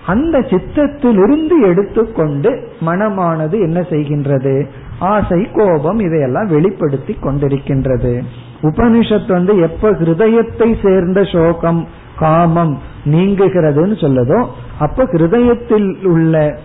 அந்த 0.05 0.39
சித்தத்திலிருந்து 0.39 1.55
எடுத்துக்கொண்டு 1.61 2.67
மனமானது 2.85 3.51
என்ன 3.51 3.79
செய்கின்றது? 3.79 4.67
ஆசை 4.99 5.47
கோபம் 5.53 5.99
இதையெல்லாம் 5.99 6.47
வெளிப்படுத்தி 6.47 7.17
கொண்டிருக்கின்றது. 7.23 8.23
உபனிஷத் 8.61 9.27
வந்து 9.27 9.59
எப்ப 9.59 9.91
ஹிருதயத்தை 9.91 10.69
சேர்ந்த 10.83 11.23
சோகம் 11.23 11.87
காமம் 12.19 12.79
நீங்குகிறதுன்னு 13.05 13.95
சொல்லுதோ 14.03 14.47
அப்ப 14.79 15.03
ஹிருதயத்தில் 15.03 16.05
உள்ள 16.05 16.59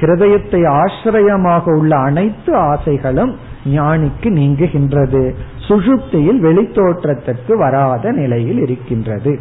ஹிருதயத்தை 0.00 0.68
ஆசிரியமாக 0.68 1.70
உள்ள 1.70 1.96
அனைத்து 1.96 2.54
ஆசைகளும் 2.54 3.36
ஞானிக்கு 3.64 4.28
நீங்குகின்றது. 4.38 5.34
சுழுப்தியில் 5.68 6.40
வெளித்தோற்றத்திற்கு 6.42 7.56
வராத 7.56 8.12
நிலையில் 8.12 8.60
இருக்கின்றது. 8.60 9.38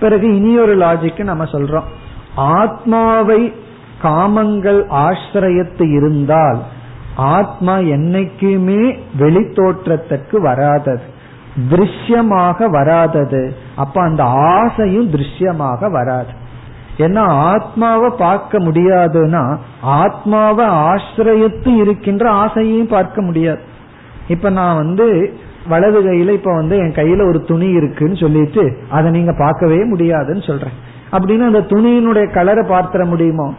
பிறகு 0.00 0.36
இனியொரு 0.36 0.76
லாஜிக்கு 0.76 1.22
நம்ம 1.22 1.44
சொல்றோம். 1.44 1.88
ஆத்மாவை 2.34 3.52
காமங்கள் 4.02 4.86
ஆசிரியத்து 4.88 5.90
இருந்தால் 5.90 6.62
ஆத்மா 7.16 7.76
என்னைக்குமே 7.76 8.98
வெளித்தோற்றத்துக்கு 9.18 10.40
வராதது. 10.40 11.18
திருஷ்யமாக 11.70 12.70
வராதது. 12.70 13.54
அப்ப 13.76 14.02
அந்த 14.02 14.22
ஆசையும் 14.24 15.10
திருஷ்யமாக 15.10 15.90
வராது. 15.90 16.38
ஏன்னா 16.98 17.24
ஆத்மாவை 17.26 18.10
பார்க்க 18.18 18.58
முடியாதுன்னா 18.58 19.58
ஆத்மாவை 19.80 20.66
ஆசிரியத்து 20.66 21.76
இருக்கின்ற 21.76 22.30
ஆசையையும் 22.30 22.88
பார்க்க 22.88 23.22
முடியாது. 23.22 23.60
இப்ப 24.28 24.50
நான் 24.50 24.76
வந்து 24.76 25.32
வலது 25.68 26.04
கையில 26.04 26.28
இப்ப 26.28 26.54
வந்து 26.54 26.76
என் 26.76 26.92
கையில 26.92 27.28
ஒரு 27.28 27.44
துணி 27.44 27.68
இருக்குன்னு 27.68 28.16
சொல்லிட்டு 28.16 28.76
அதை 28.90 29.10
நீங்க 29.10 29.34
பார்க்கவே 29.38 29.84
முடியாதுன்னு 29.84 30.42
சொல்றேன். 30.42 30.88
அப்படின்னு 31.12 31.46
அந்த 31.46 31.58
துணியினுடைய 31.58 32.32
கலரை 32.32 32.68
பார்த்துட 32.68 33.04
முடியுமோ? 33.04 33.54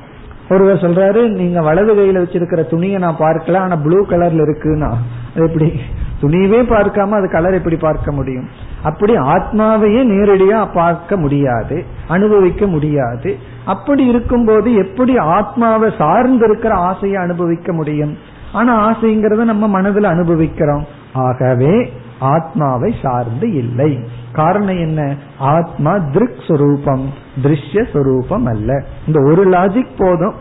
ஒருவர் 0.49 0.75
சொல்றாரு 0.75 1.29
நீங்க 1.29 1.61
வலது 1.61 1.95
கையில 1.95 2.25
வச்சிருக்கிற 2.25 2.69
துணியை 2.69 2.99
நான் 2.99 3.17
பார்க்கல 3.19 3.57
ஆனா 3.57 3.75
ப்ளூ 3.75 4.05
கலர்ல 4.05 4.45
இருக்குன்னா. 4.45 4.93
அது 5.35 5.47
எப்படி? 5.47 5.79
துணியவே 6.21 6.59
பார்க்காம 6.59 7.09
அது 7.09 7.29
கலர் 7.31 7.53
எப்படி 7.53 7.75
பார்க்க 7.75 8.11
முடியும்? 8.11 8.47
அப்படி 8.83 9.17
ஆத்மாவையே 9.17 10.01
நேரடியா 10.13 10.67
பார்க்க 10.73 11.17
முடியாது 11.17 11.85
அனுபவிக்க 12.07 12.67
முடியாது. 12.67 13.37
அப்படி 13.65 14.05
இருக்கும்போது 14.05 14.73
எப்படி 14.73 15.17
ஆத்மாவை 15.17 15.93
சார்ந்து 15.97 16.45
இருக்கிற 16.49 16.75
ஆசையை 16.75 17.21
அனுபவிக்க 17.21 17.73
முடியும்? 17.73 18.17
ஆனா 18.51 18.91
ஆசைங்கிறத 18.91 19.43
நம்ம 19.43 19.67
மனதில் 19.67 20.03
அனுபவிக்கிறோம். 20.03 20.85
ஆகவே 21.13 21.93
ஆத்மாவை 22.19 22.95
சார்ந்து 23.03 23.53
இல்லை. 23.53 23.99
காரணம் 24.33 24.79
என்ன? 24.79 25.15
ஆத்மா 25.37 25.97
திருக் 25.97 26.41
சுரூபம் 26.47 27.05
திருஷ்ய 27.43 27.83
சுரூபம் 27.93 28.45
அல்ல 28.45 28.83
இந்த 29.07 29.19
ஒரு 29.31 29.43
லாஜிக் 29.49 29.97
போதும். 29.97 30.33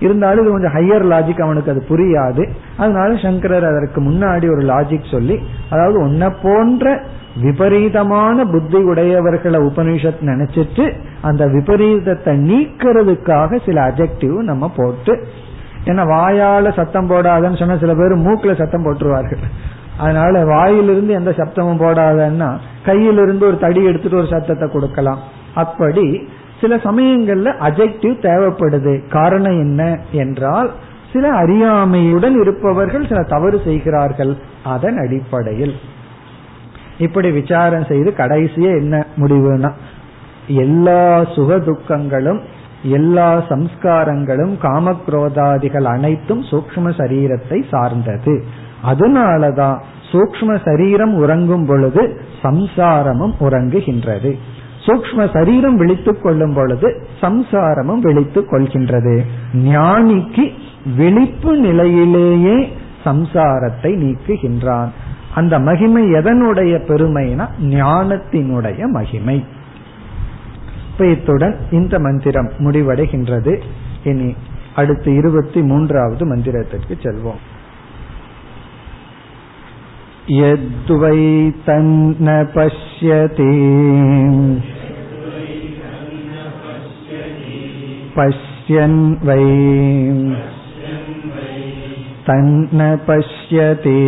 இருந்தாலும் 0.00 0.42
இது 0.42 0.54
கொஞ்சம் 0.54 0.76
ஹையர் 0.76 1.04
லாஜிக் 1.12 1.42
அவனுக்கு 1.42 1.70
அது 1.70 1.82
புரியாது. 1.88 2.42
அதனால 2.76 3.16
சங்கரர் 3.16 3.64
அதற்கு 3.64 4.00
முன்னாடி 4.00 4.46
ஒரு 4.54 4.62
லாஜிக் 4.72 5.10
சொல்லி 5.10 5.38
அதாவது 5.70 5.98
உன்னை 6.00 6.28
போன்ற 6.42 7.02
விபரீதமான 7.42 8.44
புத்தி 8.44 8.78
உடையவர்களை 8.78 9.58
உபனிஷத் 9.60 10.20
நினைச்சிட்டு 10.20 10.84
அந்த 11.20 11.46
விபரீதத்தை 11.46 12.34
நீக்கிறதுக்காக 12.50 13.58
சில 13.66 13.88
அஜெக்டிவ் 13.88 14.36
நம்ம 14.50 14.70
போட்டு 14.76 15.14
ஏன்னா 15.84 16.04
வாயால 16.12 16.74
சத்தம் 16.74 17.10
போடாதன்னு 17.10 17.58
சொன்னா 17.58 17.76
சில 17.76 17.94
பேர் 17.94 18.14
மூக்குல 18.18 18.58
சத்தம் 18.58 18.84
போட்டுருவார்கள். 18.84 19.42
அதனால 19.98 20.44
வாயிலிருந்து 20.44 21.12
எந்த 21.14 21.30
சப்தமும் 21.30 21.82
போடாதன்னா 21.82 22.48
கையிலிருந்து 22.86 23.44
ஒரு 23.50 23.58
தடி 23.58 23.82
எடுத்துட்டு 23.84 24.18
ஒரு 24.18 24.26
சத்தத்தை 24.26 24.66
கொடுக்கலாம். 24.68 25.20
அப்படி 25.54 26.06
சில 26.60 26.76
சமயங்கள்ல 26.76 27.48
அஜெக்டிவ் 27.68 28.16
தேவைப்படுது. 28.26 29.08
காரணம் 29.08 29.58
என்ன 29.60 29.82
என்றால் 30.12 30.70
சில 31.12 31.26
அறியாமையுடன் 31.32 32.36
இருப்பவர்கள் 32.40 33.08
சில 33.08 33.20
தவறு 33.22 33.58
செய்கிறார்கள் 33.64 34.32
அதன் 34.64 34.96
அடிப்படையில். 34.96 35.74
இப்படி 36.98 37.30
விசாரம் 37.30 37.84
செய்து 37.84 38.10
கடைசியே 38.12 38.70
என்ன 38.82 39.06
முடிவுனா 39.16 39.70
எல்லா 40.64 41.24
சுக 41.34 41.56
துக்கங்களும் 41.68 42.40
எல்லா 42.82 43.28
சம்ஸ்காரங்களும் 43.48 44.54
காமக்ரோதாதிகள் 44.62 45.86
அனைத்தும் 45.94 46.42
சூக்ம 46.42 46.92
சரீரத்தை 47.00 47.58
சார்ந்தது. 47.70 48.34
அதனாலதான் 48.84 49.80
சூக்ம 50.12 50.58
சரீரம் 50.64 51.14
உறங்கும் 51.14 51.66
பொழுது 51.66 52.20
சம்சாரமும் 52.42 53.34
உறங்குகின்றது. 53.40 54.38
சூக்ம 54.86 55.32
சரீரம் 55.32 55.76
விழித்துக் 55.76 56.22
கொள்ளும் 56.22 56.54
பொழுது 56.54 57.06
சம்சாரமும் 57.20 57.98
விழித்துக் 57.98 58.52
கொள்கின்றது. 58.52 59.24
ஞானிக்கு 59.54 60.52
விழிப்பு 60.96 61.56
நிலையிலேயே 61.56 62.72
சம்சாரத்தை 63.04 63.92
நீக்குகின்றான். 63.96 64.88
அந்த 65.34 65.58
மகிமை 65.58 66.04
எதனுடைய 66.04 66.74
பெருமைனா 66.88 67.48
ஞானத்தினுடைய 67.62 68.86
மகிமை. 68.86 69.44
இப்ப 70.92 71.06
இத்துடன் 71.06 71.56
இந்த 71.70 71.98
மந்திரம் 71.98 72.50
முடிவடைகின்றது. 72.58 73.60
இனி 74.04 74.34
அடுத்து 74.74 75.14
இருபத்தி 75.14 75.62
மூன்றாவது 75.62 76.36
மந்திரத்திற்கு 76.36 76.94
செல்வோம். 77.02 77.40
यद्वै 80.29 81.23
तन्न 81.67 82.33
पश्यति 82.55 83.53
पश्यन् 88.15 88.99
वै 89.27 89.45
तन्न 92.27 92.95
पश्यति 93.07 93.99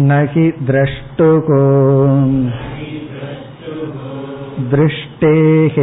न 0.00 0.20
हि 0.32 0.50
द्रष्टुको 0.70 1.62
दृष्टेः 4.74 5.76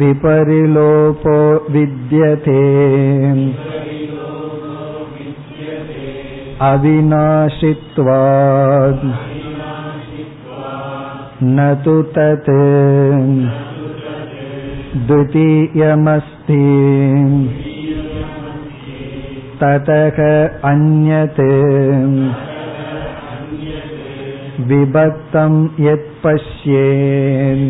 विपरिलोपो 0.00 1.38
विद्यते 1.72 2.62
अविनाशित्वात् 6.70 8.14
न 11.56 11.66
तु 11.84 11.94
तत् 12.16 12.50
द्वितीयमस्ति 15.08 16.62
ततः 19.62 20.18
अन्यत् 20.70 21.40
विभक्तं 24.70 25.52
यत्पश्येन् 25.88 27.66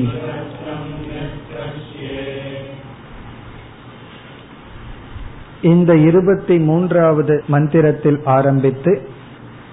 இந்த 5.62 5.96
இருபத்தி 5.96 6.58
மூன்றாவது 6.58 7.44
மந்திரத்தில் 7.48 8.22
ஆரம்பித்து 8.24 9.02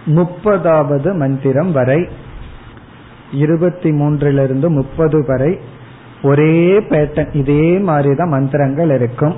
முப்பதாவது 0.07 1.14
மந்திரம் 1.14 1.72
வரை 1.72 2.09
இருபத்தி 3.32 3.91
மூன்றிலிருந்து 3.91 4.68
முப்பது 4.68 5.24
வரை 5.26 5.59
ஒரே 6.22 6.78
பேட்டன் 6.78 7.36
இதே 7.36 7.78
மாதிரிதான் 7.78 8.28
மந்திரங்கள் 8.28 8.91
இருக்கும். 8.91 9.34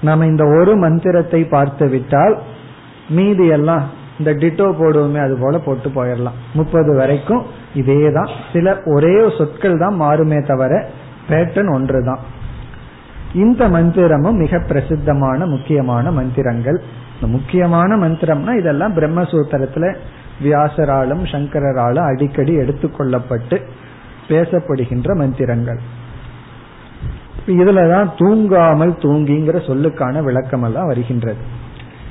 நம்ம 0.00 0.26
இந்த 0.26 0.44
ஒரு 0.44 0.76
மந்திரத்தை 0.76 1.44
பார்த்து 1.44 1.88
விட்டால் 1.88 2.38
மீதி 3.08 3.46
எல்லாம் 3.46 3.82
இந்த 4.18 4.32
டிட்டோ 4.32 4.62
போடுவோமே 4.62 5.20
அது 5.20 5.38
போல 5.38 5.58
போட்டு 5.58 5.88
போயிடலாம் 5.88 6.34
முப்பது 6.54 6.96
வரைக்கும் 6.96 7.42
இதே 7.74 8.12
தான் 8.12 8.28
சில 8.52 8.82
ஒரே 8.84 9.30
சொற்கள் 9.38 9.78
தான் 9.78 10.00
மாறுமே 10.00 10.46
தவிர 10.46 10.88
பேட்டன் 11.28 11.74
ஒன்று 11.74 12.04
தான் 12.04 12.18
இந்த 13.36 13.62
மந்திரமும் 13.68 14.40
மிக 14.42 14.58
பிரசித்தமான 14.58 15.46
முக்கியமான 15.46 16.10
மந்திரங்கள். 16.10 16.78
முக்கியமான 17.20 17.96
மந்திரம்னா 17.96 18.52
இதெல்லாம் 18.58 18.96
பிரம்மசூத்திரத்துல 18.96 19.86
வியாசராலும் 20.42 21.22
சங்கரராலும் 21.32 22.08
அடிக்கடி 22.10 22.54
எடுத்துக்கொள்ளப்பட்டு 22.56 23.58
பேசப்படுகின்ற 24.28 25.14
மந்திரங்கள். 25.14 25.80
இதுலதான் 27.46 28.08
தூங்காமல் 28.20 28.94
தூங்கிங்கிற 29.04 29.56
சொல்லுக்கான 29.68 30.22
விளக்கம் 30.22 30.62
எல்லாம் 30.62 30.86
வருகின்றது. 30.86 31.40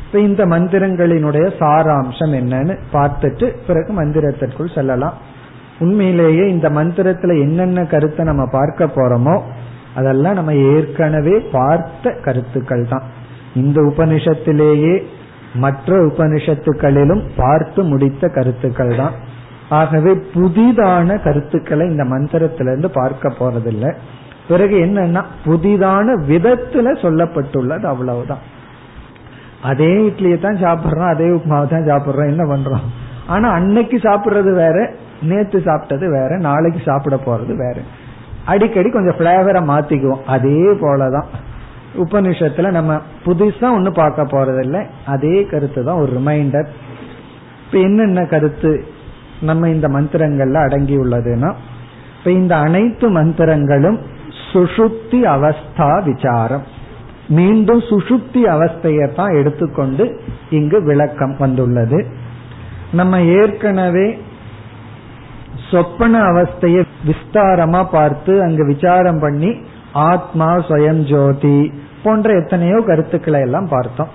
இப்ப 0.05 0.19
இந்த 0.19 0.41
மந்திரங்களினுடைய 0.45 1.45
சாராம்சம் 1.61 2.33
என்னன்னு 2.39 2.75
பார்த்துட்டு 2.93 3.47
பிறகு 3.67 3.91
மந்திரத்திற்குள் 3.99 4.75
செல்லலாம். 4.75 5.17
உண்மையிலேயே 5.79 6.43
இந்த 6.49 6.67
மந்திரத்துல 6.69 7.33
என்னென்ன 7.41 7.79
கருத்தை 7.85 8.23
நம்ம 8.25 8.43
பார்க்க 8.51 8.85
போறோமோ 8.85 9.35
அதெல்லாம் 9.95 10.37
நம்ம 10.39 10.53
ஏற்கனவே 10.71 11.35
பார்த்த 11.57 12.11
கருத்துக்கள் 12.25 12.85
தான் 12.93 13.05
இந்த 13.61 13.79
உபனிஷத்திலேயே 13.81 14.95
மற்ற 15.63 15.97
உபனிஷத்துக்களிலும் 16.09 17.23
பார்த்து 17.37 17.83
முடித்த 17.83 18.27
கருத்துக்கள் 18.37 18.93
தான் 19.01 19.15
ஆகவே 19.69 20.11
புதிதான 20.33 21.15
கருத்துக்களை 21.23 21.85
இந்த 21.91 22.03
மந்திரத்திலிருந்து 22.03 22.89
பார்க்க 22.97 23.31
போறதில்லை. 23.39 23.91
பிறகு 24.47 24.75
என்னன்னா 24.85 25.21
புதிதான 25.45 26.07
விதத்துல 26.31 26.91
சொல்லப்பட்டுள்ளது 27.03 27.85
அவ்வளவுதான். 27.93 28.43
அதே 29.69 29.91
இட்லியை 30.07 30.37
தான் 30.39 30.61
சாப்பிட்றோம் 30.65 31.11
அதே 31.13 31.29
உப்புமாவை 31.29 31.67
தான் 31.69 31.89
சாப்பிட்றோம் 31.91 32.31
என்ன 32.33 32.43
பண்றோம்? 32.51 32.85
ஆனா 33.27 33.47
அன்னைக்கு 33.59 33.97
சாப்பிடுறது 33.97 34.51
வேற 34.63 34.77
நேத்து 35.29 35.59
சாப்பிட்டது 35.69 36.07
வேற 36.19 36.31
நாளைக்கு 36.47 36.81
சாப்பிட 36.89 37.17
போறது 37.27 37.55
வேற. 37.65 37.77
அடிக்கடி 38.45 38.89
கொஞ்சம் 38.89 39.17
பிளேவரை 39.17 39.61
மாத்திக்குவோம். 39.71 40.23
அதே 40.23 40.61
போலதான். 40.73 41.29
உபனிஷத்துல 41.97 42.71
நம்ம 42.71 42.93
புதுசா 43.25 43.67
ஒண்ணு 43.77 43.89
பார்க்க 43.89 44.23
போறதில்லை. 44.23 44.85
அதே 45.05 45.45
கருத்து 45.45 45.83
தான் 45.83 45.97
ஒரு 45.97 46.11
ரிமைண்டர் 46.19 46.67
இப்ப 47.65 47.79
என்னென்ன 47.79 48.25
கருத்து 48.25 48.85
நம்ம 49.41 49.69
இந்த 49.69 49.87
மந்திரங்கள்ல 49.87 50.53
அடங்கி 50.53 50.97
உள்ளதுன்னா 50.97 51.53
இப்ப 52.17 52.31
இந்த 52.31 52.55
அனைத்து 52.55 53.09
மந்திரங்களும் 53.09 53.99
சுஷுப்தி 54.53 55.19
அவஸ்தா 55.35 56.03
விசாரம். 56.03 56.63
மீண்டும் 57.27 57.79
சுஷுப்தி 57.79 58.41
அவஸ்தையை 58.55 59.15
தான் 59.15 59.33
எடுத்துக்கொண்டு 59.33 60.21
இங்கு 60.49 60.83
விளக்கம் 60.83 61.35
வந்துள்ளது. 61.39 62.05
நம்ம 62.91 63.21
ஏற்கனவே 63.21 64.07
சொப்பன 65.71 66.21
அவஸ்தையை 66.21 66.83
விஸ்தாரமா 67.05 67.85
பார்த்து 67.91 68.41
அங்கு 68.41 68.65
விசாரம் 68.65 69.19
பண்ணி 69.19 69.61
ஆத்மா 69.93 70.55
சுயம் 70.55 71.09
ஜோதி 71.09 71.73
போன்ற 72.03 72.33
எத்தனையோ 72.33 72.83
கருத்துக்களை 72.85 73.41
எல்லாம் 73.41 73.67
பார்த்தோம். 73.67 74.07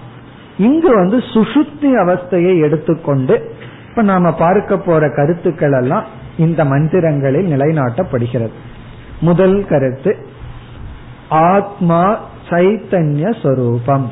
இங்கு 0.59 0.95
வந்து 0.95 1.17
சுசுப்தி 1.17 1.91
அவஸ்தையை 2.03 2.61
எடுத்துக்கொண்டு 2.61 3.55
இப்ப 3.89 4.03
நாம 4.03 4.33
பார்க்க 4.33 4.79
போற 4.79 5.11
கருத்துக்கள் 5.11 5.73
எல்லாம் 5.73 6.05
இந்த 6.37 6.65
மந்திரங்களில் 6.65 7.51
நிலைநாட்டப்படுகிறது. 7.53 8.57
முதல் 9.21 9.67
கருத்து 9.69 10.27
ஆத்மா 11.29 12.19
சைத்தன்ய 12.51 13.43
சொரூபம். 13.43 14.11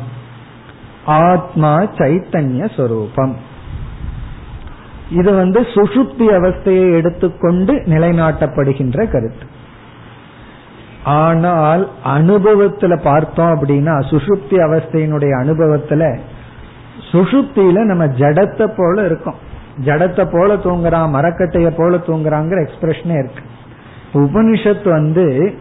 ஆத்மா 1.04 1.80
சைத்தன்ய 1.80 2.76
சொரூபம். 2.76 3.36
இது 5.10 5.34
வந்து 5.34 5.60
சுசுப்தி 5.60 6.26
அவஸ்தையை 6.28 6.92
எடுத்துக்கொண்டு 6.92 7.74
நிலைநாட்டப்படுகின்ற 7.74 9.10
கருத்து. 9.10 9.46
ஆனால் 11.04 11.88
அனுபவத்துல 12.04 13.02
பார்த்தோம் 13.02 13.54
அப்படின்னா 13.54 13.94
சுசுப்தி 14.10 14.50
அவஸ்தையினுடைய 14.50 15.32
அனுபவத்துல 15.42 16.18
சுசுப்தியில 17.12 17.82
நம்ம 17.82 18.06
ஜடத்தை 18.06 18.72
போல 18.76 19.04
இருக்கோம். 19.04 19.34
ஜடத்தை 19.84 20.28
போல 20.32 20.54
தூங்குறான் 20.54 21.14
மரக்கட்டைய 21.14 21.72
போல 21.76 21.96
தூங்குறாங்கிற 21.96 22.66
எக்ஸ்பிரஷனே 22.66 23.18
இருக்கு. 23.18 23.42
உபனிஷத் 24.14 24.88
வந்து 24.88 25.54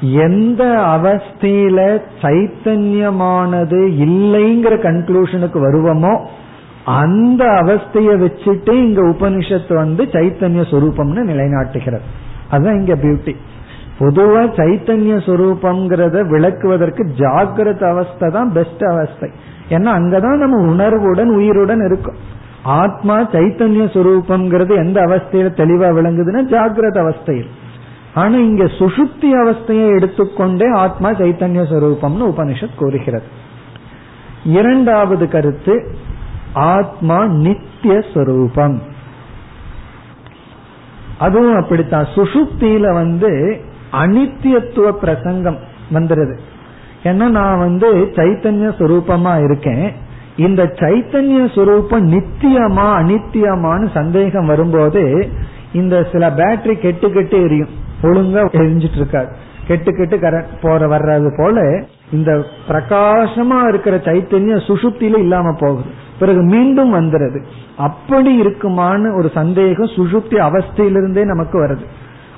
எந்த 0.00 0.64
அவஸ்தையில 0.64 2.02
சைத்தன்யமானது 2.22 3.80
இல்லைங்கிற 4.06 4.74
கன்க்ளூஷனுக்கு 4.78 5.58
வருவோமோ 5.66 6.26
அந்த 6.84 7.44
அவஸ்தைய 7.44 8.10
வச்சுட்டு 8.24 8.72
இங்க 8.72 9.02
உபனிஷத்து 9.02 9.74
வந்து 9.74 10.04
சைத்தன்ய 10.04 10.62
சொரூபம்னு 10.70 11.22
நிலைநாட்டுகிறது. 11.30 12.00
அதுதான் 12.50 12.78
இங்க 12.78 12.94
பியூட்டி 12.94 13.36
பொதுவா 13.98 14.42
சைத்தன்ய 14.56 15.16
சொரூபம்ங்கிறத 15.26 16.28
விளக்குவதற்கு 16.28 17.06
ஜாகிரத 17.18 17.88
அவஸ்தை 17.88 18.30
தான் 18.30 18.52
பெஸ்ட் 18.52 18.82
அவஸ்தை. 18.82 19.30
ஏன்னா 19.68 19.90
அங்கதான் 19.98 20.36
நம்ம 20.36 20.56
உணர்வுடன் 20.56 21.28
உயிருடன் 21.28 21.80
இருக்கும். 21.80 22.14
ஆத்மா 22.62 23.20
சைத்தன்ய 23.20 23.84
சொரூபம்ங்கிறது 23.86 24.76
எந்த 24.76 25.00
அவஸ்தையில 25.00 25.50
தெளிவா 25.60 25.88
விளங்குதுன்னா 25.98 26.42
ஜாகிரத 26.54 26.98
அவஸ்தையில். 27.04 27.50
ஆனா 28.14 28.36
இங்க 28.36 28.64
சுசுப்தி 28.64 29.30
அவஸ்தையை 29.44 29.94
எடுத்துக்கொண்டே 29.94 30.66
ஆத்மா 30.70 31.10
சைத்தன்ய 31.10 31.62
சொரூபம்னு 31.72 32.32
உபனிஷத் 32.32 32.78
கூறுகிறது. 32.78 33.24
இரண்டாவது 34.44 35.28
கருத்து 35.28 35.94
ஆத்மா 36.54 37.24
நித்திய 37.24 38.04
சொரூபம். 38.14 38.82
அதுவும் 41.18 41.56
அப்படித்தான். 41.56 42.06
சுசுப்தியில 42.14 42.92
வந்து 42.92 43.60
அனித்தியத்துவ 43.92 44.92
பிரசங்கம் 44.92 45.58
வந்துருது. 45.92 46.36
ஏன்னா 47.02 47.28
நான் 47.28 47.58
வந்து 47.58 47.94
சைத்தன்ய 47.94 48.68
சுரூபமா 48.78 49.44
இருக்கேன். 49.44 49.92
இந்த 50.36 50.62
சைத்தன்ய 50.62 51.44
சுரூபம் 51.54 52.08
நித்தியமா 52.08 52.92
அனித்தியமானு 53.02 53.90
சந்தேகம் 53.94 54.46
வரும்போது 54.46 55.28
இந்த 55.72 56.08
சில 56.12 56.30
பேட்டரி 56.30 56.72
கெட்டு 56.72 57.10
கெட்டு 57.10 57.42
எரியும். 57.42 57.68
ஒழுங்கா 58.02 58.44
எரிஞ்சிட்டு 58.52 58.96
இருக்காது. 58.96 59.36
கெட்டு 59.72 59.92
கெட்டு 59.92 60.18
கர 60.18 60.44
போற 60.62 60.86
வர்றது 60.86 61.30
போல 61.36 61.84
இந்த 62.12 62.44
பிரகாசமா 62.68 63.68
இருக்கிற 63.68 63.96
சைத்தன்யம் 63.96 64.66
சுசுப்தியில 64.68 65.18
இல்லாம 65.18 65.56
போகுது. 65.58 65.90
பிறகு 66.18 66.42
மீண்டும் 66.42 66.94
வந்துருது. 66.94 67.42
அப்படி 67.76 68.40
இருக்குமான்னு 68.40 69.16
ஒரு 69.16 69.30
சந்தேகம் 69.34 69.86
சுசுப்தி 69.86 70.38
அவஸ்தையிலிருந்தே 70.48 71.24
நமக்கு 71.24 71.66
வருது. 71.66 71.84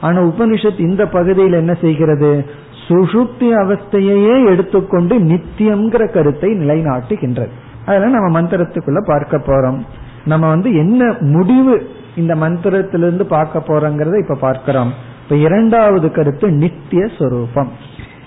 ஆனா 0.00 0.22
உபனிஷத் 0.22 0.78
இந்த 0.78 1.06
பகுதியில் 1.06 1.52
என்ன 1.52 1.74
செய்கிறது? 1.74 2.44
சுசுப்தி 2.88 3.50
அவஸ்தையே 3.62 4.46
எடுத்துக்கொண்டு 4.46 5.18
நித்தியம்ங்கிற 5.18 6.12
கருத்தை 6.12 6.50
நிலைநாட்டுகின்றது. 6.50 7.54
அதெல்லாம் 7.86 8.12
நம்ம 8.12 8.42
மந்திரத்துக்குள்ள 8.42 9.04
பார்க்க 9.04 9.36
போறோம். 9.36 9.78
நம்ம 10.24 10.48
வந்து 10.48 10.74
என்ன 10.74 11.14
முடிவு 11.20 11.88
இந்த 12.16 12.34
மந்திரத்திலிருந்து 12.34 13.22
பார்க்க 13.22 13.58
போறோங்கிறத 13.58 14.18
இப்ப 14.18 14.34
பார்க்கிறோம். 14.34 15.12
இப்ப 15.24 15.36
இரண்டாவது 15.36 16.12
கருத்து 16.12 16.48
நித்திய 16.50 17.06
சொரூபம். 17.18 17.72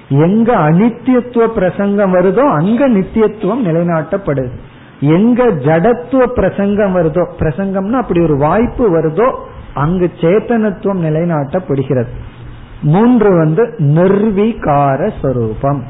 எங்க 0.09 0.55
அனித்தியத்துவ 0.57 1.47
பிரசங்கம் 1.47 2.13
வருதோ 2.13 2.45
அங்க 2.53 2.89
நித்தியத்துவம் 2.89 3.65
நிலைநாட்டப்படுது. 3.65 4.51
எங்க 4.99 5.45
ஜடத்துவ 5.45 6.27
பிரசங்கம் 6.27 6.95
வருதோ 6.95 7.25
பிரசங்கம்னா 7.39 7.91
அப்படி 7.91 8.21
ஒரு 8.21 8.37
வாய்ப்பு 8.37 8.85
வருதோ 8.99 9.35
அங்கு 9.73 10.11
சேத்தனத்துவம் 10.21 11.03
நிலைநாட்டப்படுகிறது. 11.03 12.13
மூன்று 12.81 13.37
வந்து 13.37 13.75
நிர்வீகார 13.77 15.11
சொரூபம். 15.21 15.83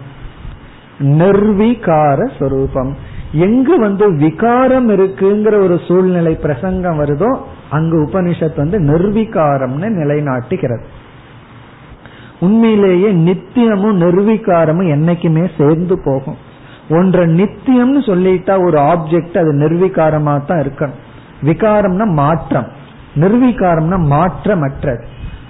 நிர்வீகார 1.00 2.30
சொரூபம். 2.40 2.96
எங்கு 3.32 3.80
வந்து 3.80 4.14
விகாரம் 4.14 4.90
இருக்குங்கிற 4.90 5.64
ஒரு 5.64 5.80
சூழ்நிலை 5.88 6.36
பிரசங்கம் 6.36 7.00
வருதோ 7.00 7.40
அங்கு 7.70 8.02
உபனிஷத் 8.02 8.56
வந்து 8.56 8.80
நிர்வீகாரம்னு 8.80 9.88
நிலைநாட்டுகிறது. 9.88 10.84
உண்மையிலேயே 12.40 13.12
நித்தியமும் 13.12 14.02
நிர்வீகாரமும் 14.02 14.88
என்னைக்குமே 14.88 15.50
சேர்ந்து 15.58 16.00
போகும். 16.04 16.38
ஒன்ற 16.90 17.26
நித்தியம்னு 17.26 18.00
சொல்லிட்டா 18.06 18.66
ஒரு 18.66 18.78
ஆப்ஜெக்ட் 18.78 19.38
அது 19.38 19.54
நிர்வீகாரமா 19.54 20.46
தான் 20.46 20.60
இருக்கணும். 20.60 20.96
விகாரம்னா 21.42 22.06
மாற்றம். 22.06 22.68
நிர்வீகாரம்னா 23.16 23.98
மாற்றமற்றது. 23.98 25.04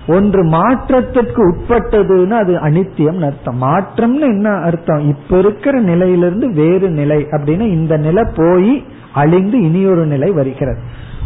ஒன்று 0.07 0.43
மாற்றத்திற்கு 0.43 1.41
உட்பட்டதுன்னு 1.51 2.29
அது 2.29 2.53
அனித்தியம் 2.53 3.25
அர்த்தம். 3.25 3.61
மாற்றம்னு 3.61 4.19
என்ன 4.19 4.49
அர்த்தம்? 4.49 5.07
இப்ப 5.07 5.37
இருக்கிற 5.37 5.79
நிலையிலிருந்து 5.79 6.53
வேறு 6.53 6.89
நிலை 6.89 7.27
அப்படின்னு 7.31 7.59
இந்த 7.59 7.97
நிலை 7.97 8.23
போய் 8.35 8.85
அழிந்து 9.13 9.61
இனியொரு 9.61 10.05
நிலை 10.05 10.31
வருகிறது. 10.31 10.79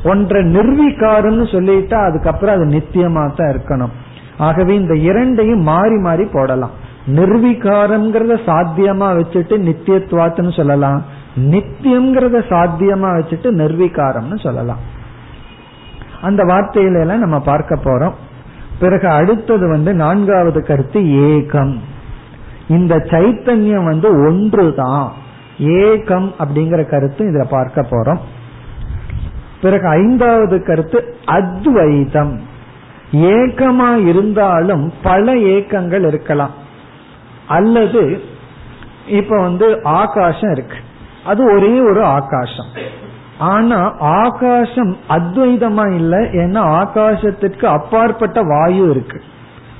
ஒன்றை 0.03 0.41
நிர்வீகாரம்னு 0.55 1.45
சொல்லிட்டா 1.51 2.05
அதுக்கப்புறம் 2.05 2.55
அது 2.55 2.65
நித்தியமா 2.65 3.33
தான் 3.33 3.51
இருக்கணும். 3.51 3.89
ஆகவே 4.37 4.75
இந்த 4.75 4.95
இரண்டையும் 4.95 5.61
மாறி 5.61 5.97
மாறி 5.97 6.25
போடலாம். 6.25 6.71
நிர்வீகாரம்ங்கிறத 7.07 8.37
சாத்தியமா 8.45 9.07
வச்சுட்டு 9.17 9.57
நித்தியத்துவாத்துன்னு 9.67 10.55
சொல்லலாம். 10.55 11.03
நித்தியம்ங்கிறத 11.37 12.41
சாத்தியமா 12.49 13.09
வச்சுட்டு 13.17 13.51
நிர்வீகாரம்னு 13.51 14.39
சொல்லலாம். 14.39 14.77
அந்த 16.21 16.43
வார்த்தையில 16.43 16.99
எல்லாம் 16.99 17.19
நம்ம 17.19 17.39
பார்க்க 17.39 17.75
போறோம். 17.75 18.13
பிறகு 18.81 19.07
அடுத்தது 19.07 19.69
வந்து 19.69 19.93
நான்காவது 19.93 20.65
கருத்து 20.65 21.01
ஏகம். 21.01 21.77
இந்த 22.67 22.95
சைத்தன்யம் 22.95 23.83
வந்து 23.83 24.09
ஒன்று 24.09 24.73
தான் 24.75 25.11
ஏகம் 25.59 26.31
அப்படிங்கிற 26.39 26.89
கருத்து 26.89 27.25
இதுல 27.25 27.47
பார்க்க 27.49 27.81
போறோம். 27.81 28.19
பிறகு 29.61 29.87
ஐந்தாவது 29.87 30.63
கருத்து 30.63 31.15
அத்வைதம். 31.25 32.41
ஏக்கமா 33.11 34.07
இருந்தாலும் 34.07 34.93
பல 35.03 35.35
ஏக்கங்கள் 35.35 36.07
இருக்கலாம். 36.07 36.53
அல்லது 37.47 38.21
இப்ப 39.07 39.41
வந்து 39.41 39.83
ஆகாசம் 39.83 40.51
இருக்கு. 40.51 40.75
அது 41.25 41.53
ஒரே 41.53 41.79
ஒரு 41.79 42.03
ஆகாசம். 42.03 42.99
ஆனா 43.49 43.79
ஆகாசம் 43.99 44.97
அத்வைதமா 45.09 45.85
இல்ல 45.95 46.17
ஏன்னா 46.19 46.61
ஆகாசத்திற்கு 46.81 47.65
அப்பாற்பட்ட 47.65 48.41
வாயு 48.41 48.89
இருக்கு. 48.89 49.21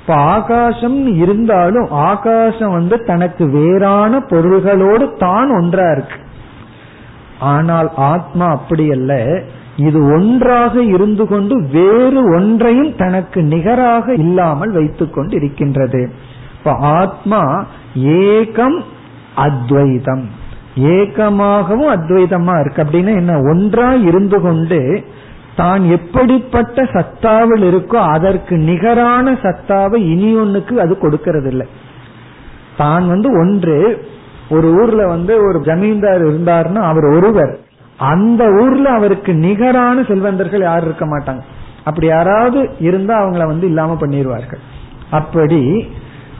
இப்ப 0.01 0.13
ஆகாசம் 0.13 0.99
இருந்தாலும் 1.17 1.89
ஆகாசம் 1.89 2.71
வந்து 2.71 2.97
தனக்கு 3.03 3.45
வேறான 3.49 4.19
பொருள்களோடு 4.19 5.07
தான் 5.17 5.51
ஒன்றா 5.59 5.91
இருக்கு. 5.91 6.19
ஆனால் 7.39 7.89
ஆத்மா 7.95 8.47
அப்படி 8.49 8.91
அல்ல. 8.91 9.43
இது 9.75 9.99
ஒன்றாக 10.13 10.81
இருந்து 10.81 11.27
கொண்டு 11.27 11.55
வேறு 11.71 12.21
ஒன்றையும் 12.35 12.95
தனக்கு 12.95 13.41
நிகராக 13.43 14.13
இல்லாமல் 14.13 14.71
வைத்துக் 14.71 15.13
கொண்டு 15.13 15.35
இருக்கின்றது 15.35 16.01
இப்ப 16.57 16.73
ஆத்மா 16.73 17.65
ஏகம் 17.95 18.79
அத்வைதம். 19.35 20.25
ஏகமாகவும் 20.75 21.91
அத்வைதமா 21.97 22.59
இருக்கு. 22.59 22.83
அப்படின்னா 22.83 23.13
என்ன? 23.15 23.39
ஒன்றா 23.39 23.93
இருந்து 23.93 24.41
கொண்டு 24.41 25.03
தான் 25.55 25.83
எப்படிப்பட்ட 25.89 26.83
சத்தாவில் 26.83 27.63
இருக்கோ 27.71 27.95
அதற்கு 27.95 28.57
நிகரான 28.57 29.31
சத்தாவை 29.31 29.95
இனி 29.95 30.35
ஒன்னுக்கு 30.37 30.75
அது 30.75 30.97
கொடுக்கறது 31.01 31.47
இல்லை 31.47 31.67
தான் 32.77 33.07
வந்து 33.07 33.29
ஒன்று 33.39 34.05
ஒரு 34.49 34.73
ஊர்ல 34.73 35.07
வந்து 35.07 35.43
ஒரு 35.47 35.61
ஜமீன்தார் 35.61 36.21
இருந்தார்னா 36.21 36.81
அவர் 36.81 37.03
ஒருவர். 37.03 37.59
அந்த 37.97 38.43
ஊர்ல 38.45 38.89
அவருக்கு 38.89 39.33
நிகரான 39.33 40.01
செல்வந்தர்கள் 40.01 40.61
யாரும் 40.61 40.85
இருக்க 40.85 41.05
மாட்டாங்க. 41.05 41.39
அப்படி 41.83 42.07
யாராவது 42.07 42.69
இருந்தா 42.79 43.23
அவங்கள 43.23 43.45
வந்து 43.45 43.67
இல்லாம 43.67 43.97
பண்ணிடுவார்கள் 44.01 44.59
அப்படி 45.11 45.91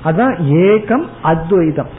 அதான் 0.04 0.36
ஏகம் 0.40 1.06
அத்வைதம். 1.22 1.90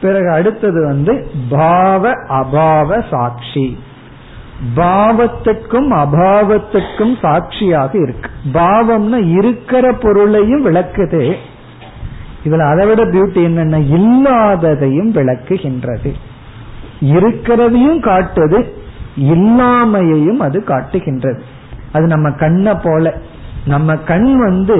பிறகு 0.00 0.30
அடுத்தது 0.30 0.84
வந்து 0.84 1.30
பாவ 1.48 2.10
அபாவ 2.10 3.08
சாட்சி. 3.10 3.78
பாவத்துக்கும் 4.76 5.90
அபாவத்துக்கும் 5.92 7.18
சாட்சியாக 7.20 7.98
இருக்கு. 7.98 8.30
பாவம்னா 8.52 9.30
இருக்கிற 9.36 9.92
பொருளையும் 9.92 10.66
விளக்குது. 10.66 11.36
இதுல 12.44 12.70
அதை 12.70 12.86
விட 12.86 13.04
பியூட்டி 13.04 13.40
என்னன்னா 13.50 13.80
இல்லாததையும் 13.98 15.12
விளக்குகின்றது. 15.12 16.12
இருக்கிறதையும் 17.00 18.00
காட்டுது 18.00 18.72
இல்லாமையையும் 19.16 20.36
அது 20.36 20.64
காட்டுகின்றது. 20.64 21.42
அது 21.92 22.06
நம்ம 22.06 22.30
கண்ணை 22.30 22.74
போல 22.82 23.16
நம்ம 23.68 23.96
கண் 24.10 24.30
வந்து 24.38 24.76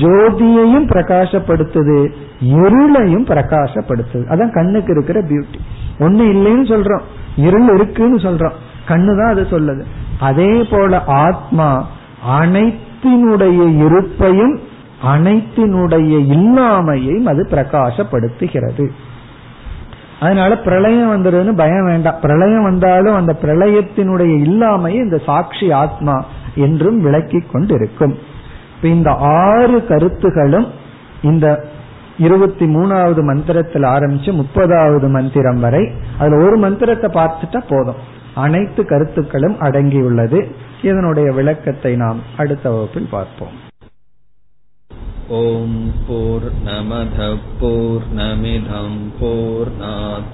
ஜோதியையும் 0.00 0.88
பிரகாசப்படுத்துது 0.92 1.98
இருளையும் 2.40 3.26
பிரகாசப்படுத்துது. 3.26 4.24
அதான் 4.32 4.52
கண்ணுக்கு 4.52 4.92
இருக்கிற 4.92 5.18
பியூட்டி 5.20 5.60
ஒண்ணு 5.98 6.24
இல்லைன்னு 6.34 6.66
சொல்றோம் 6.72 7.04
இருள் 7.36 7.70
இருக்குன்னு 7.74 8.16
சொல்றோம். 8.16 8.56
கண்ணு 8.88 9.12
தான் 9.18 9.32
அது 9.34 9.46
சொல்லுது. 9.50 9.82
அதே 10.20 10.66
போல 10.70 11.04
ஆத்மா 11.04 11.68
அனைத்தினுடைய 12.40 13.60
இருப்பையும் 13.84 14.56
அனைத்தினுடைய 15.04 16.14
இல்லாமையையும் 16.34 17.28
அது 17.32 17.42
பிரகாசப்படுத்துகிறது. 17.50 18.86
அதனால 20.20 20.58
பிரளயம் 20.58 21.12
வந்துடுதுன்னு 21.12 21.56
பயம் 21.56 21.86
வேண்டாம். 21.86 22.20
பிரளயம் 22.22 22.62
வந்தாலும் 22.62 23.14
அந்த 23.14 23.32
பிரளயத்தினுடைய 23.42 24.32
இல்லாமையை 24.48 25.00
இந்த 25.04 25.18
சாட்சி 25.26 25.72
ஆத்மா. 25.72 26.16
என்றும் 26.55 26.99
விளக்கி 27.01 27.39
கொண்டிருக்கும் 27.45 28.15
இந்த 28.89 29.09
ஆறு 29.41 29.77
கருத்துகளும் 29.87 30.67
இந்த 31.23 31.47
இருபத்தி 32.17 32.65
மூணாவது 32.65 33.21
மந்திரத்தில் 33.23 33.85
ஆரம்பிச்சு 33.85 34.31
முப்பதாவது 34.33 35.07
மந்திரம் 35.09 35.59
வரை 35.59 35.83
அதுல 36.19 36.39
ஒரு 36.43 36.57
மந்திரத்தை 36.57 37.09
பார்த்துட்டா 37.11 37.61
போதும் 37.69 38.01
அனைத்து 38.35 38.81
கருத்துக்களும் 38.85 39.57
அடங்கியுள்ளது 39.59 40.39
இதனுடைய 40.81 41.27
விளக்கத்தை 41.33 41.93
நாம் 41.97 42.19
அடுத்த 42.37 42.65
வகுப்பில் 42.69 43.13
பார்ப்போம் 43.13 43.55
ॐ 45.27 45.71
पूर्णमधः 46.07 47.31
पूर्णमिधम् 47.59 48.99
पूर्णात् 49.19 50.33